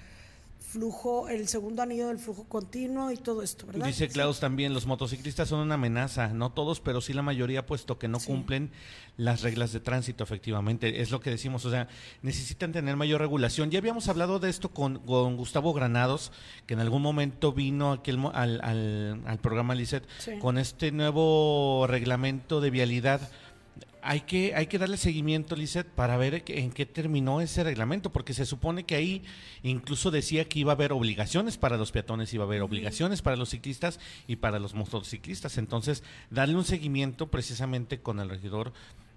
flujo, 0.77 1.29
el 1.29 1.49
segundo 1.49 1.83
anillo 1.83 2.09
del 2.09 2.19
flujo 2.19 2.45
continuo 2.45 3.11
y 3.13 3.17
todo 3.17 3.43
esto, 3.43 3.67
¿verdad? 3.67 3.87
Dice 3.87 4.09
Klaus 4.09 4.41
también, 4.41 4.75
los 4.75 4.87
motociclistas 4.87 5.49
son 5.49 5.61
una 5.61 5.75
amenaza, 5.75 6.29
no 6.29 6.51
todos, 6.51 6.81
pero 6.81 7.01
sí 7.01 7.13
la 7.13 7.23
mayoría, 7.23 7.65
puesto 7.67 7.99
que 7.99 8.09
no 8.09 8.19
cumplen 8.19 8.71
las 9.17 9.43
reglas 9.43 9.73
de 9.73 9.81
tránsito, 9.81 10.25
efectivamente, 10.25 11.01
es 11.01 11.11
lo 11.11 11.21
que 11.21 11.31
decimos, 11.31 11.65
o 11.65 11.71
sea, 11.71 11.89
necesitan 12.23 12.73
tener 12.73 12.97
mayor 12.97 13.21
regulación. 13.21 13.71
Ya 13.71 13.79
habíamos 13.79 14.09
hablado 14.09 14.39
de 14.39 14.51
esto 14.51 14.71
con, 14.71 14.99
Gustavo 14.99 15.73
Granados, 15.73 16.33
que 16.67 16.75
en 16.75 16.81
algún 16.81 17.01
momento 17.01 17.53
vino 17.53 17.93
aquí 17.93 18.11
al, 18.11 18.61
al, 18.63 19.23
al 19.25 19.39
programa 19.39 19.75
Lisset, 19.75 20.05
con 20.41 20.59
este 20.59 20.91
nuevo 20.91 21.87
reglamento 21.89 22.61
de 22.61 22.71
vialidad 22.71 23.21
hay 24.03 24.21
que, 24.21 24.55
hay 24.55 24.69
que 24.69 24.79
darle 24.79 24.99
seguimiento, 24.99 25.57
Lizeth, 25.57 25.89
para 25.89 26.17
ver 26.17 26.45
en 26.47 26.71
qué 26.71 26.87
terminó 26.87 27.41
ese 27.41 27.65
reglamento, 27.65 28.13
porque 28.13 28.35
se 28.35 28.47
supone 28.47 28.85
que 28.85 28.95
ahí 28.95 29.25
incluso 29.65 30.13
decía 30.13 30.49
que 30.49 30.61
iba 30.61 30.71
a 30.71 30.77
haber 30.77 30.93
obligaciones 30.93 31.57
para 31.57 31.77
los 31.77 31.91
peatones, 31.91 32.33
iba 32.33 32.45
a 32.45 32.47
haber 32.47 32.63
obligaciones 32.63 33.21
para 33.21 33.37
los 33.37 33.51
ciclistas 33.51 33.99
y 34.29 34.37
para 34.37 34.61
los 34.61 34.75
motociclistas. 34.75 35.59
Entonces, 35.59 36.05
darle 36.31 36.55
un 36.55 36.65
seguimiento 36.65 37.27
precisamente 37.33 38.01
con 38.01 38.21
el 38.21 38.29
regidor 38.29 38.73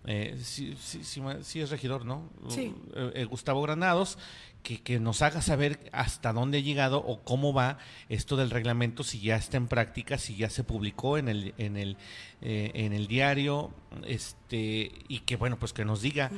eh, 0.06 0.40
sí, 0.42 0.76
sí, 0.80 1.02
sí, 1.04 1.62
es 1.62 1.70
regidor, 1.70 2.06
¿no? 2.06 2.30
Sí. 2.48 2.74
Eh, 2.96 3.12
eh, 3.16 3.26
Gustavo 3.26 3.62
Granados, 3.62 4.18
que, 4.64 5.00
nos 5.00 5.22
haga 5.22 5.42
saber 5.42 5.90
hasta 5.92 6.32
dónde 6.32 6.60
ha 6.60 6.62
llegado 6.62 7.00
o 7.00 7.22
cómo 7.24 7.54
va 7.54 7.78
esto 8.08 8.38
del 8.38 8.50
reglamento, 8.50 9.04
si 9.04 9.20
ya 9.20 9.36
está 9.36 9.58
en 9.58 9.68
práctica, 9.68 10.18
si 10.18 10.36
ya 10.36 10.50
se 10.50 10.64
publicó 10.64 11.18
en 11.18 11.28
el, 11.28 11.54
en 11.58 11.76
el, 11.78 11.98
eh, 12.42 12.72
en 12.76 12.94
el 12.94 13.08
diario, 13.08 13.72
este, 14.06 14.92
y 15.08 15.20
que 15.22 15.36
bueno, 15.36 15.60
pues 15.60 15.74
que 15.74 15.86
nos 15.86 16.02
diga 16.02 16.32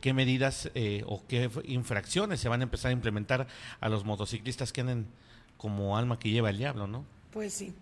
qué 0.00 0.12
medidas 0.12 0.70
o 1.06 1.26
qué 1.26 1.50
infracciones 1.64 2.40
se 2.40 2.48
van 2.48 2.60
a 2.60 2.64
empezar 2.64 2.90
a 2.90 2.92
implementar 2.92 3.46
a 3.80 3.88
los 3.88 4.04
motociclistas 4.04 4.72
que 4.72 4.82
anden 4.82 5.06
como 5.56 5.96
alma 5.96 6.18
que 6.18 6.30
lleva 6.30 6.50
el 6.50 6.58
diablo, 6.58 6.86
¿no? 6.86 7.04
Pues 7.32 7.52
sí. 7.54 7.74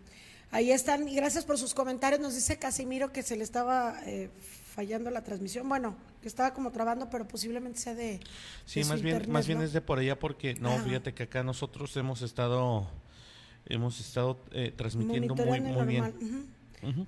Ahí 0.50 0.70
están, 0.70 1.08
y 1.08 1.14
gracias 1.14 1.44
por 1.44 1.58
sus 1.58 1.74
comentarios. 1.74 2.20
Nos 2.20 2.34
dice 2.34 2.58
Casimiro 2.58 3.12
que 3.12 3.22
se 3.22 3.36
le 3.36 3.44
estaba 3.44 4.00
fallando 4.76 5.10
la 5.10 5.24
transmisión. 5.24 5.66
Bueno, 5.68 5.96
que 6.20 6.28
estaba 6.28 6.52
como 6.52 6.70
trabando, 6.70 7.08
pero 7.08 7.26
posiblemente 7.26 7.80
sea 7.80 7.94
de. 7.94 8.20
Sí, 8.66 8.84
más 8.84 9.00
bien, 9.00 9.30
más 9.32 9.46
bien 9.46 9.62
es 9.62 9.72
de 9.72 9.80
por 9.80 9.98
allá 9.98 10.18
porque 10.18 10.54
no, 10.54 10.78
fíjate 10.78 11.14
que 11.14 11.24
acá 11.24 11.42
nosotros 11.42 11.96
hemos 11.96 12.20
estado, 12.20 12.86
hemos 13.64 13.98
estado 13.98 14.38
eh, 14.52 14.72
transmitiendo 14.76 15.34
muy, 15.34 15.60
muy 15.60 15.86
bien. 15.86 16.54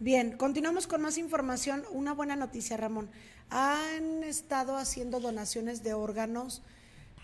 Bien, 0.00 0.36
continuamos 0.36 0.86
con 0.86 1.02
más 1.02 1.18
información. 1.18 1.84
Una 1.92 2.14
buena 2.14 2.34
noticia, 2.34 2.78
Ramón. 2.78 3.10
Han 3.50 4.24
estado 4.24 4.76
haciendo 4.76 5.20
donaciones 5.20 5.82
de 5.84 5.92
órganos 5.92 6.62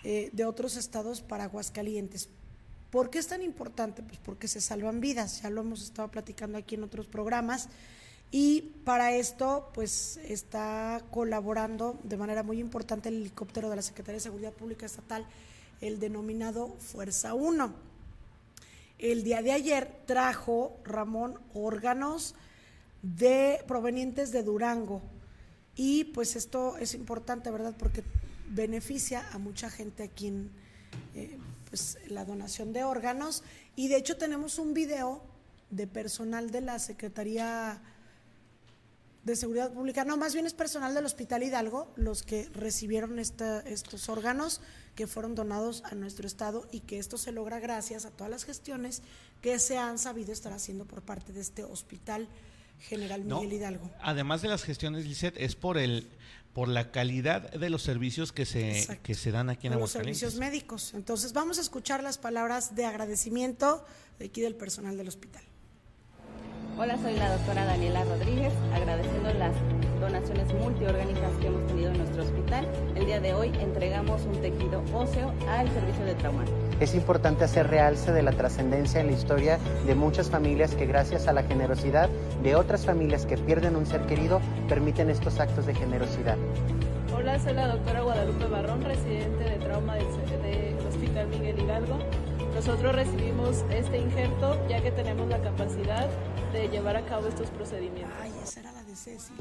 eh, 0.05 0.28
de 0.34 0.45
otros 0.45 0.76
estados 0.76 1.22
para 1.22 1.45
Aguascalientes. 1.45 2.28
¿Por 2.90 3.09
qué 3.09 3.18
es 3.18 3.26
tan 3.26 3.42
importante? 3.42 4.03
Pues 4.03 4.18
porque 4.22 4.47
se 4.47 4.61
salvan 4.61 5.01
vidas, 5.01 5.42
ya 5.42 5.51
lo 5.51 5.62
hemos 5.62 5.82
estado 5.82 6.11
platicando 6.11 6.59
aquí 6.59 6.74
en 6.74 6.84
otros 6.84 7.07
programas. 7.07 7.68
Y 8.37 8.62
para 8.85 9.14
esto, 9.14 9.70
pues 9.74 10.18
está 10.24 11.01
colaborando 11.12 12.01
de 12.03 12.16
manera 12.16 12.43
muy 12.43 12.59
importante 12.59 13.09
el 13.09 13.20
helicóptero 13.20 13.70
de 13.70 13.76
la 13.76 13.82
Secretaría 13.82 14.16
de 14.16 14.24
Seguridad 14.24 14.53
Pública 14.53 14.87
Estatal, 14.87 15.24
el 15.80 16.01
denominado 16.01 16.74
Fuerza 16.80 17.35
1. 17.35 17.72
El 18.99 19.22
día 19.22 19.41
de 19.41 19.53
ayer 19.53 20.01
trajo 20.07 20.76
Ramón 20.82 21.39
órganos 21.55 22.35
de 23.03 23.62
provenientes 23.68 24.32
de 24.32 24.43
Durango. 24.43 25.01
Y 25.76 26.07
pues 26.07 26.35
esto 26.35 26.76
es 26.78 26.95
importante, 26.95 27.53
¿verdad? 27.53 27.76
Porque 27.78 28.03
beneficia 28.51 29.28
a 29.32 29.39
mucha 29.39 29.70
gente 29.70 30.03
aquí 30.03 30.26
en 30.26 30.51
eh, 31.14 31.39
pues, 31.70 31.99
la 32.09 32.24
donación 32.24 32.72
de 32.72 32.82
órganos. 32.82 33.45
Y 33.76 33.87
de 33.87 33.97
hecho 33.99 34.16
tenemos 34.16 34.59
un 34.59 34.74
video 34.74 35.22
de 35.70 35.87
personal 35.87 36.51
de 36.51 36.62
la 36.62 36.80
Secretaría 36.80 37.80
de 39.25 39.37
Seguridad 39.37 39.72
Pública, 39.72 40.05
no, 40.05 40.16
más 40.16 40.35
bien 40.35 40.47
es 40.47 40.53
personal 40.53 40.95
del 40.95 41.07
Hospital 41.07 41.43
Hidalgo, 41.43 41.93
los 41.97 42.22
que 42.22 42.49
recibieron 42.53 43.18
estos 43.18 44.09
órganos 44.09 44.61
que 44.95 45.07
fueron 45.07 45.35
donados 45.35 45.83
a 45.85 45.95
nuestro 45.95 46.27
estado 46.27 46.68
y 46.70 46.81
que 46.81 46.99
esto 46.99 47.16
se 47.16 47.33
logra 47.33 47.59
gracias 47.59 48.05
a 48.05 48.11
todas 48.11 48.31
las 48.31 48.45
gestiones 48.45 49.03
que 49.41 49.59
se 49.59 49.79
han 49.79 49.99
sabido 49.99 50.33
estar 50.33 50.53
haciendo 50.53 50.85
por 50.85 51.03
parte 51.03 51.33
de 51.33 51.41
este 51.41 51.64
Hospital 51.64 52.29
General 52.81 53.25
Miguel 53.25 53.53
Hidalgo. 53.55 53.91
Además 54.01 54.43
de 54.43 54.49
las 54.49 54.62
gestiones, 54.62 55.07
Lisset, 55.07 55.35
es 55.39 55.57
por 55.57 55.79
el 55.79 56.11
por 56.53 56.68
la 56.68 56.93
calidad 56.93 57.51
de 57.51 57.68
los 57.68 57.83
servicios 57.83 58.31
que 58.31 58.47
se, 58.47 59.01
que 59.03 59.14
se 59.14 59.33
dan 59.33 59.51
aquí 59.51 59.66
en 59.66 59.72
Aguascalientes. 59.72 60.22
Los 60.22 60.33
servicios 60.33 60.53
médicos. 60.53 60.95
Entonces 60.95 61.33
vamos 61.33 61.59
a 61.59 61.61
escuchar 61.61 62.01
las 62.05 62.16
palabras 62.16 62.77
de 62.77 62.85
agradecimiento 62.85 63.85
de 64.20 64.27
aquí 64.27 64.41
del 64.41 64.55
personal 64.55 64.97
del 64.97 65.09
hospital. 65.09 65.43
Hola, 66.77 66.99
soy 66.99 67.14
la 67.14 67.31
doctora 67.31 67.64
Daniela 67.66 68.03
Rodríguez, 68.03 68.53
agradeciendo 68.75 69.33
las 69.35 69.53
donaciones 70.01 70.53
multiorgánicas 70.55 71.31
que 71.41 71.47
hemos 71.47 71.64
tenido 71.68 71.93
en 71.93 71.99
nuestro 71.99 72.25
hospital. 72.25 72.66
El 72.97 73.07
día 73.07 73.20
de 73.20 73.33
hoy 73.33 73.53
entregamos 73.61 74.22
un 74.25 74.41
tejido 74.41 74.83
óseo 74.93 75.33
al 75.49 75.70
servicio 75.70 76.05
de 76.05 76.14
trauma. 76.16 76.45
Es 76.81 76.97
importante 76.97 77.45
hacer 77.45 77.68
realce 77.68 78.11
de 78.11 78.22
la 78.25 78.33
trascendencia 78.33 79.01
en 79.01 79.07
la 79.07 79.12
historia 79.12 79.61
de 79.87 79.95
muchas 79.95 80.31
familias 80.31 80.75
que 80.75 80.87
gracias 80.87 81.29
a 81.29 81.33
la 81.33 81.45
generosidad 81.45 82.09
de 82.43 82.57
otras 82.57 82.85
familias 82.85 83.25
que 83.25 83.37
pierden 83.37 83.77
un 83.77 83.87
ser 83.87 84.05
querido 84.07 84.41
permiten 84.68 85.11
estos 85.11 85.39
actos 85.39 85.66
de 85.66 85.77
generosidad. 85.77 86.37
Hola, 87.16 87.39
soy 87.39 87.53
la 87.53 87.68
doctora 87.68 88.03
Guadalupe 88.03 88.47
Barrón, 88.47 88.83
residente 88.83 89.45
de 89.45 89.57
trauma 89.59 89.95
del, 89.95 90.07
del 90.43 90.87
Hospital 90.89 91.29
Miguel 91.29 91.61
Hidalgo. 91.61 91.99
Nosotros 92.53 92.97
recibimos 92.97 93.64
este 93.70 93.99
injerto 93.99 94.59
ya 94.68 94.83
que 94.83 94.91
tenemos 94.91 95.29
la 95.29 95.39
capacidad 95.39 96.09
de 96.59 96.68
llevar 96.68 96.96
a 96.96 97.05
cabo 97.05 97.26
estos 97.26 97.50
procedimientos. 97.50 98.16
Ay, 98.20 98.32
esa 98.42 98.61
era 98.61 98.72
la 98.72 98.84
de 98.84 98.94
Ceci. 98.94 99.32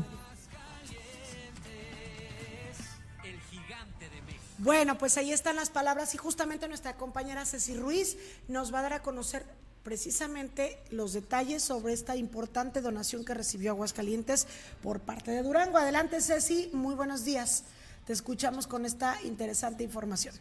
Bueno, 4.58 4.98
pues 4.98 5.18
ahí 5.18 5.32
están 5.32 5.56
las 5.56 5.70
palabras 5.70 6.14
y 6.16 6.18
justamente 6.18 6.68
nuestra 6.68 6.94
compañera 6.96 7.46
Ceci 7.46 7.76
Ruiz 7.76 8.18
nos 8.48 8.74
va 8.74 8.80
a 8.80 8.84
dar 8.84 8.94
a 8.94 9.02
conocer 9.02 9.46
precisamente 9.84 10.80
los 10.90 11.14
detalles 11.14 11.62
sobre 11.62 11.94
esta 11.94 12.16
importante 12.16 12.82
donación 12.82 13.26
que 13.26 13.34
recibió 13.34 13.72
Aguascalientes 13.72 14.48
por 14.82 15.00
parte 15.00 15.32
de 15.32 15.44
Durango. 15.44 15.78
Adelante 15.78 16.22
Ceci, 16.22 16.70
muy 16.74 16.96
buenos 16.96 17.26
días. 17.26 17.66
Te 18.06 18.14
escuchamos 18.14 18.66
con 18.66 18.86
esta 18.86 19.22
interesante 19.24 19.84
información. 19.84 20.34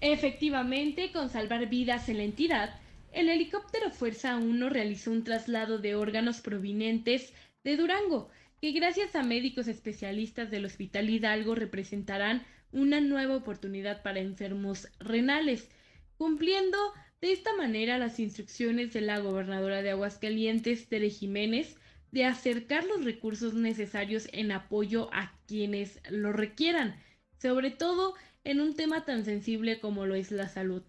Efectivamente, 0.00 1.12
con 1.12 1.28
salvar 1.28 1.66
vidas 1.68 2.08
en 2.08 2.18
la 2.18 2.22
entidad, 2.24 2.80
el 3.18 3.28
helicóptero 3.28 3.90
Fuerza 3.90 4.36
1 4.36 4.68
realizó 4.68 5.10
un 5.10 5.24
traslado 5.24 5.78
de 5.78 5.96
órganos 5.96 6.40
provenientes 6.40 7.32
de 7.64 7.76
Durango, 7.76 8.30
que 8.60 8.70
gracias 8.70 9.16
a 9.16 9.24
médicos 9.24 9.66
especialistas 9.66 10.52
del 10.52 10.64
Hospital 10.64 11.10
Hidalgo 11.10 11.56
representarán 11.56 12.46
una 12.70 13.00
nueva 13.00 13.34
oportunidad 13.34 14.04
para 14.04 14.20
enfermos 14.20 14.86
renales, 15.00 15.68
cumpliendo 16.16 16.78
de 17.20 17.32
esta 17.32 17.56
manera 17.56 17.98
las 17.98 18.20
instrucciones 18.20 18.92
de 18.92 19.00
la 19.00 19.18
gobernadora 19.18 19.82
de 19.82 19.90
Aguascalientes, 19.90 20.88
Tere 20.88 21.10
Jiménez, 21.10 21.74
de 22.12 22.24
acercar 22.24 22.84
los 22.84 23.04
recursos 23.04 23.52
necesarios 23.52 24.28
en 24.32 24.52
apoyo 24.52 25.10
a 25.12 25.36
quienes 25.48 26.00
lo 26.08 26.32
requieran, 26.32 26.94
sobre 27.42 27.72
todo 27.72 28.14
en 28.44 28.60
un 28.60 28.76
tema 28.76 29.04
tan 29.04 29.24
sensible 29.24 29.80
como 29.80 30.06
lo 30.06 30.14
es 30.14 30.30
la 30.30 30.48
salud. 30.48 30.84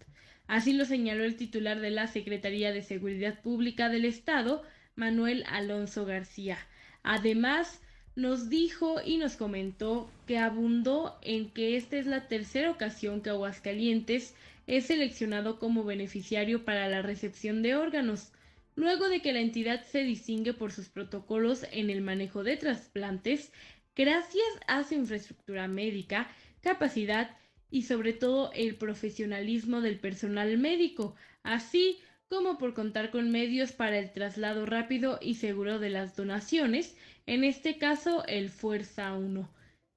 Así 0.50 0.72
lo 0.72 0.84
señaló 0.84 1.22
el 1.22 1.36
titular 1.36 1.78
de 1.78 1.90
la 1.90 2.08
Secretaría 2.08 2.72
de 2.72 2.82
Seguridad 2.82 3.40
Pública 3.40 3.88
del 3.88 4.04
Estado, 4.04 4.64
Manuel 4.96 5.44
Alonso 5.46 6.04
García. 6.04 6.58
Además, 7.04 7.80
nos 8.16 8.48
dijo 8.48 8.96
y 9.04 9.18
nos 9.18 9.36
comentó 9.36 10.10
que 10.26 10.38
abundó 10.38 11.16
en 11.22 11.50
que 11.50 11.76
esta 11.76 11.98
es 11.98 12.06
la 12.06 12.26
tercera 12.26 12.68
ocasión 12.68 13.20
que 13.20 13.30
Aguascalientes 13.30 14.34
es 14.66 14.86
seleccionado 14.86 15.60
como 15.60 15.84
beneficiario 15.84 16.64
para 16.64 16.88
la 16.88 17.00
recepción 17.00 17.62
de 17.62 17.76
órganos, 17.76 18.32
luego 18.74 19.08
de 19.08 19.22
que 19.22 19.32
la 19.32 19.42
entidad 19.42 19.84
se 19.84 20.02
distingue 20.02 20.52
por 20.52 20.72
sus 20.72 20.88
protocolos 20.88 21.64
en 21.70 21.90
el 21.90 22.00
manejo 22.00 22.42
de 22.42 22.56
trasplantes, 22.56 23.52
gracias 23.94 24.48
a 24.66 24.82
su 24.82 24.94
infraestructura 24.94 25.68
médica, 25.68 26.28
capacidad 26.60 27.36
y 27.70 27.82
sobre 27.82 28.12
todo 28.12 28.50
el 28.52 28.76
profesionalismo 28.76 29.80
del 29.80 29.98
personal 29.98 30.58
médico, 30.58 31.14
así 31.42 31.98
como 32.28 32.58
por 32.58 32.74
contar 32.74 33.10
con 33.10 33.30
medios 33.30 33.72
para 33.72 33.98
el 33.98 34.12
traslado 34.12 34.64
rápido 34.66 35.18
y 35.20 35.34
seguro 35.34 35.78
de 35.78 35.90
las 35.90 36.16
donaciones, 36.16 36.96
en 37.26 37.44
este 37.44 37.78
caso 37.78 38.24
el 38.26 38.50
Fuerza 38.50 39.14
1. 39.14 39.50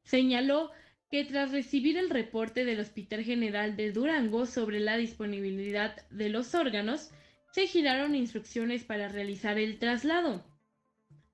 Señaló 0.03 0.71
que 1.11 1.26
tras 1.26 1.51
recibir 1.51 1.95
el 1.97 2.09
reporte 2.09 2.65
del 2.65 2.80
Hospital 2.80 3.24
General 3.24 3.76
de 3.76 3.91
Durango 3.91 4.47
sobre 4.47 4.80
la 4.80 4.97
disponibilidad 4.97 6.09
de 6.09 6.30
los 6.30 6.55
órganos, 6.55 7.11
se 7.51 7.67
giraron 7.67 8.15
instrucciones 8.15 8.84
para 8.84 9.09
realizar 9.09 9.59
el 9.59 9.78
traslado. 9.78 10.43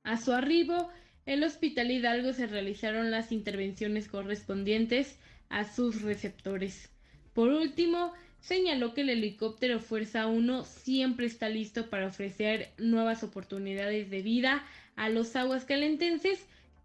A 0.03 0.17
su 0.17 0.33
arribo, 0.33 0.89
el 1.25 1.43
Hospital 1.43 1.91
Hidalgo 1.91 2.33
se 2.33 2.47
realizaron 2.47 3.09
las 3.09 3.31
intervenciones 3.31 4.09
correspondientes 4.09 5.17
a 5.49 5.65
sus 5.65 6.01
receptores. 6.01 6.89
Por 7.33 7.49
último, 7.49 8.13
señaló 8.39 8.93
que 8.93 9.01
el 9.01 9.09
helicóptero 9.09 9.79
Fuerza 9.79 10.27
1 10.27 10.65
siempre 10.65 11.25
está 11.25 11.49
listo 11.49 11.89
para 11.89 12.07
ofrecer 12.07 12.71
nuevas 12.77 13.23
oportunidades 13.23 14.09
de 14.09 14.21
vida 14.21 14.63
a 14.95 15.09
los 15.09 15.35
aguascalentenses 15.35 16.39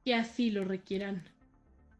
que 0.04 0.14
así 0.14 0.50
lo 0.50 0.64
requieran. 0.64 1.24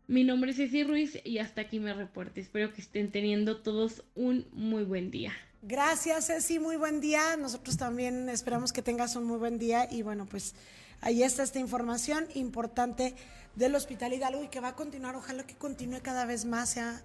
Mi 0.07 0.23
nombre 0.23 0.51
es 0.51 0.59
Ceci 0.59 0.85
Ruiz 0.85 1.19
y 1.25 1.39
hasta 1.39 1.63
aquí 1.63 1.81
me 1.81 1.95
reporte. 1.95 2.41
Espero 2.41 2.73
que 2.73 2.83
estén 2.83 3.11
teniendo 3.11 3.57
todos 3.57 4.05
un 4.15 4.47
muy 4.53 4.85
buen 4.85 5.11
día. 5.11 5.33
Gracias, 5.63 6.27
Ceci, 6.27 6.59
muy 6.59 6.77
buen 6.77 7.01
día. 7.01 7.39
Nosotros 7.39 7.79
también 7.79 8.29
esperamos 8.29 8.73
que 8.73 8.83
tengas 8.83 9.17
un 9.17 9.25
muy 9.25 9.39
buen 9.39 9.59
día 9.59 9.89
y 9.91 10.03
bueno, 10.03 10.27
pues 10.27 10.55
ahí 11.01 11.23
está 11.23 11.43
esta 11.43 11.59
información 11.59 12.27
importante 12.35 13.15
del 13.57 13.75
Hospital 13.75 14.13
Hidalgo 14.13 14.43
y 14.43 14.49
que 14.49 14.61
va 14.61 14.69
a 14.69 14.77
continuar, 14.77 15.17
ojalá 15.17 15.47
que 15.47 15.57
continúe 15.57 16.01
cada 16.03 16.25
vez 16.27 16.45
más, 16.45 16.71
sea, 16.71 17.03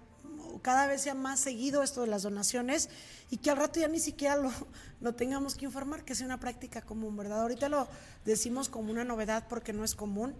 cada 0.62 0.86
vez 0.86 1.02
sea 1.02 1.14
más 1.14 1.40
seguido 1.40 1.82
esto 1.82 2.02
de 2.02 2.08
las 2.08 2.22
donaciones 2.22 2.88
y 3.30 3.38
que 3.38 3.50
al 3.50 3.56
rato 3.56 3.80
ya 3.80 3.88
ni 3.88 4.00
siquiera 4.00 4.36
lo, 4.36 4.50
lo 5.00 5.14
tengamos 5.14 5.54
que 5.54 5.64
informar, 5.64 6.04
que 6.04 6.14
sea 6.14 6.26
una 6.26 6.40
práctica 6.40 6.82
común, 6.82 7.16
¿verdad? 7.16 7.42
Ahorita 7.42 7.68
lo 7.68 7.88
decimos 8.24 8.68
como 8.68 8.90
una 8.90 9.04
novedad 9.04 9.46
porque 9.48 9.72
no 9.72 9.84
es 9.84 9.94
común, 9.94 10.34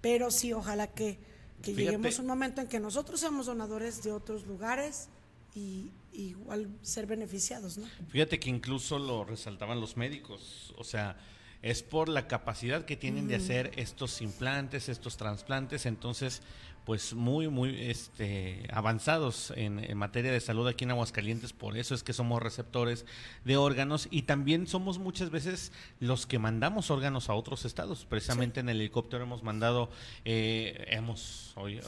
pero 0.00 0.30
sí, 0.30 0.52
ojalá 0.52 0.86
que, 0.86 1.18
que 1.62 1.74
lleguemos 1.74 2.18
a 2.18 2.22
un 2.22 2.28
momento 2.28 2.60
en 2.60 2.68
que 2.68 2.80
nosotros 2.80 3.20
seamos 3.20 3.46
donadores 3.46 4.02
de 4.02 4.12
otros 4.12 4.46
lugares 4.46 5.08
y, 5.54 5.90
igual 6.12 6.68
ser 6.82 7.06
beneficiados, 7.06 7.78
¿no? 7.78 7.86
Fíjate 8.08 8.40
que 8.40 8.50
incluso 8.50 8.98
lo 8.98 9.24
resaltaban 9.24 9.80
los 9.80 9.96
médicos, 9.96 10.74
o 10.76 10.84
sea, 10.84 11.16
es 11.62 11.82
por 11.82 12.08
la 12.08 12.28
capacidad 12.28 12.84
que 12.84 12.96
tienen 12.96 13.28
de 13.28 13.36
hacer 13.36 13.72
estos 13.76 14.22
implantes, 14.22 14.88
estos 14.88 15.16
trasplantes, 15.16 15.86
entonces 15.86 16.42
pues 16.88 17.12
muy, 17.12 17.48
muy 17.48 17.82
este, 17.82 18.66
avanzados 18.72 19.52
en, 19.56 19.94
materia 19.98 20.32
de 20.32 20.40
salud 20.40 20.66
aquí 20.66 20.84
en 20.84 20.92
Aguascalientes, 20.92 21.52
por 21.52 21.76
eso 21.76 21.94
es 21.94 22.02
que 22.02 22.14
somos 22.14 22.42
receptores 22.42 23.04
de 23.44 23.58
órganos 23.58 24.08
y 24.10 24.22
también 24.22 24.66
somos 24.66 24.98
muchas 24.98 25.28
veces 25.28 25.70
los 26.00 26.24
que 26.24 26.38
mandamos 26.38 26.90
órganos 26.90 27.28
a 27.28 27.34
otros 27.34 27.66
estados. 27.66 28.06
Precisamente 28.06 28.60
en 28.60 28.70
el 28.70 28.80
helicóptero 28.80 29.24
hemos 29.24 29.42
mandado, 29.42 29.90
eh, 30.24 30.86
hemos, 30.88 31.52
hoy, 31.56 31.78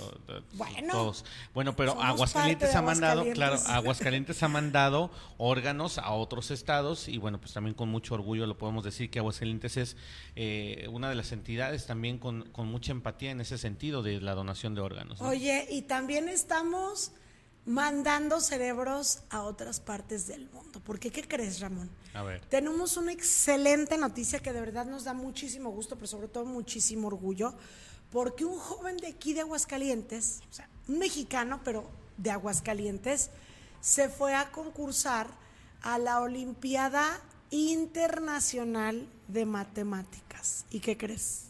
bueno, 0.53 0.92
todos. 0.92 1.24
Bueno, 1.55 1.74
pero 1.74 1.98
Aguascalientes 1.98 2.74
ha 2.74 2.82
mandado, 2.82 3.24
claro, 3.32 3.57
Aguascalientes 3.68 4.42
ha 4.42 4.48
mandado 4.48 5.11
órganos 5.38 5.96
a 5.96 6.11
otros 6.11 6.51
estados 6.51 7.09
y 7.09 7.16
bueno, 7.16 7.40
pues 7.40 7.55
también 7.55 7.72
con 7.72 7.88
mucho 7.88 8.12
orgullo 8.16 8.46
lo 8.46 8.59
podemos 8.59 8.84
decir 8.84 9.09
que 9.09 9.20
Aguascalientes 9.20 9.78
es 9.78 9.96
eh, 10.36 10.86
una 10.92 11.09
de 11.09 11.14
las 11.14 11.32
entidades 11.32 11.86
también 11.86 12.18
con, 12.18 12.51
con 12.51 12.68
mucha 12.68 12.92
empatía 12.92 13.30
en 13.30 13.40
ese 13.40 13.57
sentido 13.57 14.03
de 14.03 14.20
la 14.20 14.34
donación 14.34 14.74
de 14.74 14.82
órganos. 14.82 14.89
Oye, 15.20 15.66
y 15.70 15.82
también 15.82 16.28
estamos 16.28 17.12
mandando 17.66 18.41
cerebros 18.41 19.20
a 19.30 19.43
otras 19.43 19.80
partes 19.80 20.26
del 20.26 20.49
mundo. 20.51 20.80
Porque, 20.84 21.11
¿qué 21.11 21.26
crees, 21.26 21.61
Ramón? 21.61 21.91
A 22.14 22.22
ver. 22.22 22.41
Tenemos 22.47 22.97
una 22.97 23.12
excelente 23.12 23.97
noticia 23.99 24.41
que 24.41 24.53
de 24.53 24.61
verdad 24.61 24.86
nos 24.86 25.05
da 25.05 25.14
muchísimo 25.14 25.70
gusto, 25.70 25.97
pero 25.97 26.07
sobre 26.07 26.28
todo 26.28 26.45
muchísimo 26.45 27.09
orgullo, 27.09 27.55
porque 28.11 28.45
un 28.45 28.59
joven 28.59 28.97
de 28.97 29.09
aquí 29.09 29.34
de 29.34 29.41
Aguascalientes, 29.41 30.41
o 30.51 30.53
sea, 30.53 30.68
un 30.88 30.99
mexicano, 30.99 31.61
pero 31.64 31.88
de 32.16 32.30
Aguascalientes, 32.30 33.30
se 33.80 34.09
fue 34.09 34.34
a 34.34 34.51
concursar 34.51 35.28
a 35.82 35.99
la 35.99 36.20
Olimpiada 36.20 37.20
Internacional 37.51 39.09
de 39.28 39.47
Matemáticas. 39.47 40.64
¿Y 40.70 40.80
qué 40.80 40.97
crees? 40.97 41.49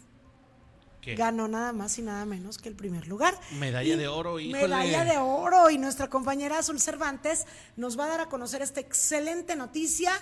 Ganó 1.17 1.49
nada 1.49 1.73
más 1.73 1.99
y 1.99 2.03
nada 2.03 2.25
menos 2.25 2.59
que 2.59 2.69
el 2.69 2.75
primer 2.75 3.09
lugar. 3.09 3.39
Medalla 3.59 3.97
de 3.97 4.09
oro, 4.09 4.39
híjole. 4.39 4.63
Medalla 4.63 5.05
de 5.05 5.19
oro 5.19 5.71
y 5.71 5.79
nuestra 5.79 6.09
compañera 6.09 6.59
Azul 6.59 6.81
Cervantes 6.81 7.47
nos 7.77 7.99
va 7.99 8.05
a 8.05 8.09
dar 8.09 8.21
a 8.21 8.27
conocer 8.27 8.63
esta 8.63 8.81
excelente 8.81 9.57
noticia 9.57 10.13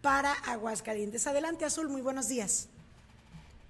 para 0.00 0.32
Aguascalientes. 0.32 1.26
Adelante 1.26 1.64
Azul, 1.64 1.88
muy 1.88 2.02
buenos 2.02 2.28
días. 2.28 2.68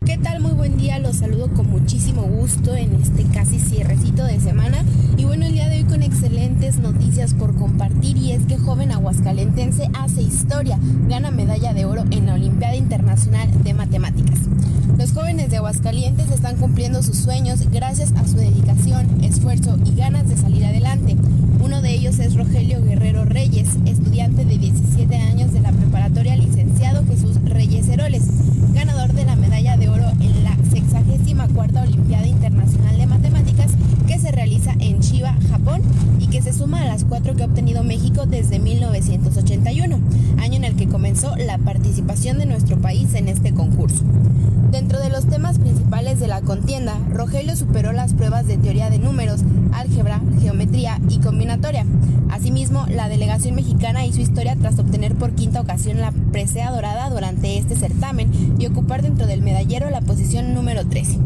¿Qué 0.05 0.19
tal? 0.19 0.41
Muy 0.41 0.51
buen 0.51 0.77
día, 0.79 0.99
los 0.99 1.17
saludo 1.19 1.49
con 1.49 1.71
muchísimo 1.71 2.23
gusto 2.23 2.75
en 2.75 2.95
este 2.95 3.25
casi 3.33 3.61
cierrecito 3.61 4.25
de 4.25 4.41
semana. 4.41 4.85
Y 5.17 5.25
bueno, 5.25 5.47
el 5.47 5.53
día 5.53 5.69
de 5.69 5.77
hoy 5.77 5.85
con 5.85 6.03
excelentes 6.03 6.79
noticias 6.79 7.35
por 7.35 7.55
compartir 7.55 8.17
y 8.17 8.33
es 8.33 8.45
que 8.47 8.59
joven 8.59 8.91
aguascalentense 8.91 9.89
hace 9.95 10.23
historia, 10.23 10.77
gana 11.09 11.31
medalla 11.31 11.73
de 11.73 11.85
oro 11.85 12.03
en 12.11 12.27
la 12.27 12.35
Olimpiada 12.35 12.75
Internacional 12.75 13.49
de 13.63 13.75
Matemáticas. 13.75 14.41
Los 14.99 15.13
jóvenes 15.13 15.51
de 15.51 15.59
Aguascalientes 15.59 16.31
están 16.33 16.57
cumpliendo 16.57 17.01
sus 17.03 17.19
sueños 17.19 17.61
gracias 17.71 18.13
a 18.13 18.27
su 18.27 18.37
dedicación, 18.37 19.23
esfuerzo 19.23 19.79
y 19.85 19.95
ganas 19.95 20.29
de 20.29 20.37
salir 20.37 20.65
adelante. 20.65 21.17
Uno 21.61 21.81
de 21.81 21.91
ellos 21.93 22.19
es 22.19 22.35
Rogelio 22.35 22.83
Guerrero 22.83 23.25
Reyes, 23.25 23.69
estudiante 23.87 24.45
de 24.45 24.59
17 24.59 25.17
años 25.17 25.53
de 25.53 25.61
la 25.61 25.71
preparatoria 25.71 26.37
licenciado 26.37 27.07
Jesús 27.07 27.37
Reyes 27.45 27.89
Heroles, 27.89 28.25
ganador 28.75 29.13
de 29.13 29.25
la 29.25 29.37
medalla 29.37 29.77
de 29.77 29.89
oro 29.89 29.92
en 29.99 30.45
la 30.45 30.57
64 30.71 31.81
Olimpiada 31.83 32.27
Internacional 32.27 32.97
de 32.97 33.07
Matemáticas 33.07 33.73
que 34.13 34.19
se 34.19 34.31
realiza 34.31 34.75
en 34.79 35.01
Chiba, 35.01 35.35
Japón, 35.49 35.81
y 36.21 36.27
que 36.27 36.43
se 36.43 36.53
suma 36.53 36.83
a 36.83 36.85
las 36.85 37.05
cuatro 37.05 37.35
que 37.35 37.45
ha 37.45 37.47
obtenido 37.47 37.83
México 37.83 38.27
desde 38.27 38.59
1981, 38.59 39.99
año 40.39 40.57
en 40.57 40.65
el 40.65 40.77
que 40.77 40.87
comenzó 40.87 41.35
la 41.37 41.57
participación 41.57 42.39
de 42.39 42.45
nuestro 42.45 42.77
país 42.79 43.15
en 43.15 43.29
este 43.29 43.55
concurso. 43.55 44.05
Dentro 44.71 45.01
de 45.01 45.09
los 45.09 45.25
temas 45.25 45.59
principales 45.59 46.21
de 46.21 46.27
la 46.27 46.43
contienda, 46.43 46.99
Rogelio 47.11 47.57
superó 47.57 47.93
las 47.93 48.13
pruebas 48.13 48.47
de 48.47 48.59
teoría 48.59 48.91
de 48.91 48.99
números, 48.99 49.41
álgebra, 49.73 50.21
geometría 50.43 51.01
y 51.09 51.19
combinatoria. 51.19 51.87
Asimismo, 52.29 52.85
la 52.89 53.09
delegación 53.09 53.55
mexicana 53.55 54.05
hizo 54.05 54.21
historia 54.21 54.57
tras 54.57 54.79
obtener 54.79 55.15
por 55.15 55.33
quinta 55.33 55.63
ocasión 55.63 55.99
la 56.03 56.13
presea 56.33 56.71
dorada 56.71 57.09
durante 57.09 57.57
este 57.57 57.77
certamen 57.77 58.57
y 58.59 58.67
ocupar 58.67 59.01
dentro 59.01 59.27
del 59.27 59.41
medallero 59.41 59.89
la 59.89 60.03
posición 60.03 60.53
número 60.53 60.85
13. 60.87 61.19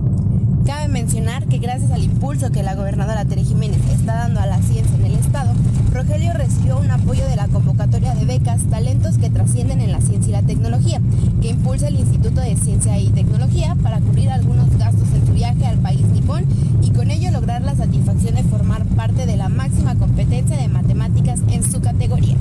Cabe 0.66 0.88
mencionar 0.88 1.46
que 1.46 1.58
gracias 1.58 1.92
al 1.92 2.02
impulso 2.02 2.50
que 2.50 2.64
la 2.64 2.74
gobernadora 2.74 3.24
Tere 3.24 3.44
Jiménez 3.44 3.78
está 3.88 4.16
dando 4.16 4.40
a 4.40 4.46
la 4.46 4.60
ciencia 4.60 4.96
en 4.96 5.06
el 5.06 5.14
estado, 5.14 5.52
Rogelio 5.92 6.32
recibió 6.32 6.80
un 6.80 6.90
apoyo 6.90 7.24
de 7.28 7.36
la 7.36 7.46
convocatoria 7.46 8.16
de 8.16 8.24
becas 8.24 8.64
Talentos 8.68 9.16
que 9.16 9.30
trascienden 9.30 9.80
en 9.80 9.92
la 9.92 10.00
ciencia 10.00 10.30
y 10.30 10.32
la 10.32 10.42
tecnología, 10.42 11.00
que 11.40 11.50
impulsa 11.50 11.86
el 11.86 12.00
Instituto 12.00 12.40
de 12.40 12.56
Ciencia 12.56 12.98
y 12.98 13.10
Tecnología 13.10 13.76
para 13.80 14.00
cubrir 14.00 14.28
algunos 14.28 14.76
gastos 14.76 15.08
en 15.14 15.24
su 15.24 15.34
viaje 15.34 15.66
al 15.66 15.78
país 15.78 16.04
nipón 16.08 16.44
y 16.82 16.90
con 16.90 17.12
ello 17.12 17.30
lograr 17.30 17.62
la 17.62 17.76
satisfacción 17.76 18.34
de 18.34 18.42
formar 18.42 18.84
parte 18.86 19.24
de 19.24 19.36
la 19.36 19.48
máxima 19.48 19.94
competencia 19.94 20.56
de 20.56 20.66
matemáticas 20.66 21.38
en 21.48 21.62
su 21.62 21.80
categoría. 21.80 22.34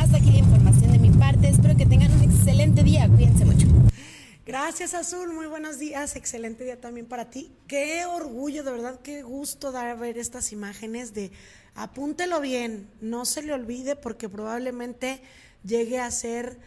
Hasta 0.00 0.18
aquí 0.18 0.30
la 0.30 0.38
información 0.38 0.92
de 0.92 0.98
mi 1.00 1.10
parte, 1.10 1.48
espero 1.48 1.76
que 1.76 1.86
tengan 1.86 2.12
un 2.12 2.22
excelente 2.22 2.84
día, 2.84 3.08
cuídense 3.08 3.44
mucho. 3.44 3.66
Gracias, 4.44 4.92
Azul. 4.94 5.32
Muy 5.32 5.46
buenos 5.46 5.78
días. 5.78 6.16
Excelente 6.16 6.64
día 6.64 6.80
también 6.80 7.06
para 7.06 7.30
ti. 7.30 7.52
Qué 7.68 8.04
orgullo, 8.06 8.64
de 8.64 8.72
verdad, 8.72 8.98
qué 9.00 9.22
gusto 9.22 9.70
dar 9.70 9.96
ver 9.96 10.18
estas 10.18 10.50
imágenes 10.50 11.14
de 11.14 11.30
apúntelo 11.76 12.40
bien, 12.40 12.90
no 13.00 13.24
se 13.24 13.42
le 13.42 13.52
olvide 13.52 13.94
porque 13.94 14.28
probablemente 14.28 15.22
llegue 15.62 16.00
a 16.00 16.10
ser, 16.10 16.58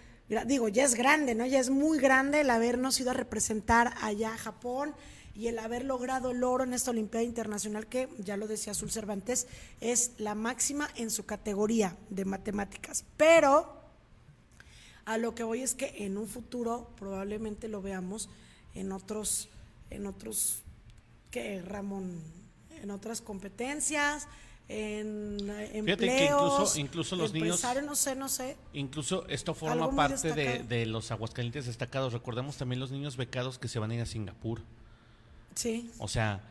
digo, 0.46 0.70
ya 0.70 0.86
es 0.86 0.96
grande, 0.96 1.36
¿no? 1.36 1.46
Ya 1.46 1.60
es 1.60 1.70
muy 1.70 2.00
grande 2.00 2.42
el 2.42 2.50
habernos 2.50 2.98
ido 3.02 3.12
a 3.12 3.14
representar 3.14 3.94
allá 4.02 4.34
a 4.34 4.38
Japón 4.38 4.96
y 5.36 5.48
el 5.48 5.60
haber 5.60 5.84
logrado 5.84 6.32
el 6.32 6.46
oro 6.46 6.64
en 6.64 6.74
esta 6.74 6.92
Olimpiada 6.92 7.26
Internacional, 7.26 7.88
que 7.88 8.08
ya 8.20 8.38
lo 8.38 8.48
decía 8.48 8.72
Azul 8.72 8.90
Cervantes, 8.90 9.48
es 9.82 10.14
la 10.18 10.34
máxima 10.34 10.90
en 10.96 11.12
su 11.12 11.26
categoría 11.26 11.98
de 12.10 12.24
matemáticas. 12.24 13.04
Pero 13.18 13.85
a 15.06 15.18
lo 15.18 15.36
que 15.36 15.44
voy 15.44 15.62
es 15.62 15.76
que 15.76 16.06
en 16.06 16.18
un 16.18 16.28
futuro 16.28 16.90
probablemente 16.98 17.68
lo 17.68 17.82
veamos 17.82 18.30
en 18.74 18.92
otros, 18.92 19.50
en 19.90 20.08
otros, 20.08 20.62
¿qué, 21.32 21.62
Ramón? 21.62 22.22
En 22.82 22.92
otras 22.92 23.22
competencias, 23.22 24.28
en 24.68 25.38
empleos, 25.74 26.76
incluso, 26.76 26.80
incluso 26.80 27.16
los 27.16 27.34
niños, 27.34 27.64
no 27.84 27.96
sé, 27.96 28.16
no 28.16 28.30
sé. 28.30 28.58
Incluso 28.74 29.28
esto 29.28 29.54
forma 29.54 29.96
parte 29.96 30.34
de, 30.34 30.64
de, 30.64 30.86
los 30.86 31.12
Aguascalientes 31.12 31.68
destacados. 31.68 32.14
Recordemos 32.14 32.58
también 32.58 32.80
los 32.80 32.92
niños 32.92 33.16
becados 33.16 33.60
que 33.60 33.68
se 33.68 33.80
van 33.80 33.92
a 33.92 33.96
ir 33.96 34.02
a 34.02 34.06
Singapur. 34.06 34.62
Sí. 35.54 35.90
O 36.00 36.08
sea, 36.08 36.42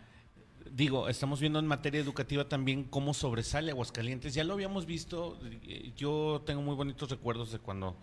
digo, 0.70 1.08
estamos 1.08 1.40
viendo 1.40 1.58
en 1.58 1.66
materia 1.66 2.00
educativa 2.00 2.48
también 2.48 2.84
cómo 2.84 3.14
sobresale 3.14 3.72
Aguascalientes. 3.72 4.32
Ya 4.34 4.44
lo 4.44 4.54
habíamos 4.54 4.86
visto, 4.86 5.38
yo 5.96 6.42
tengo 6.46 6.62
muy 6.62 6.76
bonitos 6.76 7.10
recuerdos 7.10 7.52
de 7.52 7.58
cuando 7.58 7.96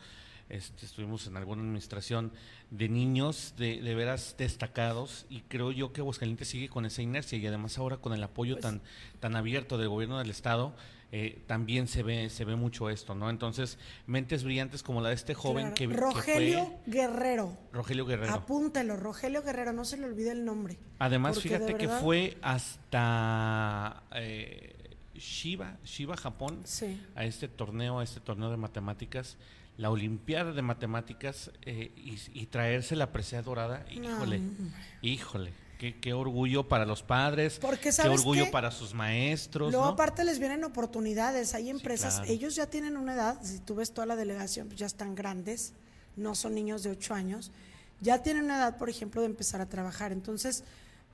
este, 0.52 0.86
estuvimos 0.86 1.28
en 1.28 1.38
alguna 1.38 1.62
administración 1.62 2.34
de 2.72 2.90
niños 2.90 3.54
de, 3.58 3.82
de, 3.82 3.96
veras 3.96 4.36
destacados 4.38 5.26
y 5.30 5.42
creo 5.42 5.72
yo 5.72 5.94
que 5.94 6.02
Aguascalientes 6.02 6.50
sigue 6.50 6.68
con 6.68 6.86
esa 6.86 7.02
inercia 7.02 7.38
y 7.38 7.48
además 7.48 7.78
ahora 7.78 7.98
con 7.98 8.14
el 8.14 8.22
apoyo 8.22 8.56
pues 8.56 8.64
tan, 8.64 8.82
tan 9.22 9.38
abierto 9.38 9.78
del 9.78 9.88
gobierno 9.88 10.20
del 10.20 10.30
estado. 10.30 10.76
Eh, 11.14 11.42
también 11.46 11.90
se 11.90 12.04
ve 12.04 12.30
se 12.30 12.46
ve 12.46 12.56
mucho 12.56 12.90
esto, 12.90 13.16
¿no? 13.16 13.30
Entonces, 13.30 13.78
mentes 14.08 14.46
brillantes 14.46 14.82
como 14.82 15.02
la 15.02 15.10
de 15.10 15.16
este 15.16 15.34
joven 15.34 15.74
que 15.74 15.88
Rogelio 15.88 16.80
Guerrero. 16.86 17.58
Rogelio 17.74 18.06
Guerrero. 18.06 18.34
Apúntelo, 18.34 18.96
Rogelio 18.96 19.44
Guerrero, 19.44 19.74
no 19.74 19.84
se 19.84 19.98
le 19.98 20.06
olvide 20.06 20.32
el 20.32 20.46
nombre. 20.46 20.78
Además, 21.00 21.40
fíjate 21.40 21.76
que 21.76 21.90
fue 21.90 22.38
hasta 22.42 24.04
eh, 24.16 24.96
Shiba, 25.16 25.80
Shiba, 25.84 26.16
Japón, 26.16 26.64
a 27.16 27.26
este 27.26 27.50
torneo, 27.50 28.00
a 28.00 28.04
este 28.04 28.22
torneo 28.22 28.50
de 28.50 28.58
matemáticas 28.58 29.38
la 29.78 29.90
Olimpiada 29.90 30.52
de 30.52 30.62
Matemáticas 30.62 31.52
eh, 31.64 31.92
y, 31.96 32.46
traerse 32.48 32.96
la 32.96 33.12
presea 33.12 33.42
dorada, 33.42 33.86
híjole, 33.92 34.42
híjole. 35.02 35.54
Qué, 36.00 36.14
orgullo 36.14 36.68
para 36.68 36.86
los 36.86 37.02
padres, 37.02 37.58
Porque, 37.60 37.90
qué 37.90 38.08
orgullo 38.08 38.52
para 38.52 38.70
sus 38.70 38.94
maestros. 38.94 39.72
Luego, 39.72 39.88
aparte, 39.88 40.24
les 40.24 40.38
vienen 40.38 40.64
oportunidades. 40.64 41.56
Hay 41.56 41.72
empresas, 41.72 42.22
ellos 42.28 42.54
ya 42.54 42.68
tienen 42.68 42.98
una 42.98 43.16
edad, 43.16 43.40
si 43.42 43.58
tú 43.58 43.74
ves 43.74 43.92
toda 43.92 44.06
la 44.06 44.16
delegación, 44.16 44.68
pues 44.68 44.80
ya 44.80 44.86
están 44.86 45.16
grandes, 45.16 45.74
no 46.16 46.36
son 46.36 46.54
niños 46.54 46.84
de 46.84 46.92
8 46.92 47.16
años, 47.16 47.52
ya 48.00 48.22
tienen 48.22 48.46
una 48.46 48.58
edad, 48.58 48.78
por 48.78 48.92
ejemplo, 48.92 49.22
de 49.22 49.28
empezar 49.28 49.60
a 49.60 49.70
trabajar. 49.70 50.12
Entonces, 50.12 50.64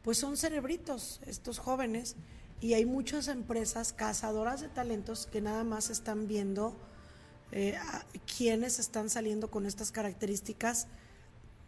pues 0.01 0.17
son 0.17 0.35
cerebritos 0.35 1.21
estos 1.25 1.59
jóvenes 1.59 2.17
y 2.59 2.73
hay 2.73 2.85
muchas 2.85 3.29
empresas 3.29 3.93
cazadoras 3.93 4.61
de 4.61 4.67
talentos 4.67 5.27
que 5.27 5.41
nada 5.41 5.63
más 5.63 5.89
están 5.89 6.27
viendo 6.27 6.75
eh, 7.51 7.77
quienes 8.35 8.79
están 8.79 9.09
saliendo 9.09 9.49
con 9.49 9.65
estas 9.65 9.91
características, 9.91 10.87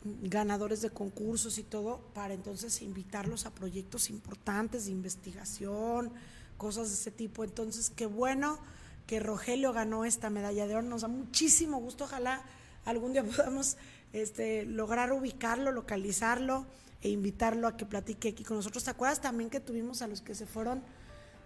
ganadores 0.03 0.81
de 0.81 0.89
concursos 0.89 1.57
y 1.57 1.63
todo, 1.63 1.99
para 2.13 2.33
entonces 2.33 2.81
invitarlos 2.81 3.45
a 3.45 3.51
proyectos 3.51 4.09
importantes 4.09 4.85
de 4.85 4.91
investigación, 4.91 6.11
cosas 6.57 6.89
de 6.89 6.95
ese 6.95 7.11
tipo. 7.11 7.43
Entonces, 7.43 7.89
qué 7.89 8.05
bueno 8.05 8.59
que 9.07 9.19
Rogelio 9.19 9.73
ganó 9.73 10.05
esta 10.05 10.29
medalla 10.29 10.67
de 10.67 10.75
oro, 10.75 10.87
nos 10.87 11.01
da 11.01 11.07
muchísimo 11.07 11.79
gusto, 11.79 12.03
ojalá 12.03 12.43
algún 12.85 13.13
día 13.13 13.23
podamos 13.35 13.77
este, 14.13 14.65
lograr 14.65 15.11
ubicarlo, 15.11 15.71
localizarlo 15.71 16.65
e 17.01 17.09
invitarlo 17.09 17.67
a 17.67 17.77
que 17.77 17.85
platique 17.85 18.29
aquí 18.29 18.43
con 18.43 18.57
nosotros. 18.57 18.83
¿Te 18.83 18.91
acuerdas 18.91 19.21
también 19.21 19.49
que 19.49 19.59
tuvimos 19.59 20.01
a 20.01 20.07
los 20.07 20.21
que 20.21 20.35
se 20.35 20.45
fueron? 20.45 20.83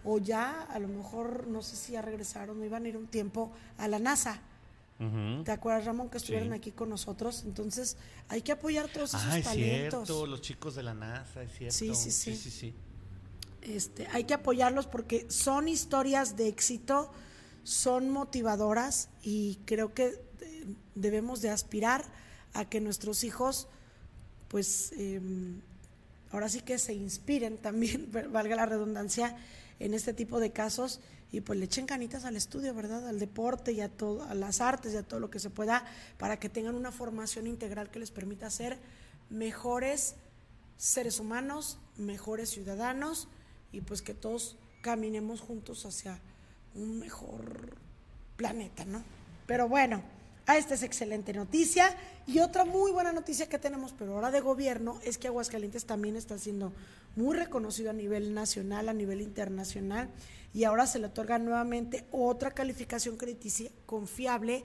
O 0.06 0.18
ya 0.20 0.64
a 0.64 0.80
lo 0.80 0.88
mejor, 0.88 1.47
no 1.47 1.62
sé 1.62 1.76
si 1.76 1.93
ya 1.93 2.01
regresaron, 2.01 2.60
no 2.60 2.66
iban 2.66 2.86
a 2.86 2.89
ir 2.89 2.97
un 2.97 3.08
tiempo 3.08 3.51
a 3.78 3.88
la 3.88 3.99
NASA. 3.99 4.41
¿Te 5.43 5.51
acuerdas, 5.51 5.84
Ramón, 5.84 6.10
que 6.10 6.18
estuvieron 6.18 6.54
aquí 6.54 6.72
con 6.72 6.88
nosotros? 6.89 7.43
Entonces, 7.45 7.97
hay 8.30 8.41
que 8.41 8.54
apoyar 8.54 8.88
todos 8.88 9.10
esos 9.14 9.26
ah, 9.26 9.38
es 9.38 9.43
talentos. 9.43 10.08
cierto, 10.08 10.26
los 10.26 10.41
chicos 10.41 10.76
de 10.76 10.84
la 10.84 10.93
NASA, 10.93 11.43
es 11.43 11.51
cierto. 11.51 11.76
Sí, 11.76 11.93
sí, 11.93 12.12
sí. 12.12 12.36
sí, 12.38 12.49
sí, 12.51 12.74
Este, 13.62 14.08
hay 14.14 14.24
que 14.24 14.34
apoyarlos 14.34 14.88
porque 14.88 15.26
son 15.30 15.68
historias 15.68 16.38
de 16.38 16.47
éxito, 16.47 17.12
son 17.64 18.12
motivadoras 18.12 19.10
y 19.24 19.60
creo 19.66 19.93
que 19.93 20.22
eh, 20.39 20.66
debemos 20.95 21.41
de 21.41 21.49
aspirar 21.49 22.06
a 22.54 22.66
que 22.66 22.80
nuestros 22.80 23.26
hijos, 23.26 23.68
pues, 24.47 24.93
em, 24.93 25.62
ahora 26.32 26.47
sí 26.47 26.62
que 26.62 26.78
se 26.78 26.93
inspiren 26.93 27.58
también, 27.58 28.10
valga 28.32 28.56
la 28.56 28.66
redundancia, 28.66 29.36
en 29.84 29.93
este 29.93 30.13
tipo 30.13 30.39
de 30.39 30.51
casos 30.51 31.01
y 31.29 31.41
pues 31.41 31.59
le 31.59 31.65
echen 31.65 31.86
canitas 31.86 32.23
al 32.23 32.38
estudio, 32.38 32.73
¿verdad? 32.73 33.05
Al 33.05 33.19
deporte 33.19 33.73
y 33.73 33.81
a, 33.81 33.89
todo, 33.89 34.23
a 34.23 34.34
las 34.34 34.61
artes 34.61 34.93
y 34.93 34.97
a 34.97 35.03
todo 35.03 35.19
lo 35.19 35.29
que 35.29 35.39
se 35.39 35.49
pueda 35.49 35.84
para 36.17 36.39
que 36.39 36.47
tengan 36.47 36.75
una 36.75 36.91
formación 36.91 37.47
integral 37.47 37.91
que 37.91 37.99
les 37.99 38.09
permita 38.09 38.49
ser 38.49 38.77
mejores 39.29 40.15
seres 40.77 41.19
humanos, 41.19 41.79
mejores 41.97 42.49
ciudadanos 42.49 43.27
y 43.73 43.81
pues 43.81 44.01
que 44.01 44.13
todos 44.13 44.55
caminemos 44.81 45.41
juntos 45.41 45.86
hacia 45.86 46.17
un 46.75 46.99
mejor 46.99 47.75
planeta, 48.38 48.86
¿no? 48.86 49.03
Pero 49.47 49.67
bueno, 49.67 50.01
esta 50.47 50.75
es 50.75 50.84
excelente 50.84 51.34
noticia. 51.34 51.95
Y 52.25 52.39
otra 52.39 52.63
muy 52.63 52.91
buena 52.91 53.11
noticia 53.11 53.49
que 53.49 53.59
tenemos, 53.59 53.93
pero 53.97 54.13
ahora 54.13 54.31
de 54.31 54.39
gobierno, 54.39 54.99
es 55.03 55.17
que 55.17 55.27
Aguascalientes 55.27 55.86
también 55.86 56.15
está 56.15 56.38
siendo 56.38 56.71
muy 57.16 57.38
reconocido 57.38 57.91
a 57.91 57.93
nivel 57.93 58.34
nacional, 58.34 58.89
a 58.89 58.93
nivel 58.93 59.22
internacional, 59.22 60.09
y 60.53 60.66
ahora 60.66 60.86
se 60.88 60.99
le 60.99 61.07
otorga 61.07 61.39
nuevamente 61.39 62.05
otra 62.11 62.51
calificación 62.51 63.18
crediticia 63.18 63.72
confiable 63.86 64.64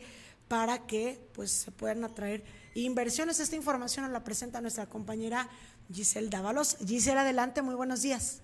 para 0.49 0.86
que 0.86 1.20
pues 1.32 1.51
se 1.51 1.70
puedan 1.70 2.05
atraer 2.05 2.42
inversiones. 2.74 3.40
Esta 3.40 3.57
información 3.57 4.11
la 4.12 4.24
presenta 4.24 4.61
nuestra 4.61 4.86
compañera 4.86 5.49
Giselle 5.92 6.30
Dávalos. 6.30 6.76
Giselle, 6.86 7.20
adelante, 7.20 7.62
muy 7.62 7.74
buenos 7.74 8.03
días. 8.03 8.40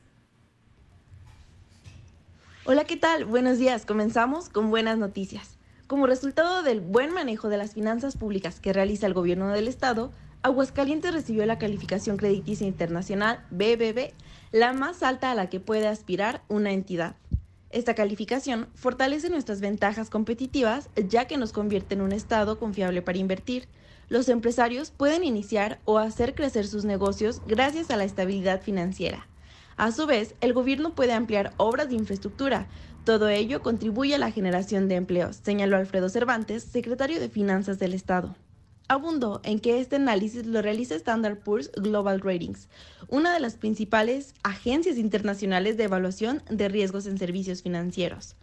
Hola, 2.67 2.85
¿qué 2.85 2.97
tal? 2.97 3.27
Buenos 3.27 3.59
días. 3.59 3.85
Comenzamos 3.85 4.49
con 4.49 4.71
buenas 4.71 4.97
noticias. 4.97 5.59
Como 5.87 6.07
resultado 6.07 6.63
del 6.63 6.81
buen 6.81 7.13
manejo 7.13 7.51
de 7.51 7.59
las 7.59 7.75
finanzas 7.75 8.17
públicas 8.17 8.59
que 8.59 8.73
realiza 8.73 9.07
el 9.07 9.13
gobierno 9.13 9.51
del 9.51 9.69
estado, 9.69 10.13
Aguascalientes 10.45 11.15
recibió 11.15 11.47
la 11.47 11.59
calificación 11.59 12.19
crediticia 12.19 12.67
internacional 12.67 13.43
BBB, 13.51 14.13
la 14.53 14.75
más 14.75 15.03
alta 15.03 15.31
a 15.31 15.35
la 15.35 15.49
que 15.49 15.59
puede 15.59 15.89
aspirar 15.89 16.43
una 16.51 16.73
entidad. 16.73 17.17
Esta 17.71 17.95
calificación 17.95 18.69
fortalece 18.75 19.31
nuestras 19.31 19.63
ventajas 19.63 20.11
competitivas 20.11 20.91
ya 21.09 21.25
que 21.25 21.39
nos 21.39 21.55
convierte 21.55 21.95
en 21.95 22.03
un 22.03 22.13
estado 22.13 22.59
confiable 22.59 23.01
para 23.01 23.17
invertir. 23.17 23.69
Los 24.11 24.29
empresarios 24.29 24.91
pueden 24.91 25.25
iniciar 25.25 25.81
o 25.87 25.97
hacer 25.97 26.35
crecer 26.35 26.67
sus 26.67 26.85
negocios 26.85 27.41
gracias 27.47 27.91
a 27.91 27.97
la 27.97 28.05
estabilidad 28.05 28.61
financiera. 28.61 29.27
A 29.79 29.93
su 29.93 30.05
vez, 30.05 30.35
el 30.43 30.53
gobierno 30.53 30.95
puede 30.95 31.15
ampliar 31.15 31.55
obras 31.57 31.89
de 31.89 31.95
infraestructura, 31.95 32.67
todo 33.07 33.31
ello 33.31 33.63
contribuye 33.63 34.15
a 34.15 34.19
la 34.19 34.31
generación 34.31 34.89
de 34.89 34.97
empleos, 34.97 35.37
señaló 35.43 35.79
Alfredo 35.79 36.11
Cervantes, 36.11 36.65
secretario 36.65 37.19
de 37.19 37.31
Finanzas 37.31 37.79
del 37.79 37.95
Estado. 37.95 38.37
Abundó 38.87 39.41
en 39.45 39.61
que 39.61 39.81
este 39.81 39.97
análisis 39.97 40.45
lo 40.45 40.61
realiza 40.61 40.95
Standard 40.95 41.39
Poor's 41.39 41.73
Global 41.73 42.21
Ratings, 42.21 42.69
una 43.09 43.33
de 43.33 43.41
las 43.41 43.55
principales 43.55 44.35
agencias 44.43 44.99
internacionales 44.99 45.79
de 45.79 45.85
evaluación 45.85 46.43
de 46.51 46.69
riesgos 46.69 47.07
en 47.07 47.17
servicios 47.17 47.63
financieros. 47.63 48.37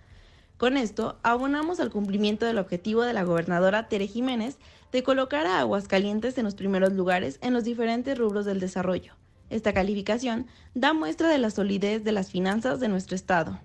Con 0.58 0.78
esto, 0.78 1.20
abonamos 1.22 1.80
al 1.80 1.92
cumplimiento 1.92 2.48
del 2.48 2.58
objetivo 2.58 3.04
de 3.04 3.14
la 3.14 3.24
gobernadora 3.24 3.88
Tere 3.88 4.08
Jiménez 4.08 4.58
de 4.92 5.04
colocar 5.04 5.46
a 5.46 5.60
Aguascalientes 5.60 6.36
en 6.40 6.46
los 6.46 6.56
primeros 6.56 6.94
lugares 6.94 7.38
en 7.42 7.54
los 7.54 7.64
diferentes 7.64 8.18
rubros 8.18 8.46
del 8.46 8.60
desarrollo. 8.60 9.14
Esta 9.52 9.74
calificación 9.74 10.48
da 10.74 10.94
muestra 10.94 11.30
de 11.30 11.38
la 11.38 11.52
solidez 11.52 12.04
de 12.04 12.14
las 12.14 12.32
finanzas 12.32 12.80
de 12.80 12.88
nuestro 12.88 13.16
Estado 13.16 13.60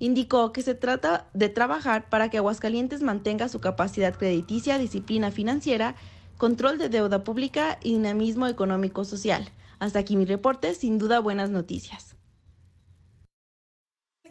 indicó 0.00 0.52
que 0.52 0.62
se 0.62 0.74
trata 0.74 1.28
de 1.32 1.48
trabajar 1.48 2.08
para 2.08 2.28
que 2.28 2.38
Aguascalientes 2.38 3.02
mantenga 3.02 3.48
su 3.48 3.60
capacidad 3.60 4.16
crediticia, 4.16 4.78
disciplina 4.78 5.30
financiera, 5.30 5.94
control 6.38 6.78
de 6.78 6.88
deuda 6.88 7.22
pública 7.22 7.78
y 7.82 7.92
dinamismo 7.92 8.48
económico-social. 8.48 9.52
Hasta 9.78 10.00
aquí 10.00 10.16
mi 10.16 10.24
reporte, 10.24 10.74
sin 10.74 10.98
duda 10.98 11.20
buenas 11.20 11.50
noticias. 11.50 12.16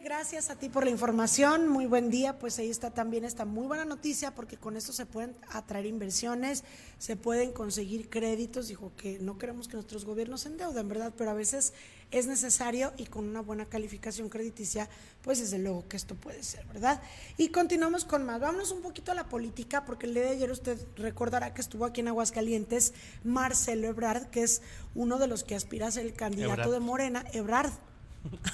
Gracias 0.02 0.48
a 0.48 0.56
ti 0.56 0.70
por 0.70 0.84
la 0.84 0.90
información, 0.90 1.68
muy 1.68 1.84
buen 1.84 2.10
día, 2.10 2.38
pues 2.38 2.58
ahí 2.58 2.70
está 2.70 2.90
también 2.90 3.24
esta 3.24 3.44
muy 3.44 3.66
buena 3.66 3.84
noticia 3.84 4.34
porque 4.34 4.56
con 4.56 4.76
esto 4.76 4.94
se 4.94 5.04
pueden 5.04 5.36
atraer 5.50 5.84
inversiones, 5.84 6.64
se 6.98 7.16
pueden 7.16 7.52
conseguir 7.52 8.08
créditos, 8.08 8.68
dijo 8.68 8.92
que 8.96 9.18
no 9.20 9.36
queremos 9.36 9.68
que 9.68 9.74
nuestros 9.74 10.06
gobiernos 10.06 10.46
endeuden, 10.46 10.88
¿verdad? 10.88 11.12
Pero 11.16 11.30
a 11.30 11.34
veces 11.34 11.74
es 12.10 12.26
necesario 12.26 12.92
y 12.96 13.06
con 13.06 13.28
una 13.28 13.40
buena 13.40 13.66
calificación 13.66 14.28
crediticia, 14.28 14.88
pues 15.22 15.38
desde 15.38 15.58
luego 15.58 15.86
que 15.88 15.96
esto 15.96 16.14
puede 16.14 16.42
ser, 16.42 16.66
¿verdad? 16.66 17.00
Y 17.36 17.48
continuamos 17.48 18.04
con 18.04 18.24
más. 18.24 18.40
Vámonos 18.40 18.72
un 18.72 18.82
poquito 18.82 19.12
a 19.12 19.14
la 19.14 19.28
política, 19.28 19.84
porque 19.84 20.06
el 20.06 20.14
día 20.14 20.24
de 20.24 20.30
ayer 20.30 20.50
usted 20.50 20.78
recordará 20.96 21.54
que 21.54 21.60
estuvo 21.60 21.84
aquí 21.84 22.00
en 22.00 22.08
Aguascalientes 22.08 22.94
Marcelo 23.22 23.88
Ebrard, 23.88 24.26
que 24.30 24.42
es 24.42 24.62
uno 24.94 25.18
de 25.18 25.26
los 25.26 25.44
que 25.44 25.54
aspira 25.54 25.86
a 25.86 25.90
ser 25.90 26.06
el 26.06 26.14
candidato 26.14 26.70
de 26.70 26.80
Morena, 26.80 27.24
Ebrard. 27.32 27.72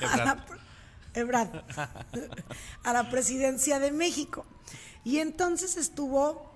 Ebrard. 1.14 1.64
a 2.82 2.92
la 2.92 3.11
presidencia 3.11 3.80
de 3.80 3.90
México. 3.90 4.44
Y 5.02 5.18
entonces 5.18 5.76
estuvo 5.76 6.55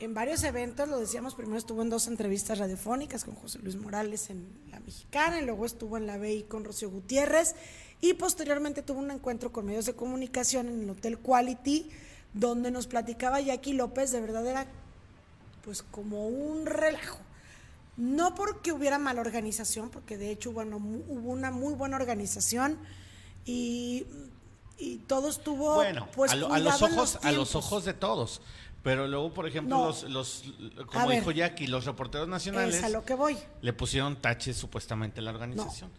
en 0.00 0.14
varios 0.14 0.44
eventos, 0.44 0.88
lo 0.88 0.98
decíamos, 0.98 1.34
primero 1.34 1.58
estuvo 1.58 1.82
en 1.82 1.90
dos 1.90 2.06
entrevistas 2.06 2.58
radiofónicas 2.58 3.24
con 3.24 3.34
José 3.34 3.58
Luis 3.58 3.76
Morales 3.76 4.30
en 4.30 4.48
La 4.70 4.78
Mexicana, 4.80 5.40
y 5.40 5.44
luego 5.44 5.66
estuvo 5.66 5.96
en 5.96 6.06
la 6.06 6.18
BI 6.18 6.44
con 6.44 6.64
Rocío 6.64 6.90
Gutiérrez, 6.90 7.56
y 8.00 8.14
posteriormente 8.14 8.82
tuvo 8.82 9.00
un 9.00 9.10
encuentro 9.10 9.50
con 9.50 9.66
medios 9.66 9.86
de 9.86 9.94
comunicación 9.94 10.68
en 10.68 10.82
el 10.82 10.90
Hotel 10.90 11.18
Quality, 11.18 11.90
donde 12.32 12.70
nos 12.70 12.86
platicaba 12.86 13.40
Jackie 13.40 13.72
López, 13.72 14.12
de 14.12 14.20
verdad 14.20 14.46
era 14.46 14.66
pues 15.64 15.82
como 15.82 16.28
un 16.28 16.66
relajo. 16.66 17.18
No 17.96 18.36
porque 18.36 18.72
hubiera 18.72 18.98
mala 18.98 19.20
organización, 19.20 19.90
porque 19.90 20.16
de 20.16 20.30
hecho 20.30 20.52
bueno, 20.52 20.76
hubo 20.76 21.30
una 21.30 21.50
muy 21.50 21.74
buena 21.74 21.96
organización 21.96 22.78
y, 23.44 24.06
y 24.78 24.98
todo 24.98 25.28
estuvo 25.28 25.74
bueno, 25.74 26.08
pues, 26.14 26.30
a, 26.30 26.36
los 26.36 26.80
ojos, 26.80 27.18
a 27.22 27.32
los 27.32 27.56
ojos 27.56 27.84
de 27.84 27.94
todos. 27.94 28.40
Pero 28.82 29.06
luego, 29.08 29.34
por 29.34 29.46
ejemplo, 29.46 29.86
los, 29.86 30.04
los, 30.04 30.44
como 30.86 31.10
dijo 31.10 31.30
Jackie, 31.30 31.66
los 31.66 31.84
reporteros 31.84 32.28
nacionales. 32.28 32.76
Es 32.76 32.84
a 32.84 32.88
lo 32.88 33.04
que 33.04 33.14
voy. 33.14 33.36
Le 33.60 33.72
pusieron 33.72 34.16
taches 34.16 34.56
supuestamente 34.56 35.20
a 35.20 35.22
la 35.22 35.30
organización. 35.30 35.90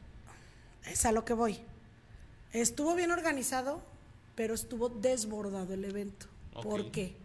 es 0.85 1.05
a 1.05 1.11
lo 1.11 1.25
que 1.25 1.33
voy. 1.33 1.59
Estuvo 2.51 2.95
bien 2.95 3.11
organizado, 3.11 3.81
pero 4.35 4.53
estuvo 4.53 4.89
desbordado 4.89 5.73
el 5.73 5.83
evento. 5.85 6.25
¿Por 6.53 6.91
qué? 6.91 7.15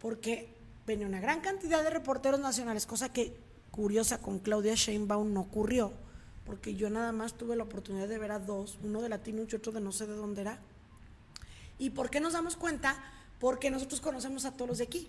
Porque 0.00 0.48
venía 0.86 1.06
una 1.06 1.20
gran 1.20 1.40
cantidad 1.40 1.82
de 1.82 1.90
reporteros 1.90 2.40
nacionales, 2.40 2.86
cosa 2.86 3.12
que 3.12 3.36
curiosa 3.70 4.18
con 4.18 4.38
Claudia 4.38 4.74
Sheinbaum 4.74 5.32
no 5.32 5.40
ocurrió, 5.40 5.92
porque 6.44 6.74
yo 6.74 6.90
nada 6.90 7.12
más 7.12 7.34
tuve 7.34 7.56
la 7.56 7.64
oportunidad 7.64 8.08
de 8.08 8.18
ver 8.18 8.32
a 8.32 8.38
dos, 8.38 8.78
uno 8.82 9.00
de 9.00 9.08
latino 9.08 9.42
y 9.48 9.54
otro 9.54 9.72
de 9.72 9.80
no 9.80 9.92
sé 9.92 10.06
de 10.06 10.14
dónde 10.14 10.42
era. 10.42 10.58
¿Y 11.78 11.90
por 11.90 12.10
qué 12.10 12.20
nos 12.20 12.34
damos 12.34 12.56
cuenta? 12.56 12.96
Porque 13.44 13.70
nosotros 13.70 14.00
conocemos 14.00 14.46
a 14.46 14.52
todos 14.52 14.70
los 14.70 14.78
de 14.78 14.84
aquí. 14.84 15.06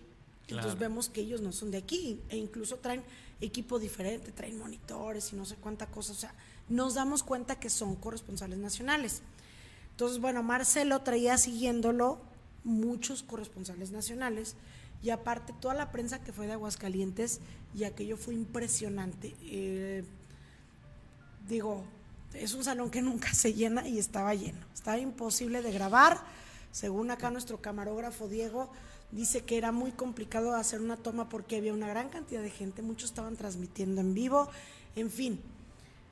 Entonces 0.50 0.78
vemos 0.78 1.08
que 1.08 1.22
ellos 1.22 1.40
no 1.40 1.54
son 1.54 1.72
de 1.72 1.78
aquí 1.78 2.20
e 2.28 2.36
incluso 2.36 2.76
traen 2.76 3.02
equipo 3.40 3.80
diferente, 3.80 4.34
traen 4.34 4.60
monitores 4.60 5.32
y 5.32 5.38
no 5.38 5.46
sé 5.46 5.56
cuánta 5.56 5.86
cosa. 5.86 6.12
O 6.12 6.16
sea, 6.16 6.34
nos 6.68 6.96
damos 6.96 7.24
cuenta 7.24 7.62
que 7.62 7.70
son 7.70 7.96
corresponsales 7.96 8.58
nacionales. 8.58 9.22
Entonces, 9.92 10.20
bueno, 10.20 10.44
Marcelo 10.44 11.00
traía 11.00 11.38
siguiéndolo 11.38 12.20
muchos 12.66 13.24
corresponsales 13.24 13.92
nacionales 13.92 14.58
y 15.02 15.12
aparte 15.12 15.54
toda 15.62 15.74
la 15.74 15.94
prensa 15.94 16.22
que 16.22 16.34
fue 16.34 16.46
de 16.46 16.52
Aguascalientes 16.52 17.40
y 17.74 17.86
aquello 17.86 18.18
fue 18.18 18.34
impresionante. 18.34 19.34
Eh, 19.44 20.04
digo, 21.48 21.86
es 22.34 22.54
un 22.54 22.66
salón 22.66 22.92
que 22.92 23.02
nunca 23.02 23.34
se 23.34 23.54
llena 23.54 23.88
y 23.88 23.98
estaba 23.98 24.36
lleno. 24.36 24.60
Estaba 24.74 24.98
imposible 24.98 25.62
de 25.62 25.72
grabar 25.72 26.45
según 26.76 27.10
acá 27.10 27.32
nuestro 27.32 27.62
camarógrafo 27.62 28.28
Diego, 28.28 28.70
dice 29.10 29.46
que 29.46 29.58
era 29.58 29.72
muy 29.72 29.94
complicado 29.94 30.54
hacer 30.54 30.82
una 30.82 30.98
toma 30.98 31.30
porque 31.30 31.56
había 31.56 31.74
una 31.74 31.88
gran 31.88 32.10
cantidad 32.10 32.42
de 32.42 32.50
gente, 32.50 32.82
muchos 32.82 33.12
estaban 33.12 33.38
transmitiendo 33.38 34.02
en 34.02 34.14
vivo, 34.14 34.50
en 34.98 35.10
fin. 35.10 35.40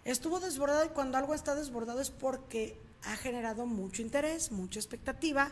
Estuvo 0.06 0.40
desbordado 0.40 0.86
y 0.86 0.88
cuando 0.88 1.18
algo 1.18 1.34
está 1.34 1.54
desbordado 1.54 2.00
es 2.00 2.12
porque 2.12 2.78
ha 3.04 3.18
generado 3.18 3.66
mucho 3.66 4.02
interés, 4.02 4.54
mucha 4.54 4.80
expectativa 4.80 5.52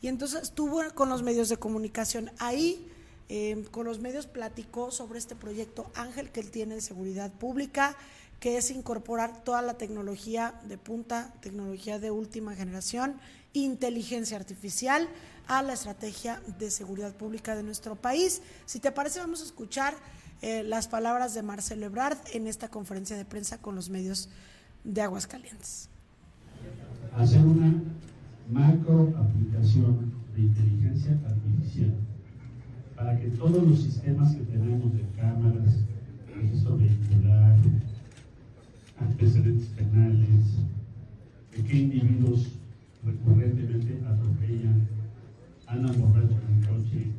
y 0.00 0.08
entonces 0.08 0.44
estuvo 0.44 0.80
con 0.94 1.10
los 1.10 1.22
medios 1.22 1.50
de 1.50 1.58
comunicación 1.58 2.30
ahí. 2.38 2.90
Eh, 3.28 3.66
con 3.70 3.84
los 3.84 3.98
medios 3.98 4.26
platicó 4.26 4.90
sobre 4.90 5.18
este 5.18 5.36
proyecto 5.36 5.90
Ángel 5.94 6.30
que 6.30 6.40
él 6.40 6.50
tiene 6.50 6.76
de 6.76 6.80
seguridad 6.80 7.30
pública, 7.30 7.98
que 8.40 8.56
es 8.56 8.70
incorporar 8.70 9.44
toda 9.44 9.60
la 9.60 9.74
tecnología 9.74 10.58
de 10.64 10.78
punta, 10.78 11.34
tecnología 11.42 11.98
de 11.98 12.10
última 12.10 12.54
generación, 12.54 13.20
inteligencia 13.52 14.36
artificial 14.36 15.08
a 15.46 15.62
la 15.62 15.72
estrategia 15.72 16.42
de 16.58 16.70
seguridad 16.70 17.14
pública 17.14 17.56
de 17.56 17.62
nuestro 17.62 17.96
país. 17.96 18.42
Si 18.66 18.80
te 18.80 18.92
parece, 18.92 19.18
vamos 19.18 19.40
a 19.40 19.44
escuchar 19.44 19.94
eh, 20.42 20.62
las 20.62 20.88
palabras 20.88 21.34
de 21.34 21.42
Marcelo 21.42 21.86
Ebrard 21.86 22.18
en 22.32 22.46
esta 22.46 22.68
conferencia 22.68 23.16
de 23.16 23.24
prensa 23.24 23.58
con 23.58 23.74
los 23.74 23.88
medios 23.88 24.28
de 24.84 25.00
Aguascalientes. 25.00 25.88
Hacer 27.16 27.40
una 27.40 27.82
macro 28.50 29.12
aplicación 29.18 30.12
de 30.34 30.42
inteligencia 30.42 31.18
artificial 31.26 31.94
para 32.94 33.18
que 33.18 33.28
todos 33.28 33.62
los 33.62 33.82
sistemas 33.82 34.34
que 34.34 34.42
tenemos 34.44 34.92
de 34.92 35.02
cámaras, 35.16 35.74
registro 36.34 36.76
vehicular, 36.76 37.56
antecedentes 39.00 39.68
penales, 39.68 40.44
de 41.56 41.64
qué 41.64 41.76
individuos 41.76 42.48
recurrentemente 43.04 44.02
atropellan, 44.06 44.88
andan 45.66 46.00
borrachos 46.00 46.42
en 46.48 46.54
el 46.54 46.66
coche, 46.68 47.12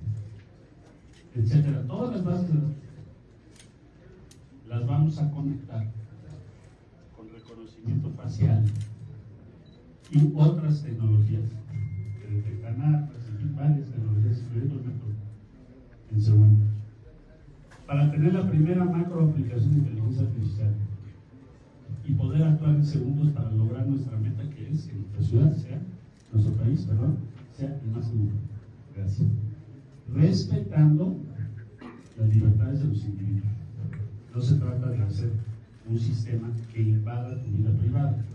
etcétera. 1.35 1.83
Todas 1.87 2.15
las 2.15 2.23
bases 2.23 2.55
las 4.67 4.85
vamos 4.87 5.17
a 5.19 5.31
conectar 5.31 5.87
con 7.15 7.29
reconocimiento 7.29 8.09
facial 8.11 8.65
y 10.11 10.31
otras 10.35 10.83
tecnologías 10.83 11.49
que 12.21 12.35
detectan 12.35 12.81
armas 12.81 13.09
y 13.41 13.55
varias 13.55 13.89
tecnologías, 13.89 14.39
incluyendo 14.39 14.81
en 16.11 16.21
segundos. 16.21 16.69
Para 17.85 18.11
tener 18.11 18.33
la 18.33 18.49
primera 18.49 18.85
macro 18.85 19.29
aplicación 19.29 19.71
de 19.71 19.79
inteligencia 19.79 20.23
artificial 20.23 20.73
y 22.09 22.13
poder 22.13 22.41
actuar 22.41 22.75
en 22.75 22.83
segundos 22.83 23.29
para 23.33 23.51
lograr 23.51 23.85
nuestra 23.87 24.17
meta 24.17 24.41
que 24.49 24.67
es 24.71 24.87
que 24.87 24.95
nuestra 24.95 25.21
ciudad 25.21 25.55
sea, 25.55 25.79
nuestro 26.33 26.53
país, 26.55 26.81
perdón, 26.81 27.17
sea 27.55 27.79
el 27.83 27.91
más 27.91 28.07
seguro. 28.07 28.33
Gracias. 28.95 29.27
Respetando 30.11 31.17
las 32.17 32.29
libertades 32.29 32.79
de 32.79 32.87
los 32.87 33.05
individuos. 33.05 33.51
No 34.33 34.41
se 34.41 34.55
trata 34.55 34.89
de 34.89 35.03
hacer 35.03 35.31
un 35.87 35.99
sistema 35.99 36.49
que 36.73 36.81
invada 36.81 37.43
tu 37.43 37.51
vida 37.51 37.77
privada. 37.77 38.25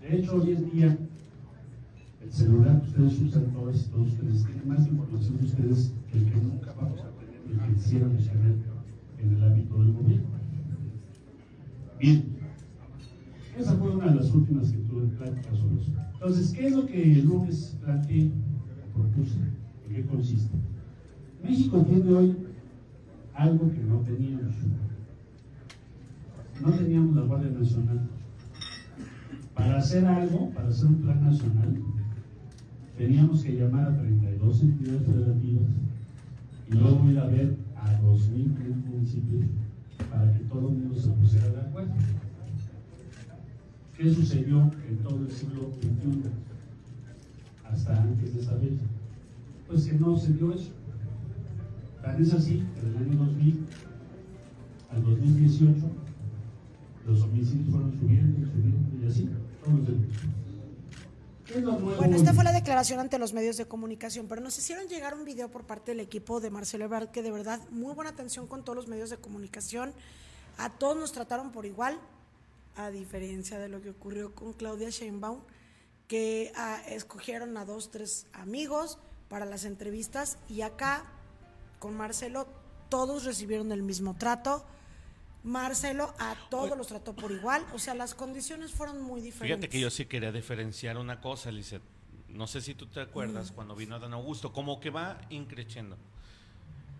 De 0.00 0.16
hecho, 0.16 0.36
hoy 0.36 0.52
en 0.52 0.70
día, 0.70 0.98
el 2.22 2.32
celular 2.32 2.80
que 2.80 2.88
ustedes 2.88 3.28
usan 3.28 3.44
todos 3.52 3.90
todos 3.90 4.08
ustedes 4.08 4.44
tiene 4.46 4.62
más 4.64 4.86
información 4.86 5.36
de 5.36 5.44
ustedes 5.44 5.92
que 6.10 6.18
el 6.18 6.24
que 6.30 6.36
nunca 6.36 6.72
vamos 6.80 7.00
a 7.00 7.10
tener 7.18 7.40
y 7.46 7.68
que 7.68 7.74
quisiéramos 7.74 8.24
tener 8.24 8.54
en 9.22 9.34
el 9.34 9.44
ámbito 9.44 9.78
del 9.82 9.92
gobierno. 9.92 10.34
Bien, 12.00 12.34
esa 13.58 13.76
fue 13.76 13.90
una 13.90 14.06
de 14.06 14.16
las 14.16 14.30
últimas 14.32 14.70
que 14.70 14.78
tuve 14.78 15.06
pláticas 15.16 15.58
sobre 15.58 15.80
eso. 15.80 15.92
Entonces, 16.14 16.52
¿qué 16.52 16.66
es 16.66 16.72
lo 16.74 16.86
que 16.86 17.02
el 17.02 17.24
lunes 17.24 17.76
planteé 17.82 18.30
propuse? 18.92 19.38
¿En 19.88 19.94
qué 19.94 20.06
consiste? 20.06 20.56
México 21.42 21.82
tiene 21.82 22.10
hoy 22.10 22.36
algo 23.34 23.70
que 23.70 23.82
no 23.82 23.98
teníamos. 24.00 24.54
No 26.62 26.72
teníamos 26.72 27.16
la 27.16 27.22
Guardia 27.22 27.50
Nacional. 27.50 28.00
Para 29.54 29.78
hacer 29.78 30.04
algo, 30.06 30.50
para 30.50 30.68
hacer 30.68 30.86
un 30.86 31.02
plan 31.02 31.24
nacional, 31.24 31.82
teníamos 32.96 33.42
que 33.42 33.56
llamar 33.56 33.88
a 33.88 33.96
32 33.98 34.62
entidades 34.62 35.02
federativas 35.02 35.68
y 36.70 36.74
luego 36.74 37.10
ir 37.10 37.18
a 37.18 37.26
ver 37.26 37.56
a 37.76 38.00
2.000 38.02 38.84
municipios 38.86 39.44
para 40.10 40.32
que 40.32 40.44
todo 40.44 40.70
el 40.70 40.76
mundo 40.76 40.96
se 40.96 41.10
pusiera 41.10 41.48
de 41.48 41.60
acuerdo. 41.60 41.92
¿Qué 43.96 44.12
sucedió 44.12 44.70
en 44.88 44.98
todo 45.02 45.18
el 45.18 45.30
siglo 45.30 45.70
XXI 45.80 46.30
hasta 47.64 48.02
antes 48.02 48.34
de 48.34 48.40
esa 48.40 48.52
fecha? 48.56 48.84
Pues 49.68 49.86
que 49.86 49.94
no 49.94 50.16
se 50.16 50.32
dio 50.32 50.52
eso. 50.52 50.70
Tan 52.02 52.20
es 52.22 52.32
así 52.32 52.62
que 52.74 52.86
del 52.86 52.96
año 52.96 53.18
2000 53.24 53.66
al 54.90 55.02
2018 55.02 55.74
los 57.06 57.22
homicidios 57.22 57.70
fueron 57.70 57.98
subiendo, 57.98 58.46
subiendo 58.50 59.04
y 59.04 59.08
así, 59.08 59.28
bueno, 61.98 62.16
esta 62.16 62.32
fue 62.32 62.42
la 62.42 62.52
declaración 62.52 62.98
ante 63.00 63.18
los 63.18 63.32
medios 63.32 63.56
de 63.56 63.66
comunicación, 63.66 64.26
pero 64.28 64.40
nos 64.40 64.58
hicieron 64.58 64.86
llegar 64.88 65.14
un 65.14 65.24
video 65.24 65.50
por 65.50 65.64
parte 65.64 65.92
del 65.92 66.00
equipo 66.00 66.40
de 66.40 66.50
Marcelo 66.50 66.84
Ebrard 66.84 67.10
que 67.10 67.22
de 67.22 67.30
verdad 67.30 67.60
muy 67.70 67.94
buena 67.94 68.10
atención 68.10 68.46
con 68.46 68.64
todos 68.64 68.76
los 68.76 68.88
medios 68.88 69.10
de 69.10 69.18
comunicación. 69.18 69.92
A 70.58 70.70
todos 70.70 70.96
nos 70.96 71.12
trataron 71.12 71.52
por 71.52 71.66
igual, 71.66 71.98
a 72.76 72.90
diferencia 72.90 73.58
de 73.58 73.68
lo 73.68 73.80
que 73.80 73.90
ocurrió 73.90 74.34
con 74.34 74.52
Claudia 74.52 74.90
Sheinbaum, 74.90 75.40
que 76.08 76.52
ah, 76.56 76.80
escogieron 76.88 77.56
a 77.56 77.64
dos, 77.64 77.90
tres 77.90 78.26
amigos 78.32 78.98
para 79.28 79.46
las 79.46 79.64
entrevistas 79.64 80.38
y 80.48 80.60
acá 80.62 81.04
con 81.78 81.96
Marcelo 81.96 82.46
todos 82.88 83.24
recibieron 83.24 83.72
el 83.72 83.82
mismo 83.82 84.14
trato, 84.16 84.64
Marcelo 85.42 86.14
a 86.18 86.36
todos 86.50 86.76
los 86.76 86.86
trató 86.86 87.14
por 87.14 87.30
igual, 87.32 87.64
o 87.74 87.78
sea, 87.78 87.94
las 87.94 88.14
condiciones 88.14 88.72
fueron 88.72 89.02
muy 89.02 89.20
diferentes. 89.20 89.56
Fíjate 89.58 89.68
que 89.68 89.80
yo 89.80 89.90
sí 89.90 90.06
quería 90.06 90.32
diferenciar 90.32 90.96
una 90.96 91.20
cosa, 91.20 91.50
Lizeth. 91.50 91.82
No 92.28 92.46
sé 92.46 92.60
si 92.62 92.74
tú 92.74 92.86
te 92.86 93.00
acuerdas 93.00 93.52
Mm. 93.52 93.54
cuando 93.54 93.74
vino 93.76 93.98
Dan 94.00 94.12
Augusto, 94.14 94.52
como 94.52 94.80
que 94.80 94.90
va 94.90 95.20
increciendo. 95.30 95.96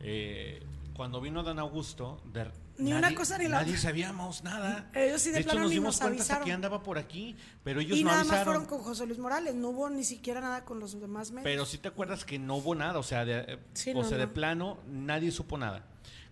Eh, 0.00 0.62
cuando 0.94 1.20
vino 1.20 1.42
Dan 1.42 1.58
Augusto, 1.58 2.20
de- 2.32 2.50
Ni 2.76 2.92
una 2.92 3.14
cosa 3.14 3.38
ni 3.38 3.44
la 3.44 3.58
nadie 3.58 3.72
otra. 3.72 3.82
sabíamos 3.82 4.42
nada. 4.42 4.90
Ellos 4.94 5.22
sí 5.22 5.30
de 5.30 5.40
hecho 5.40 5.50
plano 5.50 5.60
nos 5.62 5.70
dimos 5.70 5.86
nos 5.94 6.00
cuenta 6.00 6.22
hasta 6.22 6.34
avisaron. 6.34 6.44
que 6.46 6.52
andaba 6.52 6.82
por 6.82 6.98
aquí, 6.98 7.36
pero 7.62 7.80
ellos 7.80 7.96
y 7.98 8.02
no 8.04 8.10
nada 8.10 8.24
más 8.24 8.42
fueron 8.44 8.66
con 8.66 8.80
José 8.80 9.06
Luis 9.06 9.18
Morales, 9.18 9.54
no 9.54 9.68
hubo 9.68 9.88
ni 9.90 10.02
siquiera 10.04 10.40
nada 10.40 10.64
con 10.64 10.80
los 10.80 10.98
demás 11.00 11.30
medios. 11.30 11.44
Pero 11.44 11.66
sí 11.66 11.78
te 11.78 11.88
acuerdas 11.88 12.24
que 12.24 12.38
no 12.38 12.56
hubo 12.56 12.74
nada, 12.74 12.98
o 12.98 13.02
sea, 13.04 13.24
de, 13.24 13.38
eh, 13.46 13.58
Sí, 13.74 13.90
o 13.90 13.94
no, 14.02 14.04
sea, 14.04 14.18
de 14.18 14.26
no. 14.26 14.32
plano 14.34 14.78
nadie 14.88 15.30
supo 15.30 15.56
nada. 15.56 15.84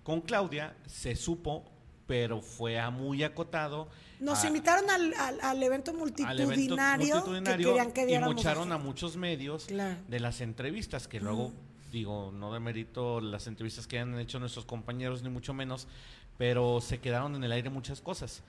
Con 0.02 0.20
Claudia 0.22 0.74
se 0.86 1.14
supo, 1.14 1.64
pero 2.08 2.40
fue 2.42 2.78
a 2.80 2.90
muy 2.90 3.22
acotado. 3.22 3.88
Nos 4.18 4.42
a- 4.42 4.48
invitaron 4.48 4.90
al, 4.90 5.14
al- 5.14 5.40
al 5.40 5.62
evento 5.62 5.92
al 5.92 5.96
multitudinario, 5.98 6.42
evento 6.44 6.76
multitudinario 6.76 7.66
que 7.66 7.92
querían 7.92 7.92
que 7.92 8.14
y 8.14 8.18
mocharon 8.34 8.72
a 8.72 8.78
muchos 8.78 9.16
medios 9.16 9.66
Claro. 9.66 9.96
de 10.08 10.18
las 10.20 10.40
entrevistas, 10.40 11.06
que 11.06 11.20
luego, 11.20 11.52
digo, 11.92 12.32
no 12.32 12.52
demerito 12.52 13.20
las 13.20 13.46
entrevistas 13.46 13.86
que 13.86 13.98
han 14.00 14.18
hecho 14.18 14.40
nuestros 14.40 14.64
compañeros, 14.64 15.22
ni 15.22 15.28
mucho 15.28 15.54
menos, 15.54 15.86
pero 16.42 16.80
se 16.80 16.98
quedaron 16.98 17.36
en 17.36 17.44
el 17.44 17.52
aire 17.52 17.70
muchas 17.70 18.00
cosas. 18.00 18.42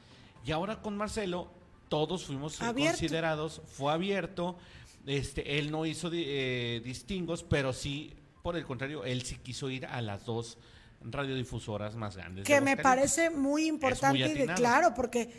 Y 0.43 0.51
ahora 0.51 0.81
con 0.81 0.97
Marcelo, 0.97 1.51
todos 1.89 2.25
fuimos 2.25 2.59
Abierto. 2.59 2.97
considerados, 2.97 3.61
fue 3.67 3.93
abierto, 3.93 4.57
este, 5.05 5.59
él 5.59 5.69
no 5.69 5.85
hizo 5.85 6.09
eh, 6.11 6.81
distingos, 6.83 7.43
pero 7.43 7.71
sí, 7.71 8.15
por 8.41 8.57
el 8.57 8.65
contrario, 8.65 9.05
él 9.05 9.21
sí 9.21 9.35
quiso 9.35 9.69
ir 9.69 9.85
a 9.85 10.01
las 10.01 10.25
dos 10.25 10.57
radiodifusoras 11.03 11.95
más 11.95 12.17
grandes. 12.17 12.45
de 12.45 12.51
que 12.51 12.61
me 12.61 12.77
parece 12.77 13.29
muy 13.29 13.67
importante 13.67 14.27
y 14.27 14.33
de 14.33 14.47
claro, 14.55 14.95
porque 14.95 15.31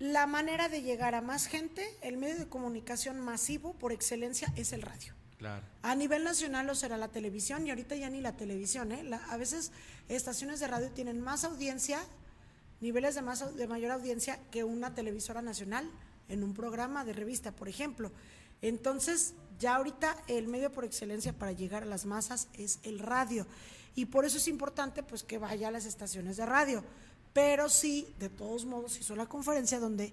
la 0.00 0.26
manera 0.26 0.68
de 0.68 0.82
llegar 0.82 1.14
a 1.14 1.20
más 1.20 1.46
gente, 1.46 1.86
el 2.02 2.16
medio 2.16 2.34
de 2.38 2.48
comunicación 2.48 3.20
masivo 3.20 3.74
por 3.74 3.92
excelencia 3.92 4.52
es 4.56 4.72
el 4.72 4.82
radio. 4.82 5.14
A 5.82 5.94
nivel 5.94 6.24
nacional 6.24 6.66
lo 6.66 6.74
será 6.74 6.96
la 6.96 7.08
televisión 7.08 7.66
y 7.66 7.70
ahorita 7.70 7.96
ya 7.96 8.08
ni 8.10 8.20
la 8.20 8.36
televisión, 8.36 8.92
¿eh? 8.92 9.02
La- 9.02 9.24
a 9.26 9.36
veces 9.36 9.72
estaciones 10.08 10.60
de 10.60 10.68
radio 10.68 10.90
tienen 10.90 11.20
más 11.20 11.44
audiencia, 11.44 12.00
niveles 12.80 13.14
de, 13.14 13.22
más, 13.22 13.56
de 13.56 13.66
mayor 13.66 13.90
audiencia 13.90 14.38
que 14.50 14.64
una 14.64 14.94
televisora 14.94 15.42
nacional 15.42 15.90
en 16.28 16.42
un 16.44 16.54
programa 16.54 17.04
de 17.04 17.12
revista, 17.12 17.52
por 17.52 17.68
ejemplo. 17.68 18.12
Entonces, 18.62 19.34
ya 19.58 19.76
ahorita 19.76 20.16
el 20.26 20.48
medio 20.48 20.72
por 20.72 20.84
excelencia 20.84 21.32
para 21.32 21.52
llegar 21.52 21.82
a 21.82 21.86
las 21.86 22.06
masas 22.06 22.48
es 22.54 22.78
el 22.82 22.98
radio. 22.98 23.46
Y 23.94 24.06
por 24.06 24.24
eso 24.24 24.38
es 24.38 24.48
importante 24.48 25.02
pues 25.02 25.22
que 25.22 25.38
vaya 25.38 25.68
a 25.68 25.70
las 25.70 25.84
estaciones 25.84 26.36
de 26.36 26.46
radio. 26.46 26.82
Pero 27.32 27.68
sí, 27.68 28.12
de 28.18 28.28
todos 28.28 28.64
modos, 28.64 28.98
hizo 28.98 29.14
la 29.16 29.26
conferencia 29.26 29.78
donde 29.80 30.12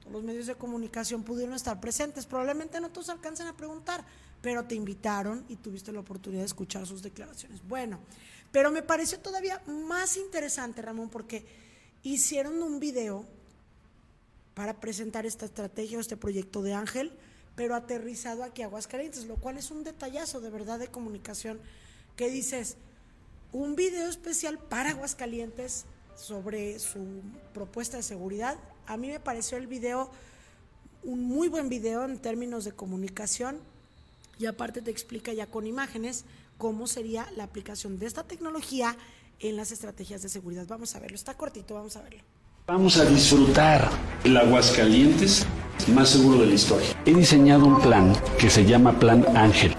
todos 0.00 0.12
los 0.12 0.24
medios 0.24 0.46
de 0.46 0.54
comunicación 0.56 1.22
pudieron 1.22 1.54
estar 1.54 1.80
presentes. 1.80 2.26
Probablemente 2.26 2.80
no 2.80 2.90
todos 2.90 3.08
alcancen 3.08 3.46
a 3.46 3.56
preguntar, 3.56 4.04
pero 4.46 4.64
te 4.64 4.76
invitaron 4.76 5.44
y 5.48 5.56
tuviste 5.56 5.90
la 5.90 5.98
oportunidad 5.98 6.42
de 6.42 6.46
escuchar 6.46 6.86
sus 6.86 7.02
declaraciones. 7.02 7.66
Bueno, 7.66 7.98
pero 8.52 8.70
me 8.70 8.80
pareció 8.80 9.18
todavía 9.18 9.60
más 9.66 10.16
interesante, 10.16 10.82
Ramón, 10.82 11.08
porque 11.08 11.44
hicieron 12.04 12.62
un 12.62 12.78
video 12.78 13.24
para 14.54 14.78
presentar 14.78 15.26
esta 15.26 15.46
estrategia 15.46 15.98
o 15.98 16.00
este 16.00 16.16
proyecto 16.16 16.62
de 16.62 16.74
Ángel, 16.74 17.12
pero 17.56 17.74
aterrizado 17.74 18.44
aquí 18.44 18.62
a 18.62 18.66
Aguascalientes, 18.66 19.24
lo 19.24 19.34
cual 19.34 19.58
es 19.58 19.72
un 19.72 19.82
detallazo 19.82 20.40
de 20.40 20.50
verdad 20.50 20.78
de 20.78 20.86
comunicación 20.86 21.58
que 22.14 22.30
dices, 22.30 22.76
un 23.50 23.74
video 23.74 24.08
especial 24.08 24.60
para 24.60 24.90
Aguascalientes 24.90 25.86
sobre 26.14 26.78
su 26.78 27.20
propuesta 27.52 27.96
de 27.96 28.04
seguridad. 28.04 28.56
A 28.86 28.96
mí 28.96 29.08
me 29.08 29.18
pareció 29.18 29.58
el 29.58 29.66
video 29.66 30.12
un 31.02 31.24
muy 31.24 31.48
buen 31.48 31.68
video 31.68 32.04
en 32.04 32.20
términos 32.20 32.64
de 32.64 32.70
comunicación 32.70 33.60
y 34.38 34.46
aparte 34.46 34.82
te 34.82 34.90
explica 34.90 35.32
ya 35.32 35.46
con 35.46 35.66
imágenes 35.66 36.24
cómo 36.58 36.86
sería 36.86 37.26
la 37.36 37.44
aplicación 37.44 37.98
de 37.98 38.06
esta 38.06 38.24
tecnología 38.24 38.96
en 39.40 39.56
las 39.56 39.72
estrategias 39.72 40.22
de 40.22 40.28
seguridad. 40.28 40.66
Vamos 40.68 40.94
a 40.94 41.00
verlo, 41.00 41.14
está 41.14 41.34
cortito, 41.34 41.74
vamos 41.74 41.96
a 41.96 42.02
verlo. 42.02 42.22
Vamos 42.66 42.96
a 42.96 43.04
disfrutar 43.04 43.88
el 44.24 44.36
Aguascalientes 44.36 45.46
más 45.94 46.08
seguro 46.08 46.40
de 46.40 46.46
la 46.46 46.54
historia. 46.54 46.88
He 47.04 47.14
diseñado 47.14 47.64
un 47.64 47.80
plan 47.80 48.12
que 48.38 48.50
se 48.50 48.64
llama 48.64 48.98
Plan 48.98 49.24
Ángel. 49.36 49.74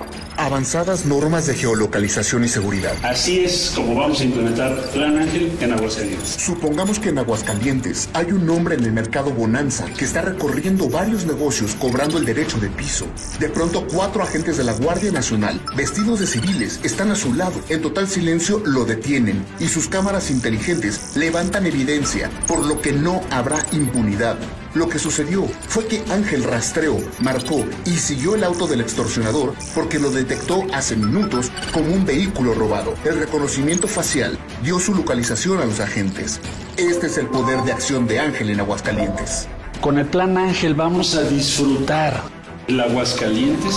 Avanzadas 0.48 1.06
normas 1.06 1.46
de 1.46 1.56
geolocalización 1.56 2.46
y 2.46 2.48
seguridad. 2.48 2.94
Así 3.04 3.42
es 3.42 3.74
como 3.76 3.96
vamos 3.96 4.22
a 4.22 4.24
implementar 4.24 4.82
Plan 4.94 5.18
Ángel 5.18 5.52
en 5.60 5.74
Aguascalientes. 5.74 6.38
Supongamos 6.40 7.00
que 7.00 7.10
en 7.10 7.18
Aguascalientes 7.18 8.08
hay 8.14 8.32
un 8.32 8.50
hombre 8.50 8.76
en 8.76 8.86
el 8.86 8.94
mercado 8.94 9.30
Bonanza 9.32 9.88
que 9.98 10.06
está 10.06 10.22
recorriendo 10.22 10.90
varios 10.90 11.26
negocios 11.26 11.76
cobrando 11.76 12.18
el 12.18 12.24
derecho 12.24 12.60
de 12.60 12.70
piso. 12.70 13.08
De 13.42 13.50
pronto 13.50 13.86
cuatro 13.92 14.24
agentes 14.24 14.56
de 14.56 14.64
la 14.64 14.72
Guardia 14.72 15.12
Nacional, 15.12 15.60
vestidos 15.76 16.22
de 16.22 16.28
civiles, 16.28 16.80
están 16.82 17.12
a 17.12 17.16
su 17.16 17.34
lado. 17.34 17.60
En 17.68 17.82
total 17.82 18.08
silencio 18.08 18.62
lo 18.64 18.86
detienen 18.86 19.46
y 19.60 19.68
sus 19.68 19.90
cámaras 19.90 20.32
inteligentes 20.32 21.18
levantan 21.18 21.66
evidencia, 21.66 22.32
por 22.48 22.66
lo 22.66 22.82
que 22.82 22.94
no 22.94 23.22
habrá 23.32 23.66
impunidad. 23.74 24.38
Lo 24.74 24.88
que 24.90 25.00
sucedió 25.00 25.46
fue 25.48 25.88
que 25.88 26.04
Ángel 26.12 26.44
rastreó, 26.44 26.98
marcó 27.20 27.66
y 27.86 27.92
siguió 27.98 28.36
el 28.36 28.44
auto 28.44 28.68
del 28.68 28.82
extorsionador 28.82 29.54
porque 29.74 29.98
lo 30.00 30.12
detectó 30.12 30.64
hace 30.74 30.96
minutos 30.96 31.52
como 31.74 31.94
un 31.94 32.06
vehículo 32.06 32.54
robado. 32.54 32.94
El 33.04 33.18
reconocimiento 33.20 33.88
facial 33.88 34.38
dio 34.64 34.80
su 34.80 34.94
localización 34.94 35.60
a 35.60 35.66
los 35.66 35.80
agentes. 35.80 36.40
Este 36.78 37.08
es 37.08 37.18
el 37.18 37.28
poder 37.28 37.64
de 37.64 37.72
acción 37.72 38.08
de 38.08 38.20
Ángel 38.20 38.50
en 38.50 38.60
Aguascalientes. 38.60 39.48
Con 39.82 39.98
el 39.98 40.06
Plan 40.08 40.38
Ángel 40.38 40.74
vamos 40.76 41.16
a 41.16 41.24
disfrutar 41.24 42.22
el 42.68 42.80
Aguascalientes 42.80 43.76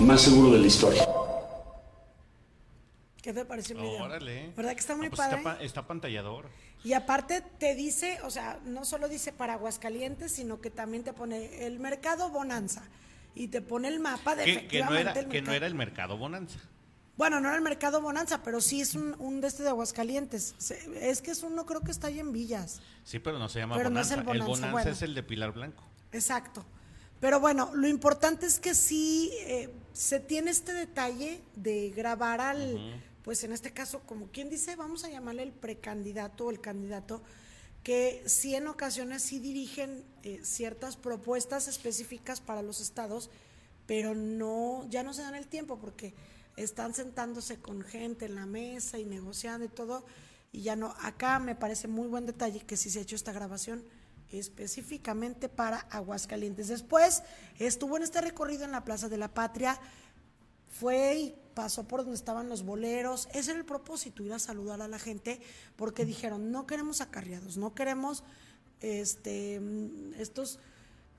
más 0.00 0.22
seguro 0.22 0.52
de 0.52 0.58
la 0.60 0.66
historia. 0.66 1.08
¿Qué 3.22 3.32
te 3.32 3.44
pareció? 3.44 3.76
Órale. 3.82 4.52
¿Verdad 4.56 4.72
que 4.74 4.80
está 4.80 4.94
muy 4.96 5.06
Ah, 5.06 5.10
pues 5.10 5.18
padre? 5.20 5.38
Está, 5.38 5.56
pa- 5.56 5.62
está 5.64 5.86
pantallador. 5.86 6.46
Y 6.84 6.92
aparte 6.92 7.42
te 7.58 7.74
dice, 7.74 8.18
o 8.22 8.30
sea, 8.30 8.60
no 8.64 8.84
solo 8.84 9.08
dice 9.08 9.32
para 9.32 9.54
Aguascalientes, 9.54 10.32
sino 10.32 10.60
que 10.60 10.70
también 10.70 11.02
te 11.02 11.12
pone 11.12 11.66
el 11.66 11.80
mercado 11.80 12.30
Bonanza 12.30 12.82
y 13.34 13.48
te 13.48 13.60
pone 13.60 13.88
el 13.88 13.98
mapa 14.00 14.36
de 14.36 14.44
Que, 14.44 14.52
que 14.68 14.80
no 14.80 14.94
efectivamente 14.94 15.10
era, 15.10 15.20
el 15.20 15.26
que 15.28 15.40
no 15.40 15.46
mercado. 15.46 15.56
era 15.56 15.66
el 15.66 15.74
mercado 15.74 16.16
Bonanza. 16.16 16.58
Bueno, 17.16 17.40
no 17.40 17.48
era 17.48 17.56
el 17.56 17.62
mercado 17.62 18.00
Bonanza, 18.02 18.42
pero 18.42 18.60
sí 18.60 18.80
es 18.82 18.94
un, 18.94 19.16
un 19.18 19.40
de 19.40 19.48
este 19.48 19.62
de 19.62 19.70
Aguascalientes. 19.70 20.54
Se- 20.58 21.10
Es 21.10 21.22
que 21.22 21.30
es 21.32 21.42
uno, 21.42 21.64
creo 21.66 21.80
que 21.80 21.90
está 21.90 22.08
ahí 22.08 22.20
en 22.20 22.30
Villas. 22.32 22.80
Sí, 23.04 23.18
pero 23.18 23.38
no 23.38 23.48
se 23.48 23.58
llama 23.60 23.76
Pero 23.76 23.90
no 23.90 24.00
es 24.00 24.08
Bonanza. 24.10 24.32
el 24.32 24.38
Bonanza, 24.42 24.70
bueno. 24.70 24.90
es 24.90 25.02
el 25.02 25.14
de 25.14 25.22
Pilar 25.22 25.52
Blanco. 25.52 25.82
Exacto. 26.12 26.64
Pero 27.18 27.40
bueno, 27.40 27.70
lo 27.74 27.88
importante 27.88 28.44
es 28.46 28.60
que 28.60 28.74
sí 28.74 29.30
eh, 29.46 29.70
se 29.94 30.20
tiene 30.20 30.50
este 30.50 30.74
detalle 30.74 31.40
de 31.56 31.90
grabar 31.96 32.42
al, 32.42 33.00
pues 33.26 33.42
en 33.42 33.52
este 33.52 33.72
caso, 33.72 34.02
como 34.06 34.30
quien 34.30 34.48
dice, 34.48 34.76
vamos 34.76 35.02
a 35.02 35.10
llamarle 35.10 35.42
el 35.42 35.50
precandidato 35.50 36.46
o 36.46 36.50
el 36.52 36.60
candidato, 36.60 37.24
que 37.82 38.22
sí 38.26 38.54
en 38.54 38.68
ocasiones 38.68 39.20
sí 39.22 39.40
dirigen 39.40 40.04
eh, 40.22 40.38
ciertas 40.44 40.96
propuestas 40.96 41.66
específicas 41.66 42.40
para 42.40 42.62
los 42.62 42.80
estados, 42.80 43.28
pero 43.84 44.14
no, 44.14 44.86
ya 44.90 45.02
no 45.02 45.12
se 45.12 45.22
dan 45.22 45.34
el 45.34 45.48
tiempo 45.48 45.76
porque 45.80 46.14
están 46.56 46.94
sentándose 46.94 47.58
con 47.58 47.82
gente 47.82 48.26
en 48.26 48.36
la 48.36 48.46
mesa 48.46 48.96
y 48.96 49.04
negociando 49.04 49.64
y 49.64 49.70
todo, 49.70 50.06
y 50.52 50.62
ya 50.62 50.76
no, 50.76 50.94
acá 51.00 51.40
me 51.40 51.56
parece 51.56 51.88
muy 51.88 52.06
buen 52.06 52.26
detalle 52.26 52.60
que 52.60 52.76
sí 52.76 52.90
se 52.90 53.00
ha 53.00 53.02
hecho 53.02 53.16
esta 53.16 53.32
grabación 53.32 53.84
específicamente 54.30 55.48
para 55.48 55.80
Aguascalientes. 55.90 56.68
Después 56.68 57.24
estuvo 57.58 57.96
en 57.96 58.04
este 58.04 58.20
recorrido 58.20 58.64
en 58.64 58.70
la 58.70 58.84
Plaza 58.84 59.08
de 59.08 59.18
la 59.18 59.34
Patria, 59.34 59.80
fue 60.68 61.34
pasó 61.56 61.88
por 61.88 62.02
donde 62.02 62.16
estaban 62.16 62.50
los 62.50 62.64
boleros. 62.64 63.28
Ese 63.32 63.52
era 63.52 63.58
el 63.58 63.64
propósito, 63.64 64.22
ir 64.22 64.34
a 64.34 64.38
saludar 64.38 64.82
a 64.82 64.88
la 64.88 64.98
gente, 64.98 65.40
porque 65.74 66.04
dijeron, 66.04 66.52
no 66.52 66.66
queremos 66.66 67.00
acarreados, 67.00 67.56
no 67.56 67.74
queremos 67.74 68.22
este 68.82 69.58
mm, 69.58 70.20
estos 70.20 70.58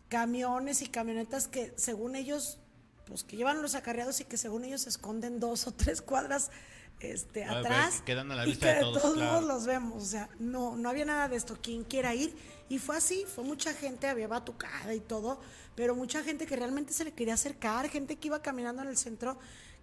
camiones 0.10 0.84
y 0.84 0.88
camionetas 0.88 1.48
que 1.48 1.74
según 1.76 2.16
ellos, 2.16 2.60
pues 3.08 3.24
que 3.24 3.36
llevan 3.36 3.64
los 3.64 3.74
acarreados 3.74 4.22
y 4.22 4.26
que 4.26 4.38
según 4.38 4.64
ellos 4.64 4.82
se 4.82 4.90
esconden 4.90 5.40
dos 5.40 5.66
o 5.66 5.72
tres 5.74 6.04
cuadras 6.04 6.52
este, 7.00 7.44
A 7.44 7.56
ver, 7.56 7.58
atrás 7.66 8.00
que 8.00 8.06
quedan 8.14 8.32
a 8.32 8.36
la 8.36 8.46
y 8.46 8.50
vista 8.50 8.68
que 8.68 8.76
de 8.76 8.82
todos, 8.82 9.02
todos 9.02 9.16
claro. 9.16 9.42
los 9.42 9.66
vemos. 9.66 10.04
O 10.04 10.06
sea, 10.06 10.30
no, 10.40 10.76
no 10.76 10.88
había 10.90 11.06
nada 11.06 11.28
de 11.28 11.36
esto. 11.36 11.58
Quien 11.62 11.84
quiera 11.84 12.14
ir. 12.16 12.36
Y 12.70 12.80
fue 12.80 12.98
así, 12.98 13.26
fue 13.26 13.44
mucha 13.44 13.74
gente, 13.74 14.08
había 14.08 14.28
batucada 14.28 14.94
y 14.94 15.00
todo, 15.00 15.40
pero 15.76 15.96
mucha 15.96 16.22
gente 16.24 16.46
que 16.46 16.56
realmente 16.56 16.92
se 16.92 17.06
le 17.06 17.14
quería 17.14 17.36
acercar, 17.36 17.88
gente 17.90 18.18
que 18.18 18.28
iba 18.28 18.42
caminando 18.42 18.82
en 18.82 18.90
el 18.90 18.98
centro, 18.98 19.38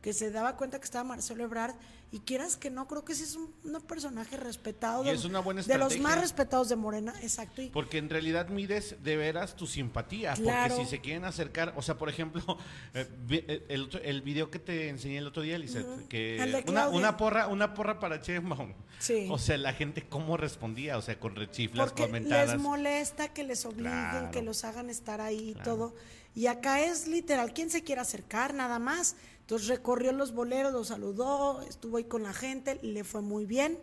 que 0.05 0.13
se 0.13 0.31
daba 0.31 0.55
cuenta 0.59 0.79
que 0.79 0.85
estaba 0.85 1.03
Marcelo 1.03 1.45
Ebrard 1.45 1.75
y 2.13 2.21
quieras 2.21 2.59
que 2.59 2.69
no, 2.69 2.87
creo 2.87 3.07
que 3.07 3.15
sí 3.15 3.23
es 3.25 3.37
un, 3.37 3.51
un 3.65 3.81
personaje 3.81 4.37
respetado 4.37 5.03
Y 5.03 5.07
de, 5.07 5.15
es 5.15 5.25
una 5.25 5.39
buena 5.41 5.63
de 5.63 5.79
los 5.79 5.99
más 5.99 6.21
respetados 6.21 6.69
de 6.69 6.77
Morena, 6.77 7.15
exacto. 7.23 7.63
Y 7.63 7.71
Porque 7.71 7.97
en 7.97 8.11
realidad 8.11 8.49
mides 8.51 8.97
de 9.03 9.17
veras 9.17 9.57
tu 9.57 9.67
simpatía. 9.67 10.35
Claro. 10.35 10.75
Porque 10.75 10.85
si 10.85 10.91
se 10.97 11.01
quieren 11.01 11.25
acercar, 11.25 11.73
o 11.75 11.81
sea, 11.81 11.97
por 11.97 12.11
ejemplo, 12.11 12.43
eh, 12.95 13.09
eh, 13.31 13.65
el, 13.71 13.85
otro- 13.85 14.03
el 14.03 14.21
video 14.21 14.51
que 14.51 14.59
te 14.59 14.91
enseñé 14.91 15.17
el 15.17 15.27
otro 15.27 15.41
día, 15.43 15.57
Lizeth, 15.57 16.07
que 16.09 16.63
una, 16.69 16.89
una 16.89 17.17
porra, 17.17 17.47
una 17.47 17.73
porra 17.73 17.99
para 17.99 18.19
Sheinbaum. 18.19 18.75
Sí. 18.99 19.27
O 19.31 19.39
sea, 19.39 19.57
la 19.57 19.73
gente 19.73 20.07
cómo 20.07 20.37
respondía, 20.37 20.99
o 20.99 21.03
sea, 21.03 21.19
con 21.19 21.35
rechiflas, 21.35 21.89
porque 21.89 22.03
comentadas. 22.03 22.51
les 22.53 22.61
molesta 22.61 23.33
que 23.33 23.43
les 23.43 23.65
obliguen, 23.65 23.91
Claro. 23.91 24.31
que 24.33 24.43
los 24.43 24.65
hagan 24.65 24.91
estar 24.91 25.23
ahí 25.23 25.49
y 25.49 25.55
Claro. 25.55 25.65
todo. 25.77 25.95
Y 26.37 26.49
acá 26.49 26.81
es 26.85 27.07
literal, 27.07 27.53
¿quién 27.55 27.71
se 27.71 27.83
quiere 27.85 28.01
acercar? 28.03 28.55
Nada 28.55 28.79
más. 28.81 29.15
Entonces 29.45 29.69
recorrió 29.69 30.11
los 30.13 30.33
boleros, 30.33 30.73
los 30.73 30.89
saludó, 30.89 31.61
estuvo 31.69 31.99
ahí 31.99 32.05
con 32.05 32.23
la 32.23 32.33
gente, 32.33 32.79
le 32.81 33.05
fue 33.05 33.21
muy 33.21 33.45
bien, 33.45 33.79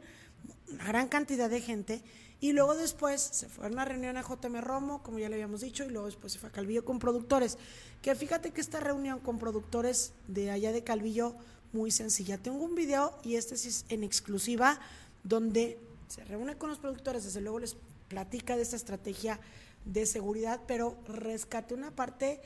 una 0.72 0.86
gran 0.86 1.08
cantidad 1.08 1.52
de 1.52 1.62
gente. 1.62 2.02
Y 2.40 2.54
luego 2.54 2.74
después 2.74 3.22
se 3.22 3.48
fue 3.48 3.68
a 3.68 3.70
una 3.70 3.86
reunión 3.86 4.18
a 4.18 4.24
JM 4.24 4.60
Romo, 4.62 5.04
como 5.04 5.20
ya 5.20 5.30
le 5.30 5.36
habíamos 5.36 5.62
dicho, 5.62 5.86
y 5.86 5.90
luego 5.90 6.08
después 6.08 6.34
se 6.34 6.40
fue 6.40 6.50
a 6.50 6.52
Calvillo 6.52 6.84
con 6.84 6.98
productores. 6.98 7.60
Que 8.02 8.16
fíjate 8.16 8.50
que 8.50 8.60
esta 8.60 8.80
reunión 8.80 9.20
con 9.20 9.38
productores 9.38 10.14
de 10.28 10.50
allá 10.50 10.72
de 10.72 10.84
Calvillo, 10.84 11.36
muy 11.74 11.92
sencilla. 11.92 12.40
Tengo 12.40 12.66
un 12.66 12.74
video 12.74 13.16
y 13.24 13.36
este 13.36 13.54
es 13.54 13.86
en 13.90 14.04
exclusiva, 14.04 14.80
donde 15.24 15.78
se 16.08 16.24
reúne 16.26 16.58
con 16.58 16.70
los 16.70 16.80
productores, 16.80 17.24
desde 17.24 17.42
luego 17.42 17.60
les 17.60 17.78
platica 18.08 18.56
de 18.56 18.64
esta 18.64 18.76
estrategia 18.76 19.40
de 19.86 20.08
seguridad, 20.08 20.62
pero 20.66 20.98
rescate 21.08 21.76
una 21.76 21.92
parte 21.92 22.42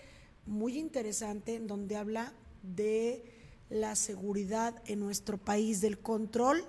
muy 0.45 0.77
interesante 0.77 1.61
donde 1.61 1.95
habla 1.95 2.33
de 2.65 3.23
la 3.69 3.95
seguridad 3.95 4.81
en 4.85 4.99
nuestro 4.99 5.37
país, 5.37 5.81
del 5.81 5.99
control 5.99 6.65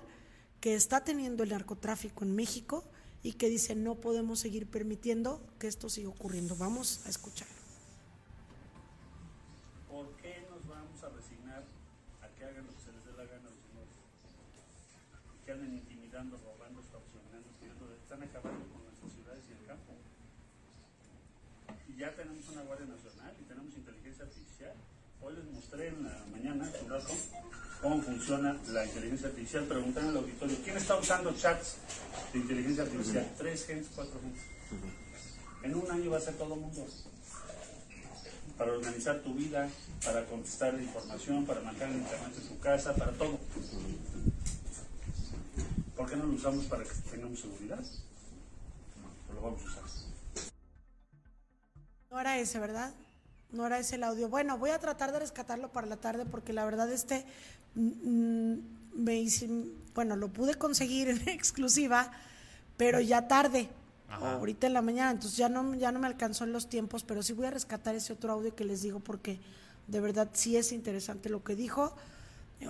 que 0.61 0.75
está 0.75 1.03
teniendo 1.03 1.43
el 1.43 1.49
narcotráfico 1.49 2.23
en 2.23 2.35
México 2.35 2.83
y 3.23 3.33
que 3.33 3.49
dice 3.49 3.75
no 3.75 3.95
podemos 3.95 4.39
seguir 4.39 4.67
permitiendo 4.67 5.41
que 5.59 5.67
esto 5.67 5.89
siga 5.89 6.09
ocurriendo. 6.09 6.55
Vamos 6.55 7.05
a 7.05 7.09
escucharlo. 7.09 7.55
¿Por 9.89 10.15
qué 10.17 10.45
nos 10.49 10.67
vamos 10.67 11.03
a 11.03 11.09
resignar 11.09 11.63
a 12.21 12.27
que 12.35 12.43
hagan 12.45 12.65
lo 12.65 12.73
que 12.73 12.81
se 12.81 12.91
les 12.91 13.05
dé 13.05 13.11
la 13.13 13.25
gana 13.25 13.47
a 13.47 13.51
los 13.51 13.61
señores? 13.67 13.95
Que 15.45 15.51
anden 15.51 15.73
intimidando, 15.75 16.37
robando, 16.37 16.81
extorsionando, 16.81 17.49
tirando, 17.59 17.93
están 17.93 18.23
acabando 18.23 18.65
con 18.73 18.83
nuestras 18.83 19.11
ciudades 19.13 19.43
y 19.49 19.51
el 19.53 19.65
campo. 19.67 19.93
Y 21.87 21.99
ya 21.99 22.15
tenemos 22.15 22.47
una 22.49 22.63
Guardia 22.63 22.87
Nacional 22.87 23.35
y 23.39 23.43
tenemos 23.43 23.75
inteligencia 23.75 24.25
artificial. 24.25 24.73
Hoy 25.21 25.35
les 25.35 25.45
mostré 25.51 25.87
en 25.87 26.03
la 26.03 26.25
mañana, 26.47 26.65
hace 26.65 26.83
un 26.83 26.89
rato, 26.89 27.13
cómo 27.81 28.01
funciona 28.01 28.57
la 28.69 28.85
inteligencia 28.85 29.27
artificial. 29.27 29.63
Preguntaron 29.65 30.09
al 30.09 30.17
auditorio, 30.17 30.57
¿quién 30.63 30.77
está 30.77 30.95
usando 30.95 31.33
chats 31.35 31.75
de 32.33 32.39
inteligencia 32.39 32.83
artificial? 32.83 33.33
Tres 33.37 33.65
gentes, 33.65 33.89
cuatro 33.95 34.19
gentes. 34.21 34.43
En 35.63 35.75
un 35.75 35.91
año 35.91 36.11
va 36.11 36.17
a 36.17 36.21
ser 36.21 36.35
todo 36.35 36.53
el 36.53 36.61
mundo 36.61 36.87
para 38.57 38.71
organizar 38.71 39.19
tu 39.19 39.33
vida, 39.33 39.69
para 40.03 40.25
contestar 40.25 40.73
información, 40.75 41.45
para 41.45 41.61
manejar 41.61 41.89
el 41.89 41.97
internet 41.97 42.33
en 42.37 42.47
tu 42.47 42.59
casa, 42.59 42.95
para 42.95 43.11
todo. 43.11 43.39
¿Por 45.95 46.09
qué 46.09 46.15
no 46.15 46.25
lo 46.25 46.33
usamos 46.33 46.65
para 46.65 46.83
que 46.83 46.89
tengamos 47.11 47.39
seguridad? 47.39 47.79
Pues 47.79 49.35
lo 49.35 49.41
vamos 49.41 49.61
a 49.61 49.65
usar. 49.65 49.83
No 52.09 52.19
era 52.19 52.39
ese, 52.39 52.59
¿verdad? 52.59 52.93
No 53.51 53.65
era 53.65 53.79
ese 53.79 53.95
el 53.95 54.03
audio. 54.03 54.29
Bueno, 54.29 54.57
voy 54.57 54.71
a 54.71 54.79
tratar 54.79 55.11
de 55.11 55.19
rescatarlo 55.19 55.71
para 55.71 55.87
la 55.87 55.97
tarde 55.97 56.25
porque 56.25 56.53
la 56.53 56.65
verdad 56.65 56.91
este 56.91 57.25
mm, 57.75 58.09
mm, 58.09 58.77
me 58.95 59.15
hice, 59.15 59.49
bueno, 59.93 60.15
lo 60.15 60.29
pude 60.29 60.55
conseguir 60.55 61.09
en 61.09 61.29
exclusiva, 61.29 62.11
pero 62.75 62.99
ya 62.99 63.27
tarde. 63.27 63.69
Ajá. 64.09 64.33
Ahorita 64.33 64.67
en 64.67 64.73
la 64.73 64.81
mañana, 64.81 65.11
entonces 65.11 65.37
ya 65.37 65.49
no, 65.49 65.75
ya 65.75 65.91
no 65.91 65.99
me 65.99 66.07
alcanzó 66.07 66.45
en 66.45 66.53
los 66.53 66.69
tiempos, 66.69 67.03
pero 67.03 67.23
sí 67.23 67.33
voy 67.33 67.47
a 67.47 67.51
rescatar 67.51 67.93
ese 67.95 68.13
otro 68.13 68.31
audio 68.31 68.55
que 68.55 68.63
les 68.63 68.81
digo 68.81 69.01
porque 69.01 69.39
de 69.87 69.99
verdad 69.99 70.29
sí 70.33 70.55
es 70.55 70.71
interesante 70.71 71.29
lo 71.29 71.43
que 71.43 71.55
dijo. 71.55 71.93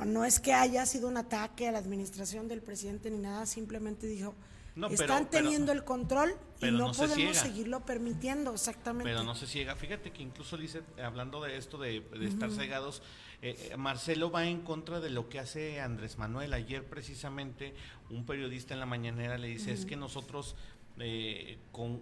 No 0.05 0.25
es 0.25 0.39
que 0.39 0.53
haya 0.53 0.85
sido 0.85 1.07
un 1.07 1.17
ataque 1.17 1.67
a 1.67 1.71
la 1.71 1.77
administración 1.77 2.47
del 2.47 2.61
presidente 2.61 3.09
ni 3.09 3.19
nada, 3.19 3.45
simplemente 3.45 4.05
dijo, 4.05 4.33
No, 4.77 4.87
están 4.87 5.27
pero- 5.29 5.43
teniendo 5.43 5.71
el 5.71 5.83
control 5.83 6.33
y 6.61 6.71
no, 6.71 6.91
podemos 6.91 7.35
seguirlo 7.37 7.85
permitiendo, 7.85 8.53
exactamente. 8.53 9.09
Pero 9.09 9.23
no 9.23 9.35
se 9.35 9.47
ciega. 9.47 9.75
Fíjate 9.75 10.11
que 10.11 10.21
incluso 10.23 10.55
dice, 10.57 10.83
hablando 11.03 11.41
de 11.41 11.57
esto 11.57 11.77
de, 11.77 12.01
de 12.01 12.27
estar 12.27 12.51
cegados, 12.51 13.01
eh, 13.41 13.69
eh, 13.71 13.77
Marcelo 13.77 14.31
va 14.31 14.45
en 14.45 14.61
contra 14.61 14.99
de 14.99 15.09
lo 15.09 15.29
que 15.29 15.39
hace 15.39 15.81
Andrés 15.81 16.17
Manuel. 16.17 16.53
Ayer 16.53 16.83
precisamente 16.85 17.73
un 18.09 18.25
periodista 18.25 18.73
en 18.73 18.79
la 18.79 18.85
mañanera 18.85 19.37
le 19.37 19.47
dice, 19.47 19.71
es 19.73 19.85
que 19.85 19.95
nosotros 19.95 20.55
eh, 20.99 21.57
con... 21.71 22.01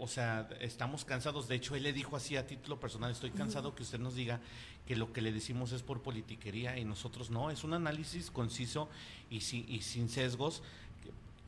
O 0.00 0.06
sea, 0.06 0.48
estamos 0.60 1.04
cansados. 1.04 1.48
De 1.48 1.56
hecho, 1.56 1.74
él 1.74 1.82
le 1.82 1.92
dijo 1.92 2.14
así 2.14 2.36
a 2.36 2.46
título 2.46 2.78
personal, 2.78 3.10
estoy 3.10 3.30
cansado 3.32 3.74
que 3.74 3.82
usted 3.82 3.98
nos 3.98 4.14
diga 4.14 4.40
que 4.86 4.94
lo 4.94 5.12
que 5.12 5.20
le 5.20 5.32
decimos 5.32 5.72
es 5.72 5.82
por 5.82 6.02
politiquería 6.02 6.78
y 6.78 6.84
nosotros 6.84 7.30
no. 7.30 7.50
Es 7.50 7.64
un 7.64 7.74
análisis 7.74 8.30
conciso 8.30 8.88
y, 9.28 9.40
si- 9.40 9.64
y 9.68 9.82
sin 9.82 10.08
sesgos 10.08 10.62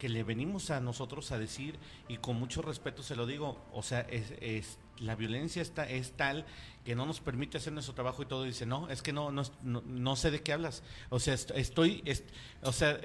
que, 0.00 0.08
le 0.08 0.24
venimos 0.24 0.70
a 0.70 0.80
nosotros 0.80 1.30
a 1.30 1.38
decir 1.38 1.76
y 2.08 2.16
con 2.16 2.36
mucho 2.36 2.62
respeto 2.62 3.02
se 3.04 3.14
lo 3.14 3.26
digo. 3.26 3.64
O 3.72 3.82
sea, 3.82 4.00
es, 4.00 4.32
es- 4.40 4.78
la 4.98 5.14
violencia 5.14 5.62
está, 5.62 5.88
es 5.88 6.12
tal 6.12 6.44
que 6.84 6.94
no 6.94 7.06
nos 7.06 7.20
permite 7.20 7.56
hacer 7.58 7.72
nuestro 7.72 7.94
trabajo 7.94 8.22
y 8.22 8.26
todo. 8.26 8.44
Dice, 8.44 8.66
no, 8.66 8.88
es 8.90 9.00
que 9.02 9.12
no, 9.12 9.30
no, 9.30 9.42
no, 9.62 9.82
no 9.86 10.16
sé 10.16 10.30
de 10.30 10.42
qué 10.42 10.52
hablas. 10.52 10.82
O 11.08 11.20
sea, 11.20 11.34
est- 11.34 11.52
estoy, 11.54 12.02
est- 12.04 12.28
o 12.62 12.72
sea, 12.72 13.00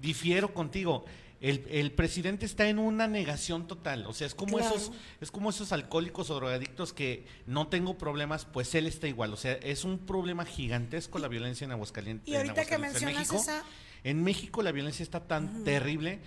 difiero 0.00 0.52
contigo. 0.54 1.04
El, 1.40 1.64
el 1.70 1.90
presidente 1.92 2.44
está 2.44 2.68
en 2.68 2.78
una 2.78 3.08
negación 3.08 3.66
total, 3.66 4.04
o 4.06 4.12
sea, 4.12 4.26
es 4.26 4.34
como 4.34 4.58
Claro. 4.58 4.76
esos, 4.76 4.92
es 5.22 5.30
como 5.30 5.48
esos 5.48 5.72
alcohólicos 5.72 6.28
o 6.28 6.34
drogadictos 6.34 6.92
que 6.92 7.24
no 7.46 7.66
tengo 7.68 7.96
problemas, 7.96 8.44
pues 8.44 8.74
él 8.74 8.86
está 8.86 9.08
igual, 9.08 9.32
o 9.32 9.38
sea, 9.38 9.52
es 9.54 9.84
un 9.84 10.00
problema 10.00 10.44
gigantesco 10.44 11.18
la 11.18 11.28
violencia 11.28 11.64
en 11.64 11.72
Aguascalientes. 11.72 12.28
Y 12.28 12.32
en 12.32 12.42
ahorita 12.42 12.66
que. 12.66 12.74
En 12.74 12.80
mencionas 12.82 13.14
México, 13.16 13.36
esa- 13.36 13.64
en 14.04 14.22
México 14.22 14.62
la 14.62 14.72
violencia 14.72 15.02
está 15.02 15.26
tan 15.26 15.64
terrible 15.64 16.20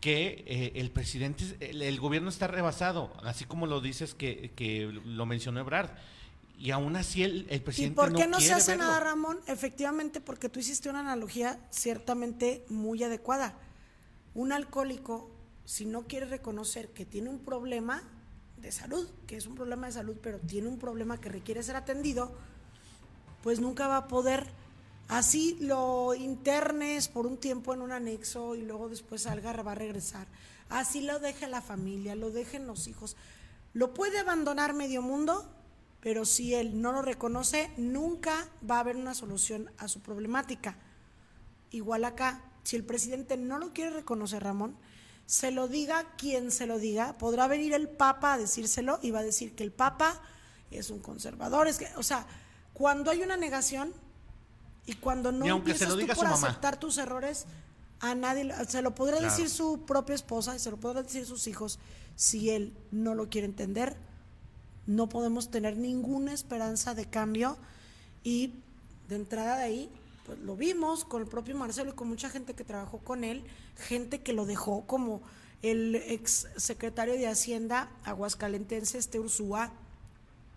que 0.00 0.44
eh, 0.46 0.72
el 0.76 0.90
presidente, 0.90 1.44
el, 1.60 1.80
el 1.82 2.00
gobierno 2.00 2.28
está 2.28 2.48
rebasado, 2.48 3.12
así 3.22 3.44
como 3.44 3.66
lo 3.66 3.80
dices 3.80 4.14
que, 4.14 4.52
que 4.56 4.90
lo 5.04 5.26
mencionó 5.26 5.60
Ebrard. 5.60 5.90
Y 6.58 6.70
aún 6.70 6.94
así 6.96 7.24
el, 7.24 7.46
el 7.50 7.56
¿Y 7.56 7.60
presidente 7.60 7.96
por 7.96 8.14
qué 8.14 8.26
no, 8.28 8.40
se 8.40 8.52
hace 8.52 8.72
verlo. 8.72 8.84
nada, 8.84 9.00
Ramón? 9.00 9.40
Efectivamente, 9.46 10.20
porque 10.20 10.48
tú 10.48 10.60
hiciste 10.60 10.88
una 10.88 11.00
analogía 11.00 11.58
ciertamente 11.70 12.64
muy 12.68 13.02
adecuada. 13.02 13.58
Un 14.34 14.52
alcohólico, 14.52 15.30
si 15.64 15.86
no 15.86 16.06
quiere 16.06 16.26
reconocer 16.26 16.92
que 16.92 17.04
tiene 17.04 17.30
un 17.30 17.40
problema 17.40 18.02
de 18.58 18.70
salud, 18.70 19.08
que 19.26 19.36
es 19.36 19.46
un 19.46 19.56
problema 19.56 19.88
de 19.88 19.92
salud, 19.94 20.16
pero 20.22 20.38
tiene 20.38 20.68
un 20.68 20.78
problema 20.78 21.20
que 21.20 21.28
requiere 21.28 21.62
ser 21.62 21.74
atendido, 21.74 22.32
pues 23.42 23.58
nunca 23.58 23.88
va 23.88 23.96
a 23.96 24.08
poder, 24.08 24.46
así 25.12 25.58
lo 25.60 26.14
internes 26.14 27.08
por 27.08 27.26
un 27.26 27.36
tiempo 27.36 27.74
en 27.74 27.82
un 27.82 27.92
anexo 27.92 28.54
y 28.54 28.62
luego 28.62 28.88
después 28.88 29.22
salga, 29.22 29.52
va 29.62 29.72
a 29.72 29.74
regresar. 29.74 30.26
Así 30.70 31.02
lo 31.02 31.18
deje 31.18 31.46
la 31.48 31.60
familia, 31.60 32.14
lo 32.14 32.30
dejen 32.30 32.66
los 32.66 32.88
hijos. 32.88 33.16
Lo 33.74 33.92
puede 33.92 34.18
abandonar 34.18 34.72
medio 34.72 35.02
mundo, 35.02 35.50
pero 36.00 36.24
si 36.24 36.54
él 36.54 36.80
no 36.80 36.92
lo 36.92 37.02
reconoce, 37.02 37.70
nunca 37.76 38.48
va 38.68 38.76
a 38.76 38.80
haber 38.80 38.96
una 38.96 39.14
solución 39.14 39.70
a 39.76 39.86
su 39.86 40.00
problemática. 40.00 40.78
Igual 41.70 42.06
acá, 42.06 42.42
si 42.62 42.76
el 42.76 42.84
presidente 42.84 43.36
no 43.36 43.58
lo 43.58 43.74
quiere 43.74 43.90
reconocer, 43.90 44.42
Ramón, 44.42 44.76
se 45.26 45.50
lo 45.50 45.68
diga 45.68 46.14
quien 46.16 46.50
se 46.50 46.66
lo 46.66 46.78
diga, 46.78 47.18
podrá 47.18 47.48
venir 47.48 47.74
el 47.74 47.88
Papa 47.88 48.34
a 48.34 48.38
decírselo 48.38 48.98
y 49.02 49.10
va 49.10 49.20
a 49.20 49.24
decir 49.24 49.54
que 49.54 49.62
el 49.62 49.72
Papa 49.72 50.20
es 50.70 50.88
un 50.88 51.00
conservador, 51.00 51.68
es 51.68 51.78
que, 51.78 51.88
o 51.96 52.02
sea, 52.02 52.26
cuando 52.72 53.10
hay 53.10 53.22
una 53.22 53.36
negación 53.36 53.92
y 54.86 54.94
cuando 54.94 55.32
no 55.32 55.46
Y 55.46 55.48
aunque 55.48 55.74
se 55.74 55.84
empiezas 55.84 56.00
tú 56.00 56.06
por 56.06 56.16
su 56.16 56.22
mamá. 56.32 56.48
aceptar 56.48 56.78
tus 56.78 56.98
errores, 56.98 57.46
a 58.00 58.14
nadie 58.14 58.52
se 58.68 58.82
lo 58.82 58.94
podrá 58.94 59.18
Claro. 59.18 59.32
decir 59.32 59.48
su 59.48 59.82
propia 59.86 60.14
esposa 60.14 60.56
y 60.56 60.58
se 60.58 60.70
lo 60.70 60.76
podrá 60.76 61.02
decir 61.02 61.24
sus 61.24 61.46
hijos 61.46 61.78
si 62.16 62.50
él 62.50 62.72
no 62.90 63.14
lo 63.14 63.28
quiere 63.28 63.46
entender. 63.46 63.96
No 64.86 65.08
podemos 65.08 65.50
tener 65.50 65.76
ninguna 65.76 66.32
esperanza 66.32 66.94
de 66.94 67.06
cambio 67.06 67.56
y 68.24 68.52
de 69.08 69.14
entrada 69.16 69.56
de 69.58 69.62
ahí, 69.62 69.90
pues 70.26 70.38
lo 70.40 70.56
vimos 70.56 71.04
con 71.04 71.22
el 71.22 71.28
propio 71.28 71.56
Marcelo 71.56 71.90
y 71.90 71.94
con 71.94 72.08
mucha 72.08 72.28
gente 72.28 72.54
que 72.54 72.64
trabajó 72.64 72.98
con 72.98 73.22
él, 73.22 73.44
gente 73.76 74.20
que 74.20 74.32
lo 74.32 74.46
dejó 74.46 74.84
como 74.86 75.22
el 75.62 75.94
ex 75.94 76.48
secretario 76.56 77.14
de 77.14 77.28
Hacienda 77.28 77.88
aguascalentense, 78.04 78.98
este 78.98 79.20
Ursúa, 79.20 79.72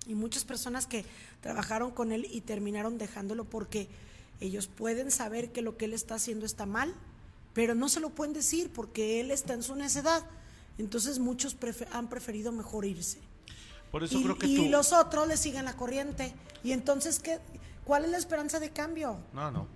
y 0.07 0.15
muchas 0.15 0.45
personas 0.45 0.87
que 0.87 1.05
trabajaron 1.41 1.91
con 1.91 2.11
él 2.11 2.27
y 2.31 2.41
terminaron 2.41 2.97
dejándolo 2.97 3.43
porque 3.45 3.87
ellos 4.39 4.67
pueden 4.67 5.11
saber 5.11 5.51
que 5.51 5.61
lo 5.61 5.77
que 5.77 5.85
él 5.85 5.93
está 5.93 6.15
haciendo 6.15 6.45
está 6.45 6.65
mal, 6.65 6.93
pero 7.53 7.73
no 7.75 7.89
se 7.89 7.99
lo 7.99 8.09
pueden 8.09 8.33
decir 8.33 8.69
porque 8.73 9.19
él 9.21 9.31
está 9.31 9.53
en 9.53 9.63
su 9.63 9.75
necedad. 9.75 10.23
Entonces 10.77 11.19
muchos 11.19 11.55
han 11.91 12.09
preferido 12.09 12.51
mejor 12.51 12.85
irse. 12.85 13.19
Por 13.91 14.03
eso 14.03 14.19
y 14.19 14.23
creo 14.23 14.37
que 14.37 14.47
y 14.47 14.55
tú- 14.57 14.69
los 14.69 14.91
otros 14.91 15.27
le 15.27 15.37
siguen 15.37 15.63
la 15.65 15.73
corriente. 15.77 16.33
Y 16.63 16.73
entonces, 16.73 17.19
¿qué, 17.19 17.39
¿cuál 17.85 18.03
es 18.05 18.11
la 18.11 18.17
esperanza 18.17 18.59
de 18.59 18.71
cambio? 18.71 19.17
No, 19.33 19.51
no. 19.51 19.67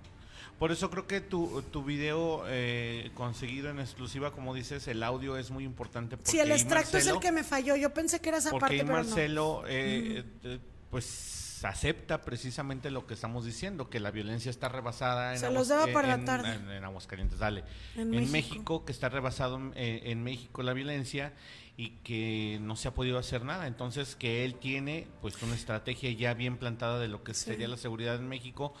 Por 0.58 0.72
eso 0.72 0.90
creo 0.90 1.06
que 1.06 1.22
tu, 1.22 1.62
tu 1.70 1.82
video 1.82 2.42
eh, 2.46 3.10
conseguido 3.14 3.70
en 3.70 3.78
exclusiva, 3.80 4.30
como 4.34 4.52
dices, 4.52 4.86
el 4.88 5.02
audio 5.02 5.38
es 5.38 5.50
muy 5.50 5.64
importante. 5.64 6.18
Sí, 6.24 6.38
el 6.38 6.52
extracto 6.52 6.98
es 6.98 7.06
el 7.06 7.18
que 7.18 7.32
me 7.32 7.44
falló. 7.44 7.76
Yo 7.76 7.94
pensé 7.94 8.20
que 8.20 8.28
era 8.28 8.36
esa 8.38 8.50
parte, 8.50 8.76
pero 8.80 8.92
Marcelo, 8.92 9.62
eh, 9.66 10.22
eh, 10.44 10.58
pues 10.90 11.06
acepta 11.64 12.22
precisamente 12.22 12.90
lo 12.90 13.06
que 13.06 13.14
estamos 13.14 13.44
diciendo, 13.44 13.90
que 13.90 14.00
la 14.00 14.10
violencia 14.10 14.50
está 14.50 14.68
rebasada 14.68 15.32
en, 15.32 15.38
Se 15.38 15.50
los 15.50 15.68
daba 15.68 15.86
para 15.92 16.14
en, 16.14 16.20
la 16.20 16.24
tarde. 16.24 16.76
En, 16.76 16.84
Aguascalientes, 16.84 17.38
dale. 17.38 17.64
En, 17.96 18.10
México. 18.30 18.84
que 18.84 18.92
está 18.92 19.08
rebasado 19.08 19.60
en, 19.74 20.22
México 20.22 20.62
la 20.62 20.72
violencia 20.72 21.32
y 21.76 21.90
que 22.04 22.58
no 22.60 22.76
se 22.76 22.88
ha 22.88 22.94
podido 22.94 23.18
hacer 23.18 23.44
nada. 23.44 23.66
Entonces, 23.66 24.16
que 24.16 24.44
él 24.44 24.54
tiene 24.54 25.06
pues 25.20 25.40
una 25.42 25.54
estrategia 25.54 26.10
ya 26.12 26.34
bien 26.34 26.56
plantada 26.56 26.98
de 26.98 27.08
lo 27.08 27.22
que 27.24 27.34
sería 27.34 27.68
la 27.68 27.76
seguridad 27.76 28.16
en 28.16 28.28
México 28.28 28.74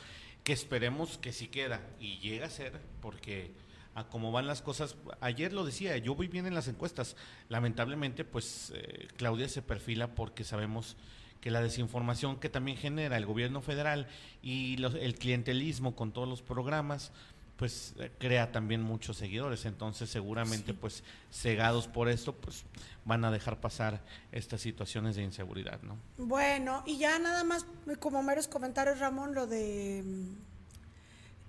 que 0.44 0.52
esperemos 0.52 1.18
que 1.18 1.32
sí 1.32 1.48
queda 1.48 1.80
y 1.98 2.18
llega 2.18 2.46
a 2.46 2.50
ser, 2.50 2.80
porque 3.00 3.52
a 3.94 4.04
cómo 4.04 4.32
van 4.32 4.46
las 4.46 4.62
cosas, 4.62 4.96
ayer 5.20 5.52
lo 5.52 5.64
decía, 5.64 5.96
yo 5.98 6.14
voy 6.14 6.28
bien 6.28 6.46
en 6.46 6.54
las 6.54 6.68
encuestas, 6.68 7.16
lamentablemente 7.48 8.24
pues 8.24 8.72
eh, 8.74 9.08
Claudia 9.16 9.48
se 9.48 9.62
perfila 9.62 10.14
porque 10.14 10.44
sabemos 10.44 10.96
que 11.40 11.50
la 11.50 11.62
desinformación 11.62 12.38
que 12.38 12.48
también 12.48 12.76
genera 12.76 13.16
el 13.16 13.26
gobierno 13.26 13.60
federal 13.62 14.06
y 14.42 14.82
el 14.82 15.14
clientelismo 15.14 15.96
con 15.96 16.12
todos 16.12 16.28
los 16.28 16.42
programas, 16.42 17.12
pues 17.56 17.94
eh, 17.98 18.10
crea 18.18 18.52
también 18.52 18.82
muchos 18.82 19.16
seguidores. 19.16 19.64
Entonces 19.64 20.10
seguramente 20.10 20.74
pues 20.74 21.02
cegados 21.30 21.88
por 21.88 22.08
esto 22.08 22.34
pues 22.34 22.64
van 23.04 23.24
a 23.24 23.30
dejar 23.30 23.60
pasar 23.60 24.00
estas 24.32 24.60
situaciones 24.60 25.16
de 25.16 25.22
inseguridad, 25.22 25.80
¿no? 25.82 25.96
Bueno, 26.16 26.82
y 26.86 26.98
ya 26.98 27.18
nada 27.18 27.44
más 27.44 27.66
como 27.98 28.22
meros 28.22 28.48
comentarios, 28.48 28.98
Ramón, 28.98 29.34
lo 29.34 29.46
de... 29.46 30.04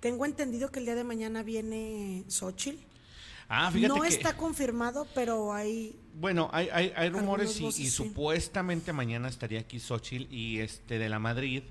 Tengo 0.00 0.26
entendido 0.26 0.70
que 0.70 0.80
el 0.80 0.86
día 0.86 0.96
de 0.96 1.04
mañana 1.04 1.42
viene 1.42 2.24
Xochitl. 2.28 2.91
Ah, 3.54 3.70
fíjate 3.70 3.88
no 3.88 4.04
está 4.04 4.34
confirmado, 4.34 5.06
pero 5.14 5.52
hay... 5.52 5.94
Bueno, 6.14 6.48
hay, 6.52 6.68
hay, 6.70 7.10
rumores 7.10 7.60
y, 7.60 7.90
supuestamente 7.90 8.94
mañana 8.94 9.28
estaría 9.28 9.60
aquí 9.60 9.78
Xochitl 9.78 10.32
y 10.32 10.60
este 10.60 10.98
de 10.98 11.08
la 11.10 11.18
Madrid 11.18 11.62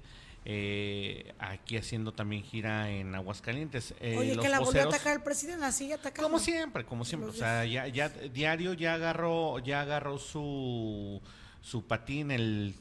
eh, 0.46 1.34
aquí 1.40 1.78
haciendo 1.78 2.12
también 2.12 2.44
gira 2.44 2.92
en 2.92 3.16
Aguascalientes. 3.16 3.96
Eh, 4.00 4.16
Oye, 4.18 4.38
que 4.38 4.50
la 4.50 4.60
volvió 4.60 4.84
a 4.84 4.86
atacar 4.86 5.18
el 5.18 5.24
presidente, 5.24 5.62
la 5.62 5.72
sigue 5.72 5.96
atacando. 5.96 6.28
Como 6.28 6.40
siempre, 6.40 6.86
como 6.86 7.04
siempre. 7.04 7.30
o 7.30 7.34
sea, 7.34 7.66
ya, 7.66 7.88
ya 7.88 8.10
diario 8.10 8.74
ya 8.74 8.94
agarró, 8.94 9.58
ya 9.60 9.82
agarró 9.82 10.20
su 10.20 11.20
su 11.62 11.86
patín, 11.86 12.32
el 12.32 12.74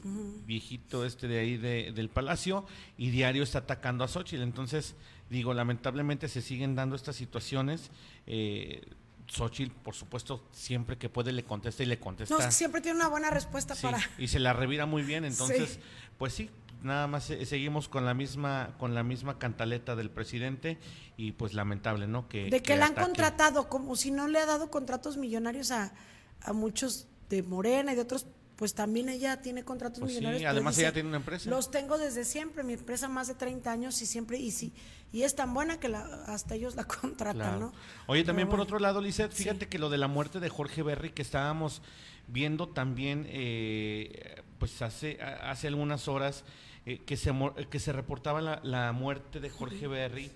viejito 0.45 1.05
este 1.05 1.27
de 1.27 1.39
ahí 1.39 1.57
del 1.57 2.09
palacio, 2.09 2.65
y 2.97 3.11
diario 3.11 3.43
está 3.43 3.59
atacando 3.59 4.03
a 4.03 4.07
Xochitl. 4.07 4.41
Entonces, 4.41 4.95
digo, 5.31 5.53
lamentablemente 5.53 6.27
se 6.27 6.41
siguen 6.41 6.75
dando 6.75 6.95
estas 6.95 7.15
situaciones. 7.15 7.89
Eh, 8.27 8.81
Xochitl, 9.27 9.71
por 9.71 9.95
supuesto, 9.95 10.43
siempre 10.51 10.97
que 10.97 11.07
puede 11.07 11.31
le 11.31 11.45
contesta 11.45 11.83
y 11.83 11.85
le 11.85 11.99
contesta. 11.99 12.37
No, 12.37 12.51
siempre 12.51 12.81
tiene 12.81 12.97
una 12.97 13.07
buena 13.07 13.29
respuesta 13.29 13.73
para. 13.75 13.97
Y 14.17 14.27
se 14.27 14.39
la 14.39 14.51
revira 14.51 14.85
muy 14.85 15.03
bien, 15.03 15.23
entonces, 15.23 15.79
pues 16.17 16.33
sí, 16.33 16.49
nada 16.83 17.07
más 17.07 17.23
seguimos 17.45 17.87
con 17.87 18.05
la 18.05 18.13
misma 18.13 18.75
con 18.77 18.93
la 18.93 19.03
misma 19.03 19.39
cantaleta 19.39 19.95
del 19.95 20.09
presidente 20.09 20.77
y 21.15 21.31
pues 21.31 21.53
lamentable, 21.53 22.07
¿no? 22.07 22.27
Que 22.27 22.49
de 22.49 22.61
que, 22.61 22.75
la 22.75 22.87
han 22.87 22.93
contratado 22.93 23.69
como 23.69 23.95
si 23.95 24.11
no 24.11 24.27
le 24.27 24.39
ha 24.39 24.45
dado 24.45 24.69
contratos 24.69 25.15
millonarios 25.15 25.71
a, 25.71 25.93
a 26.41 26.51
muchos 26.51 27.07
de 27.29 27.41
Morena 27.41 27.93
y 27.93 27.95
de 27.95 28.01
otros 28.01 28.25
pues 28.61 28.75
también 28.75 29.09
ella 29.09 29.41
tiene 29.41 29.63
contratos 29.63 30.01
pues 30.01 30.11
millonarios. 30.11 30.41
Sí, 30.41 30.45
además 30.45 30.77
ella 30.77 30.93
tiene 30.93 31.09
una 31.09 31.17
empresa. 31.17 31.49
Los 31.49 31.71
tengo 31.71 31.97
desde 31.97 32.23
siempre, 32.23 32.61
mi 32.61 32.73
empresa 32.73 33.07
más 33.07 33.27
de 33.27 33.33
30 33.33 33.71
años 33.71 33.99
y 34.03 34.05
siempre, 34.05 34.37
y 34.37 34.51
sí, 34.51 34.71
y 35.11 35.23
es 35.23 35.33
tan 35.33 35.51
buena 35.55 35.79
que 35.79 35.89
la, 35.89 36.01
hasta 36.27 36.53
ellos 36.53 36.75
la 36.75 36.83
contratan, 37.01 37.59
¿no? 37.59 37.73
Oye, 38.05 38.23
también 38.23 38.49
por 38.49 38.59
otro 38.59 38.77
lado, 38.77 39.01
Lizeth, 39.01 39.31
fíjate 39.31 39.67
que 39.67 39.79
lo 39.79 39.89
de 39.89 39.97
la 39.97 40.07
muerte 40.07 40.39
de 40.39 40.47
Jorge 40.47 40.83
Berry 40.83 41.09
que 41.09 41.23
estábamos 41.23 41.81
viendo 42.27 42.69
también, 42.69 43.25
eh, 43.29 44.43
pues 44.59 44.79
hace, 44.83 45.19
hace 45.23 45.67
algunas 45.67 46.07
horas, 46.07 46.43
eh, 46.85 46.99
que, 47.03 47.17
se, 47.17 47.33
que 47.71 47.79
se 47.79 47.91
reportaba 47.93 48.61
la, 48.61 48.91
muerte 48.91 49.39
de 49.39 49.49
Jorge 49.49 49.87
Berry. 49.87 50.29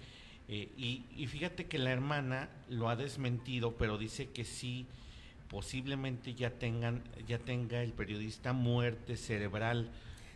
Eh, 0.47 0.71
y, 1.15 1.27
fíjate 1.27 1.67
que 1.67 1.77
la 1.77 1.91
hermana 1.91 2.49
lo 2.69 2.89
ha 2.89 2.95
desmentido, 2.95 3.75
pero 3.77 3.99
dice 3.99 4.31
que 4.31 4.45
sí, 4.45 4.87
posiblemente 5.55 6.35
ya 6.35 6.49
tengan, 6.49 7.01
ya 7.25 7.39
tenga 7.39 7.81
el 7.81 7.93
periodista 7.93 8.51
muerte 8.51 9.15
cerebral. 9.15 9.89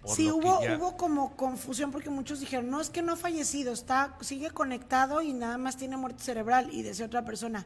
sí, 0.05 0.31
hubo, 0.31 0.61
hubo 0.61 0.95
como 0.95 1.35
confusión 1.35 1.91
porque 1.91 2.09
muchos 2.09 2.39
dijeron, 2.39 2.69
no, 2.69 2.79
es 2.79 2.89
que 2.89 3.01
no 3.01 3.11
ha 3.11 3.15
fallecido, 3.17 3.73
está, 3.73 4.15
sigue 4.21 4.49
conectado 4.51 5.21
y 5.21 5.33
nada 5.33 5.57
más 5.57 5.75
tiene 5.75 5.97
muerte 5.97 6.23
cerebral. 6.23 6.69
Y 6.71 6.83
decía 6.83 7.05
otra 7.05 7.25
persona, 7.25 7.65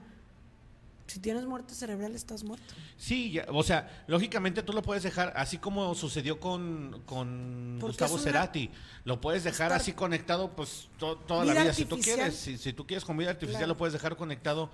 si 1.06 1.20
tienes 1.20 1.45
muerte 1.45 1.76
cerebral, 1.76 2.16
estás 2.16 2.43
muerto. 2.43 2.74
Sí, 2.97 3.39
o 3.49 3.62
sea, 3.62 4.04
lógicamente 4.08 4.64
tú 4.64 4.74
lo 4.74 4.82
puedes 4.82 5.04
dejar, 5.04 5.32
así 5.36 5.60
como 5.60 5.93
sucedió 5.93 6.39
con, 6.39 7.04
con 7.06 7.78
Gustavo 7.80 8.18
Cerati, 8.18 8.72
lo 9.04 9.22
puedes 9.22 9.43
dejar 9.43 9.74
así 9.74 9.93
conectado 9.93 10.56
pues 10.56 10.89
toda 10.97 11.45
la 11.45 11.54
vida, 11.54 11.72
si 11.72 11.86
tú 11.86 11.99
quieres, 11.99 12.36
si, 12.36 12.74
tú 12.74 12.88
quieres 12.88 13.06
con 13.06 13.16
vida 13.16 13.30
artificial 13.30 13.70
lo 13.70 13.78
puedes 13.78 13.93
dejar 13.93 14.16
conectado 14.16 14.72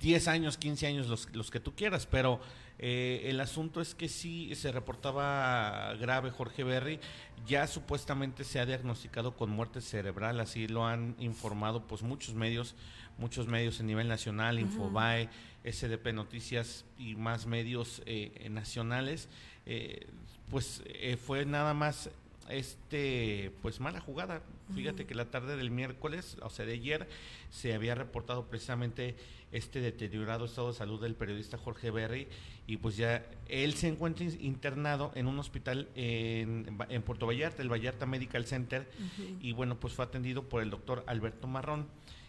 10 0.00 0.26
eh, 0.26 0.30
años, 0.30 0.56
15 0.56 0.86
años, 0.86 1.08
los, 1.08 1.28
los 1.34 1.50
que 1.50 1.60
tú 1.60 1.74
quieras, 1.74 2.06
pero 2.06 2.40
eh, 2.78 3.22
el 3.24 3.40
asunto 3.40 3.80
es 3.80 3.94
que 3.94 4.08
sí 4.08 4.54
se 4.54 4.72
reportaba 4.72 5.94
grave 5.94 6.30
Jorge 6.30 6.64
Berry, 6.64 7.00
ya 7.46 7.66
supuestamente 7.66 8.44
se 8.44 8.60
ha 8.60 8.66
diagnosticado 8.66 9.36
con 9.36 9.50
muerte 9.50 9.80
cerebral, 9.80 10.40
así 10.40 10.68
lo 10.68 10.86
han 10.86 11.14
informado 11.18 11.86
pues 11.86 12.02
muchos 12.02 12.34
medios, 12.34 12.74
muchos 13.18 13.46
medios 13.46 13.80
a 13.80 13.82
nivel 13.82 14.08
nacional, 14.08 14.58
Infobae, 14.58 15.28
SDP 15.64 16.12
Noticias 16.12 16.84
y 16.98 17.14
más 17.16 17.46
medios 17.46 18.02
eh, 18.06 18.46
nacionales, 18.50 19.28
eh, 19.64 20.06
pues 20.50 20.82
eh, 20.86 21.16
fue 21.16 21.44
nada 21.44 21.74
más 21.74 22.10
este 22.50 23.52
pues 23.62 23.80
mala 23.80 24.00
jugada. 24.00 24.42
Fíjate 24.74 25.06
que 25.06 25.14
la 25.14 25.30
tarde 25.30 25.56
del 25.56 25.70
miércoles, 25.70 26.36
o 26.42 26.50
sea, 26.50 26.66
de 26.66 26.72
ayer, 26.72 27.08
se 27.50 27.72
había 27.74 27.94
reportado 27.94 28.46
precisamente 28.46 29.16
este 29.52 29.80
deteriorado 29.80 30.44
estado 30.44 30.68
de 30.68 30.74
salud 30.74 31.00
del 31.00 31.14
periodista 31.14 31.56
Jorge 31.56 31.90
Berry 31.90 32.26
y 32.66 32.78
pues 32.78 32.96
ya 32.96 33.24
él 33.48 33.74
se 33.74 33.88
encuentra 33.88 34.26
internado 34.26 35.12
en 35.14 35.28
un 35.28 35.38
hospital 35.38 35.88
en, 35.94 36.76
en 36.88 37.02
Puerto 37.02 37.26
Vallarta, 37.26 37.62
el 37.62 37.70
Vallarta 37.70 38.06
Medical 38.06 38.44
Center, 38.44 38.90
y 39.40 39.52
bueno, 39.52 39.78
pues 39.78 39.94
fue 39.94 40.04
atendido 40.04 40.48
por 40.48 40.62
el 40.62 40.70
doctor 40.70 41.04
Alberto 41.06 41.46
Marrón 41.46 41.86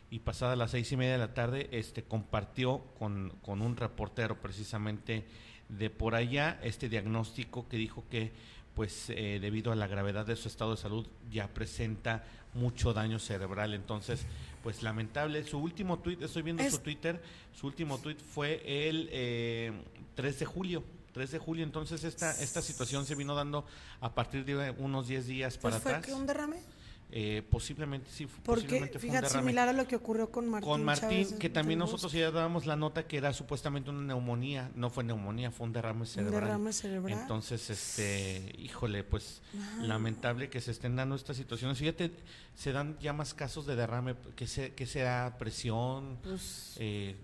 y 0.10 0.20
pasada 0.20 0.56
las 0.56 0.72
seis 0.72 0.92
y 0.92 0.98
media 0.98 1.14
de 1.14 1.18
la 1.18 1.34
tarde 1.34 1.68
este 1.72 2.04
compartió 2.04 2.80
con, 2.98 3.34
con 3.42 3.62
un 3.62 3.76
reportero 3.76 4.40
precisamente 4.40 5.26
de 5.70 5.90
por 5.90 6.16
allá 6.16 6.60
este 6.64 6.88
diagnóstico 6.88 7.68
que 7.68 7.78
dijo 7.78 8.06
que 8.10 8.32
pues 8.78 9.10
eh, 9.10 9.40
debido 9.42 9.72
a 9.72 9.76
la 9.76 9.88
gravedad 9.88 10.24
de 10.24 10.36
su 10.36 10.48
estado 10.48 10.76
de 10.76 10.78
salud 10.78 11.08
ya 11.32 11.48
presenta 11.48 12.24
mucho 12.54 12.94
daño 12.94 13.18
cerebral. 13.18 13.74
Entonces 13.74 14.24
pues 14.62 14.84
lamentable. 14.84 15.44
Su 15.46 15.58
último 15.58 15.98
tuit 15.98 16.22
estoy 16.22 16.44
viendo 16.44 16.64
su 16.70 16.78
Twitter 16.78 17.20
su 17.60 17.66
último 17.66 17.98
tuit 17.98 18.20
fue 18.20 18.62
el 18.88 19.10
eh, 19.12 19.72
3 20.14 20.40
de 20.40 20.46
julio 20.46 20.84
3 21.12 21.32
de 21.32 21.40
julio. 21.40 21.64
Entonces 21.64 22.04
esta 22.04 22.30
esta 22.40 22.62
situación 22.62 23.08
se 23.08 23.16
vino 23.16 23.34
dando 23.34 23.66
a 24.00 24.14
partir 24.14 24.46
de 24.46 24.70
unos 24.78 25.08
10 25.08 25.26
días 25.26 25.58
para 25.58 25.80
fue 25.80 25.94
atrás. 25.94 26.06
que 26.06 26.14
un 26.14 26.28
derrame 26.28 26.62
eh, 27.10 27.42
posiblemente 27.50 28.10
sí, 28.12 28.26
Porque, 28.26 28.64
posiblemente 28.64 29.00
fue 29.00 29.10
fíjate, 29.10 29.30
similar 29.30 29.70
a 29.70 29.74
lo 29.74 29.88
que 29.88 29.96
ocurrió 29.96 30.30
con 30.30 30.50
Martín. 30.50 30.70
Con 30.70 30.84
Martín, 30.84 31.40
que 31.40 31.50
también 31.50 31.80
nosotros 31.80 32.12
ya 32.12 32.32
dábamos 32.32 32.66
la 32.66 32.76
nota 32.76 33.08
que 33.08 33.18
era 33.18 33.32
supuestamente 33.32 33.90
una 33.90 34.02
neumonía, 34.02 34.70
no 34.76 34.90
fue 34.90 35.06
neumonía, 35.06 35.50
fue 35.52 35.68
un 35.68 35.74
derrame 35.74 36.06
cerebral. 36.06 36.36
Un 36.36 36.42
derrame 36.42 36.74
cerebral. 36.74 37.20
Entonces, 37.20 37.70
este, 37.70 38.54
híjole, 38.58 39.06
pues 39.06 39.42
lamentable 39.82 40.50
que 40.50 40.60
se 40.60 40.72
estén 40.72 40.98
dando 40.98 41.16
estas 41.16 41.38
situaciones. 41.38 41.78
Fíjate, 41.78 42.12
se 42.56 42.74
dan 42.74 42.98
ya 43.00 43.14
más 43.14 43.34
casos 43.34 43.66
de 43.66 43.78
derrame, 43.78 44.16
que, 44.36 44.46
se, 44.46 44.74
que 44.74 44.86
sea 44.86 45.38
presión, 45.40 46.18
pues, 46.22 46.76
eh, 46.78 47.16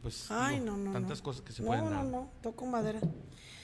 pues 0.00 0.28
tantas 0.28 1.20
cosas 1.20 1.42
que 1.42 1.52
se 1.52 1.62
pueden 1.62 1.84
dar. 1.84 1.92
No, 1.92 2.02
no, 2.04 2.10
no, 2.10 2.30
toco 2.42 2.64
madera. 2.64 3.00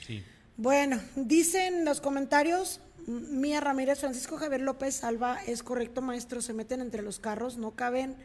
Sí. 0.05 0.23
Bueno, 0.57 1.01
dicen 1.15 1.83
los 1.83 1.99
comentarios, 1.99 2.79
Mía 3.07 3.61
Ramírez, 3.61 3.99
Francisco 3.99 4.37
Javier 4.37 4.61
López 4.61 5.03
Alba, 5.03 5.43
es 5.43 5.61
correcto 5.61 6.01
maestro, 6.01 6.41
se 6.41 6.53
meten 6.53 6.81
entre 6.81 7.03
los 7.03 7.19
carros, 7.19 7.57
no 7.57 7.71
caben 7.71 8.15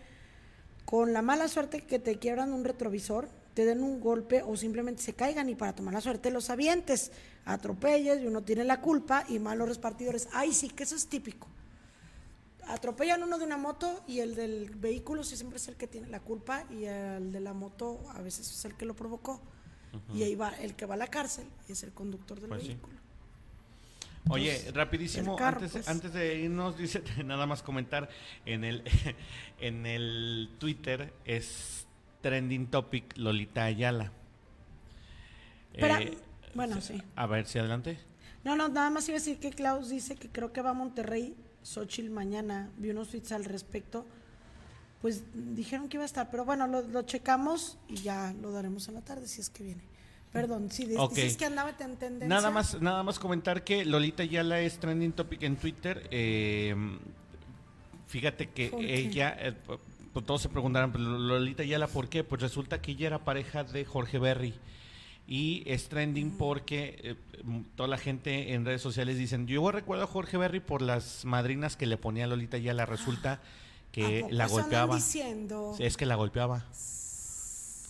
con 0.84 1.12
la 1.12 1.22
mala 1.22 1.48
suerte 1.48 1.82
que 1.82 1.98
te 1.98 2.18
quiebran 2.18 2.52
un 2.52 2.64
retrovisor, 2.64 3.28
te 3.54 3.64
den 3.64 3.82
un 3.82 4.00
golpe 4.00 4.42
o 4.42 4.56
simplemente 4.56 5.02
se 5.02 5.12
caigan 5.12 5.48
y 5.48 5.54
para 5.54 5.74
tomar 5.74 5.94
la 5.94 6.00
suerte 6.00 6.30
los 6.30 6.50
avientes, 6.50 7.12
atropelles 7.44 8.22
y 8.22 8.26
uno 8.26 8.42
tiene 8.42 8.64
la 8.64 8.80
culpa 8.80 9.24
y 9.28 9.38
malos 9.38 9.68
repartidores. 9.68 10.28
Ay, 10.32 10.52
sí, 10.52 10.68
que 10.70 10.84
eso 10.84 10.96
es 10.96 11.06
típico. 11.08 11.46
Atropellan 12.66 13.22
uno 13.22 13.38
de 13.38 13.44
una 13.44 13.56
moto 13.56 14.02
y 14.06 14.20
el 14.20 14.34
del 14.34 14.70
vehículo 14.70 15.24
sí 15.24 15.36
siempre 15.36 15.58
es 15.58 15.68
el 15.68 15.76
que 15.76 15.88
tiene 15.88 16.08
la 16.08 16.20
culpa 16.20 16.64
y 16.70 16.84
el 16.84 17.32
de 17.32 17.40
la 17.40 17.52
moto 17.52 18.00
a 18.14 18.22
veces 18.22 18.50
es 18.50 18.64
el 18.64 18.76
que 18.76 18.86
lo 18.86 18.94
provocó. 18.94 19.40
Y 20.14 20.22
ahí 20.22 20.36
va, 20.36 20.50
el 20.50 20.76
que 20.76 20.86
va 20.86 20.94
a 20.94 20.98
la 20.98 21.08
cárcel 21.08 21.46
es 21.68 21.82
el 21.82 21.92
conductor 21.92 22.38
del 22.40 22.48
pues 22.48 22.66
vehículo. 22.66 22.99
Oye, 24.28 24.60
pues, 24.62 24.74
rapidísimo, 24.74 25.36
carro, 25.36 25.58
antes, 25.58 25.72
pues. 25.72 25.88
antes 25.88 26.12
de 26.12 26.36
irnos, 26.40 26.76
dice 26.76 27.02
nada 27.24 27.46
más 27.46 27.62
comentar 27.62 28.08
en 28.44 28.64
el 28.64 28.82
en 29.60 29.86
el 29.86 30.50
Twitter 30.58 31.12
es 31.24 31.86
trending 32.20 32.66
topic 32.66 33.16
Lolita 33.16 33.64
Ayala. 33.64 34.12
Espera, 35.72 36.02
Eh, 36.02 36.18
bueno, 36.54 36.80
sí. 36.80 37.02
A 37.16 37.26
ver 37.26 37.46
si 37.46 37.58
adelante. 37.58 37.98
No, 38.44 38.56
no, 38.56 38.68
nada 38.68 38.90
más 38.90 39.08
iba 39.08 39.16
a 39.16 39.20
decir 39.20 39.38
que 39.38 39.50
Klaus 39.50 39.88
dice 39.88 40.16
que 40.16 40.28
creo 40.28 40.52
que 40.52 40.62
va 40.62 40.70
a 40.70 40.74
Monterrey, 40.74 41.34
Xochitl 41.62 42.10
mañana. 42.10 42.70
Vi 42.76 42.90
unos 42.90 43.08
tweets 43.08 43.32
al 43.32 43.44
respecto. 43.44 44.06
Pues 45.00 45.24
dijeron 45.34 45.88
que 45.88 45.96
iba 45.96 46.04
a 46.04 46.06
estar, 46.06 46.30
pero 46.30 46.44
bueno, 46.44 46.66
lo, 46.66 46.82
lo 46.82 47.02
checamos 47.02 47.78
y 47.88 47.96
ya 47.96 48.34
lo 48.42 48.52
daremos 48.52 48.86
en 48.88 48.94
la 48.94 49.00
tarde 49.00 49.26
si 49.26 49.40
es 49.40 49.48
que 49.48 49.62
viene. 49.62 49.82
Perdón, 50.32 50.70
si 50.70 50.94
Ok. 50.96 51.14
dices 51.14 51.36
que 51.36 51.44
andaba 51.46 51.70
en 51.70 51.96
tendencia. 51.96 52.28
Nada 52.28 52.50
más, 52.50 52.80
nada 52.80 53.02
más 53.02 53.18
comentar 53.18 53.64
que 53.64 53.84
Lolita 53.84 54.22
Ayala 54.22 54.60
es 54.60 54.78
trending 54.78 55.12
topic 55.12 55.42
en 55.42 55.56
Twitter. 55.56 56.06
eh, 56.10 56.74
fíjate 58.06 58.48
que 58.50 58.70
ella, 58.80 59.36
eh, 59.38 59.54
todos 60.26 60.42
se 60.42 60.48
preguntaron, 60.48 60.92
"Pero 60.92 61.04
Lolita 61.18 61.62
Ayala, 61.62 61.86
¿por 61.86 62.08
qué? 62.08 62.24
Pues 62.24 62.42
resulta 62.42 62.80
que 62.80 62.92
ella 62.92 63.06
era 63.08 63.24
pareja 63.24 63.64
de 63.64 63.84
Jorge 63.84 64.18
Berry. 64.18 64.54
Y 65.26 65.62
es 65.66 65.88
trending 65.88 66.32
porque 66.36 66.98
eh, 67.04 67.14
toda 67.76 67.88
la 67.88 67.98
gente 67.98 68.52
en 68.54 68.64
redes 68.64 68.82
sociales 68.82 69.16
dicen, 69.16 69.46
yo 69.46 69.70
recuerdo 69.70 70.04
a 70.04 70.06
Jorge 70.08 70.36
Berry 70.36 70.58
por 70.60 70.82
las 70.82 71.24
madrinas 71.24 71.76
que 71.76 71.86
le 71.86 71.96
ponía 71.96 72.24
a 72.24 72.26
Lolita 72.26 72.56
Ayala. 72.56 72.84
Resulta 72.86 73.34
¿A 73.90 73.92
que 73.92 74.26
la 74.30 74.46
golpeaba. 74.48 74.96
diciendo? 74.96 75.76
Es 75.78 75.96
que 75.96 76.06
la 76.06 76.14
golpeaba. 76.16 76.64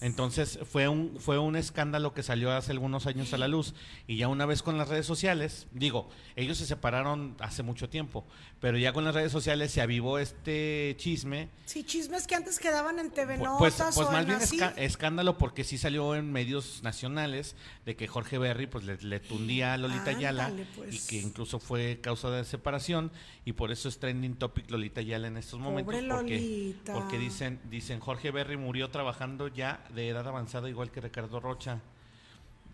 Entonces 0.01 0.59
fue 0.71 0.89
un 0.89 1.17
fue 1.21 1.39
un 1.39 1.57
escándalo 1.57 2.15
que 2.15 2.23
salió 2.23 2.51
hace 2.53 2.73
algunos 2.73 3.07
años 3.07 3.35
a 3.35 3.39
la 3.39 3.49
luz 3.49 3.75
y 4.07 4.17
ya 4.17 4.29
una 4.29 4.47
vez 4.47 4.63
con 4.63 4.79
las 4.79 4.89
redes 4.89 5.05
sociales, 5.05 5.67
digo, 5.73 6.09
ellos 6.37 6.57
se 6.59 6.65
separaron 6.67 7.37
hace 7.39 7.63
mucho 7.63 7.91
tiempo, 7.91 8.25
pero 8.61 8.79
ya 8.79 8.93
con 8.95 9.05
las 9.05 9.15
redes 9.15 9.31
sociales 9.31 9.71
se 9.73 9.83
avivó 9.83 10.19
este 10.19 10.95
chisme. 10.99 11.49
Sí, 11.67 11.85
chismes 11.85 12.27
que 12.27 12.35
antes 12.35 12.59
quedaban 12.59 12.99
en 12.99 13.11
TV 13.11 13.37
Pu- 13.39 13.45
Notas 13.45 13.59
Pues, 13.59 13.75
pues 13.95 14.09
o 14.09 14.13
más 14.13 14.23
en 14.23 14.27
bien 14.29 14.39
así. 14.41 14.59
escándalo 14.77 15.37
porque 15.37 15.65
sí 15.65 15.77
salió 15.77 16.15
en 16.15 16.33
medios 16.33 16.83
nacionales 16.83 17.55
de 17.85 17.95
que 17.97 18.09
Jorge 18.09 18.39
Berry 18.39 18.67
pues 18.67 18.85
le, 18.85 18.97
le 19.03 19.21
tundía 19.21 19.75
a 19.75 19.77
Lolita 19.79 20.11
Ayala 20.11 20.51
pues. 20.77 20.95
y 20.95 21.09
que 21.09 21.17
incluso 21.27 21.59
fue 21.61 22.01
causa 22.01 22.31
de 22.31 22.45
separación 22.45 23.13
y 23.45 23.53
por 23.53 23.71
eso 23.71 23.89
es 23.89 23.99
trending 23.99 24.37
topic 24.37 24.71
Lolita 24.71 25.01
Ayala 25.01 25.29
en 25.29 25.37
estos 25.37 25.61
momentos 25.61 25.95
Pobre 25.95 26.09
porque, 26.09 26.35
Lolita. 26.37 26.93
porque 26.95 27.19
dicen 27.19 27.61
dicen 27.71 28.01
Jorge 28.01 28.31
Berry 28.31 28.57
murió 28.57 28.91
trabajando 28.91 29.49
ya 29.49 29.85
de 29.95 30.09
edad 30.09 30.27
avanzada 30.27 30.69
igual 30.69 30.91
que 30.91 31.01
Ricardo 31.01 31.41
Rocha. 31.41 31.81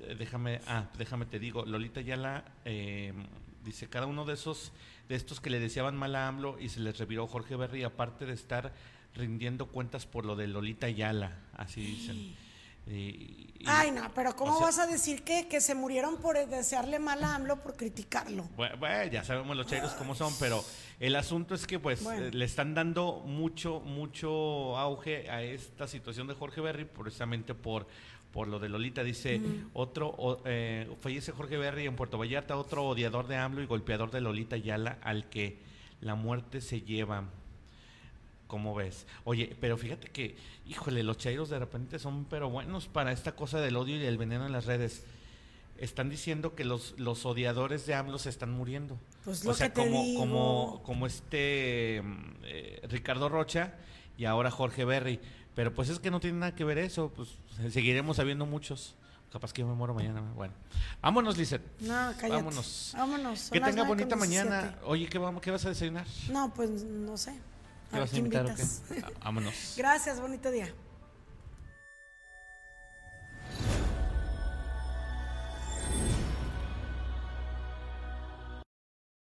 Eh, 0.01 0.15
Déjame, 0.19 0.61
ah, 0.67 0.85
déjame 0.99 1.27
te 1.27 1.39
digo, 1.39 1.65
Lolita 1.65 2.01
Ayala 2.01 2.45
eh, 2.65 3.13
dice 3.65 3.89
cada 3.89 4.07
uno 4.07 4.25
de 4.25 4.35
esos 4.35 4.73
de 5.09 5.15
estos 5.15 5.41
que 5.41 5.51
le 5.51 5.61
deseaban 5.61 5.97
mal 5.97 6.15
a 6.17 6.27
AMLO 6.29 6.59
y 6.59 6.69
se 6.69 6.81
les 6.81 6.99
reviró 6.99 7.27
Jorge 7.29 7.55
Berry 7.57 7.85
aparte 7.85 8.27
de 8.27 8.33
estar 8.33 8.73
rindiendo 9.15 9.67
cuentas 9.67 10.05
por 10.05 10.25
lo 10.25 10.35
de 10.37 10.47
Lolita 10.49 10.87
Ayala, 10.89 11.33
así 11.57 11.81
dicen. 11.81 12.37
Y- 12.89 13.53
y- 13.59 13.65
Ay, 13.67 13.91
no, 13.91 14.15
pero 14.15 14.37
¿cómo 14.37 14.53
o 14.55 14.59
sea- 14.59 14.67
vas 14.67 14.79
a 14.79 14.87
decir 14.87 15.25
que, 15.25 15.49
que 15.49 15.61
se 15.61 15.75
murieron 15.75 16.19
por 16.19 16.37
desearle 16.47 17.01
mal 17.01 17.25
a 17.25 17.35
AMLO 17.35 17.61
por 17.61 17.77
criticarlo? 17.77 18.45
Bueno, 18.57 18.77
bueno, 18.77 19.11
ya 19.11 19.25
sabemos 19.25 19.57
los 19.57 19.67
chairos 19.67 19.91
cómo 19.95 20.15
son, 20.15 20.33
pero 20.39 20.63
el 21.01 21.17
asunto 21.17 21.55
es 21.55 21.67
que 21.67 21.79
pues 21.79 22.03
Bueno. 22.05 22.29
le 22.33 22.45
están 22.45 22.75
dando 22.75 23.23
mucho, 23.27 23.81
mucho 23.81 24.77
auge 24.79 25.29
a 25.31 25.43
esta 25.43 25.87
situación 25.87 26.27
de 26.27 26.35
Jorge 26.35 26.61
Berry, 26.61 26.85
precisamente 26.87 27.55
por, 27.55 27.87
por 28.33 28.49
lo 28.49 28.59
de 28.59 28.69
Lolita. 28.69 29.03
Dice, 29.05 29.39
Mm. 29.39 29.71
otro, 29.75 30.09
o- 30.09 30.41
eh, 30.47 30.89
fallece 31.01 31.33
Jorge 31.33 31.57
Berry 31.59 31.87
en 31.87 31.97
Puerto 31.97 32.19
Vallarta, 32.19 32.57
otro 32.57 32.85
odiador 32.87 33.27
de 33.27 33.37
AMLO 33.37 33.63
y 33.63 33.67
golpeador 33.67 34.11
de 34.11 34.21
Lolita 34.21 34.57
Yala, 34.57 34.99
al 35.03 35.29
que 35.29 35.59
la 36.01 36.15
muerte 36.15 36.61
se 36.61 36.81
lleva. 36.83 37.25
¿Cómo 38.47 38.75
ves? 38.77 39.07
Oye, 39.25 39.57
pero 39.61 39.77
fíjate 39.77 40.09
que, 40.09 40.37
híjole, 40.69 41.03
los 41.03 41.19
chairos 41.19 41.49
de 41.49 41.59
repente 41.59 41.99
son 41.99 42.27
pero 42.27 42.49
buenos 42.49 42.87
para 42.87 43.11
esta 43.11 43.33
cosa 43.35 43.61
del 43.61 43.77
odio 43.77 43.97
y 43.97 44.05
el 44.05 44.19
veneno 44.19 44.47
en 44.47 44.53
las 44.53 44.67
redes. 44.67 45.05
Están 45.79 46.09
diciendo 46.09 46.55
que 46.55 46.65
los, 46.65 46.95
los 46.99 47.27
odiadores 47.27 47.87
de 47.87 47.95
AMLO 47.95 48.19
se 48.19 48.31
están 48.31 48.51
muriendo. 48.51 48.99
Pues 49.25 49.45
o 49.45 49.49
lo 49.49 49.55
sea, 49.55 49.69
que 49.69 49.75
te 49.83 49.87
como, 49.89 50.03
digo. 50.03 50.21
como, 50.21 50.83
como 50.85 51.07
este 51.07 52.03
mm, 52.03 52.35
eh, 52.45 52.81
Ricardo 52.89 53.29
Rocha 53.29 53.75
y 54.17 54.25
ahora 54.25 54.51
Jorge 54.51 54.85
Berry. 54.85 55.21
Pero 55.55 55.75
pues 55.75 55.89
es 55.89 55.99
que 55.99 56.11
no 56.11 56.21
tiene 56.21 56.39
nada 56.39 56.55
que 56.55 56.65
ver 56.65 56.79
eso. 56.79 57.13
Pues 57.15 57.31
seguiremos 57.71 58.19
habiendo 58.19 58.47
muchos. 58.47 58.95
Capaz 59.33 59.53
que 59.53 59.63
yo 59.63 59.67
me 59.69 59.75
muero 59.75 59.93
mañana. 59.93 60.21
Bueno, 60.35 60.55
vámonos, 61.03 61.37
Lizeth. 61.37 61.61
No, 61.81 61.95
cállate. 62.13 62.29
Vámonos. 62.29 62.93
Vámonos. 62.97 63.51
Que 63.51 63.61
tenga 63.61 63.83
bonita 63.85 64.17
mañana. 64.17 64.61
17. 64.63 64.85
Oye, 64.87 65.09
¿qué, 65.09 65.19
vamos, 65.19 65.43
¿qué 65.43 65.51
vas 65.51 65.65
a 65.67 65.71
desayunar? 65.71 66.07
No, 66.31 66.55
pues 66.55 66.71
no 66.85 67.17
sé. 67.17 67.33
¿Qué 67.91 67.97
A 67.97 68.01
vas 68.01 68.13
a 68.13 68.17
o 68.17 68.19
invitas. 68.19 68.83
qué? 68.89 69.03
Ah, 69.05 69.11
Vámonos. 69.25 69.75
Gracias, 69.77 70.21
bonito 70.21 70.51
día. 70.51 70.73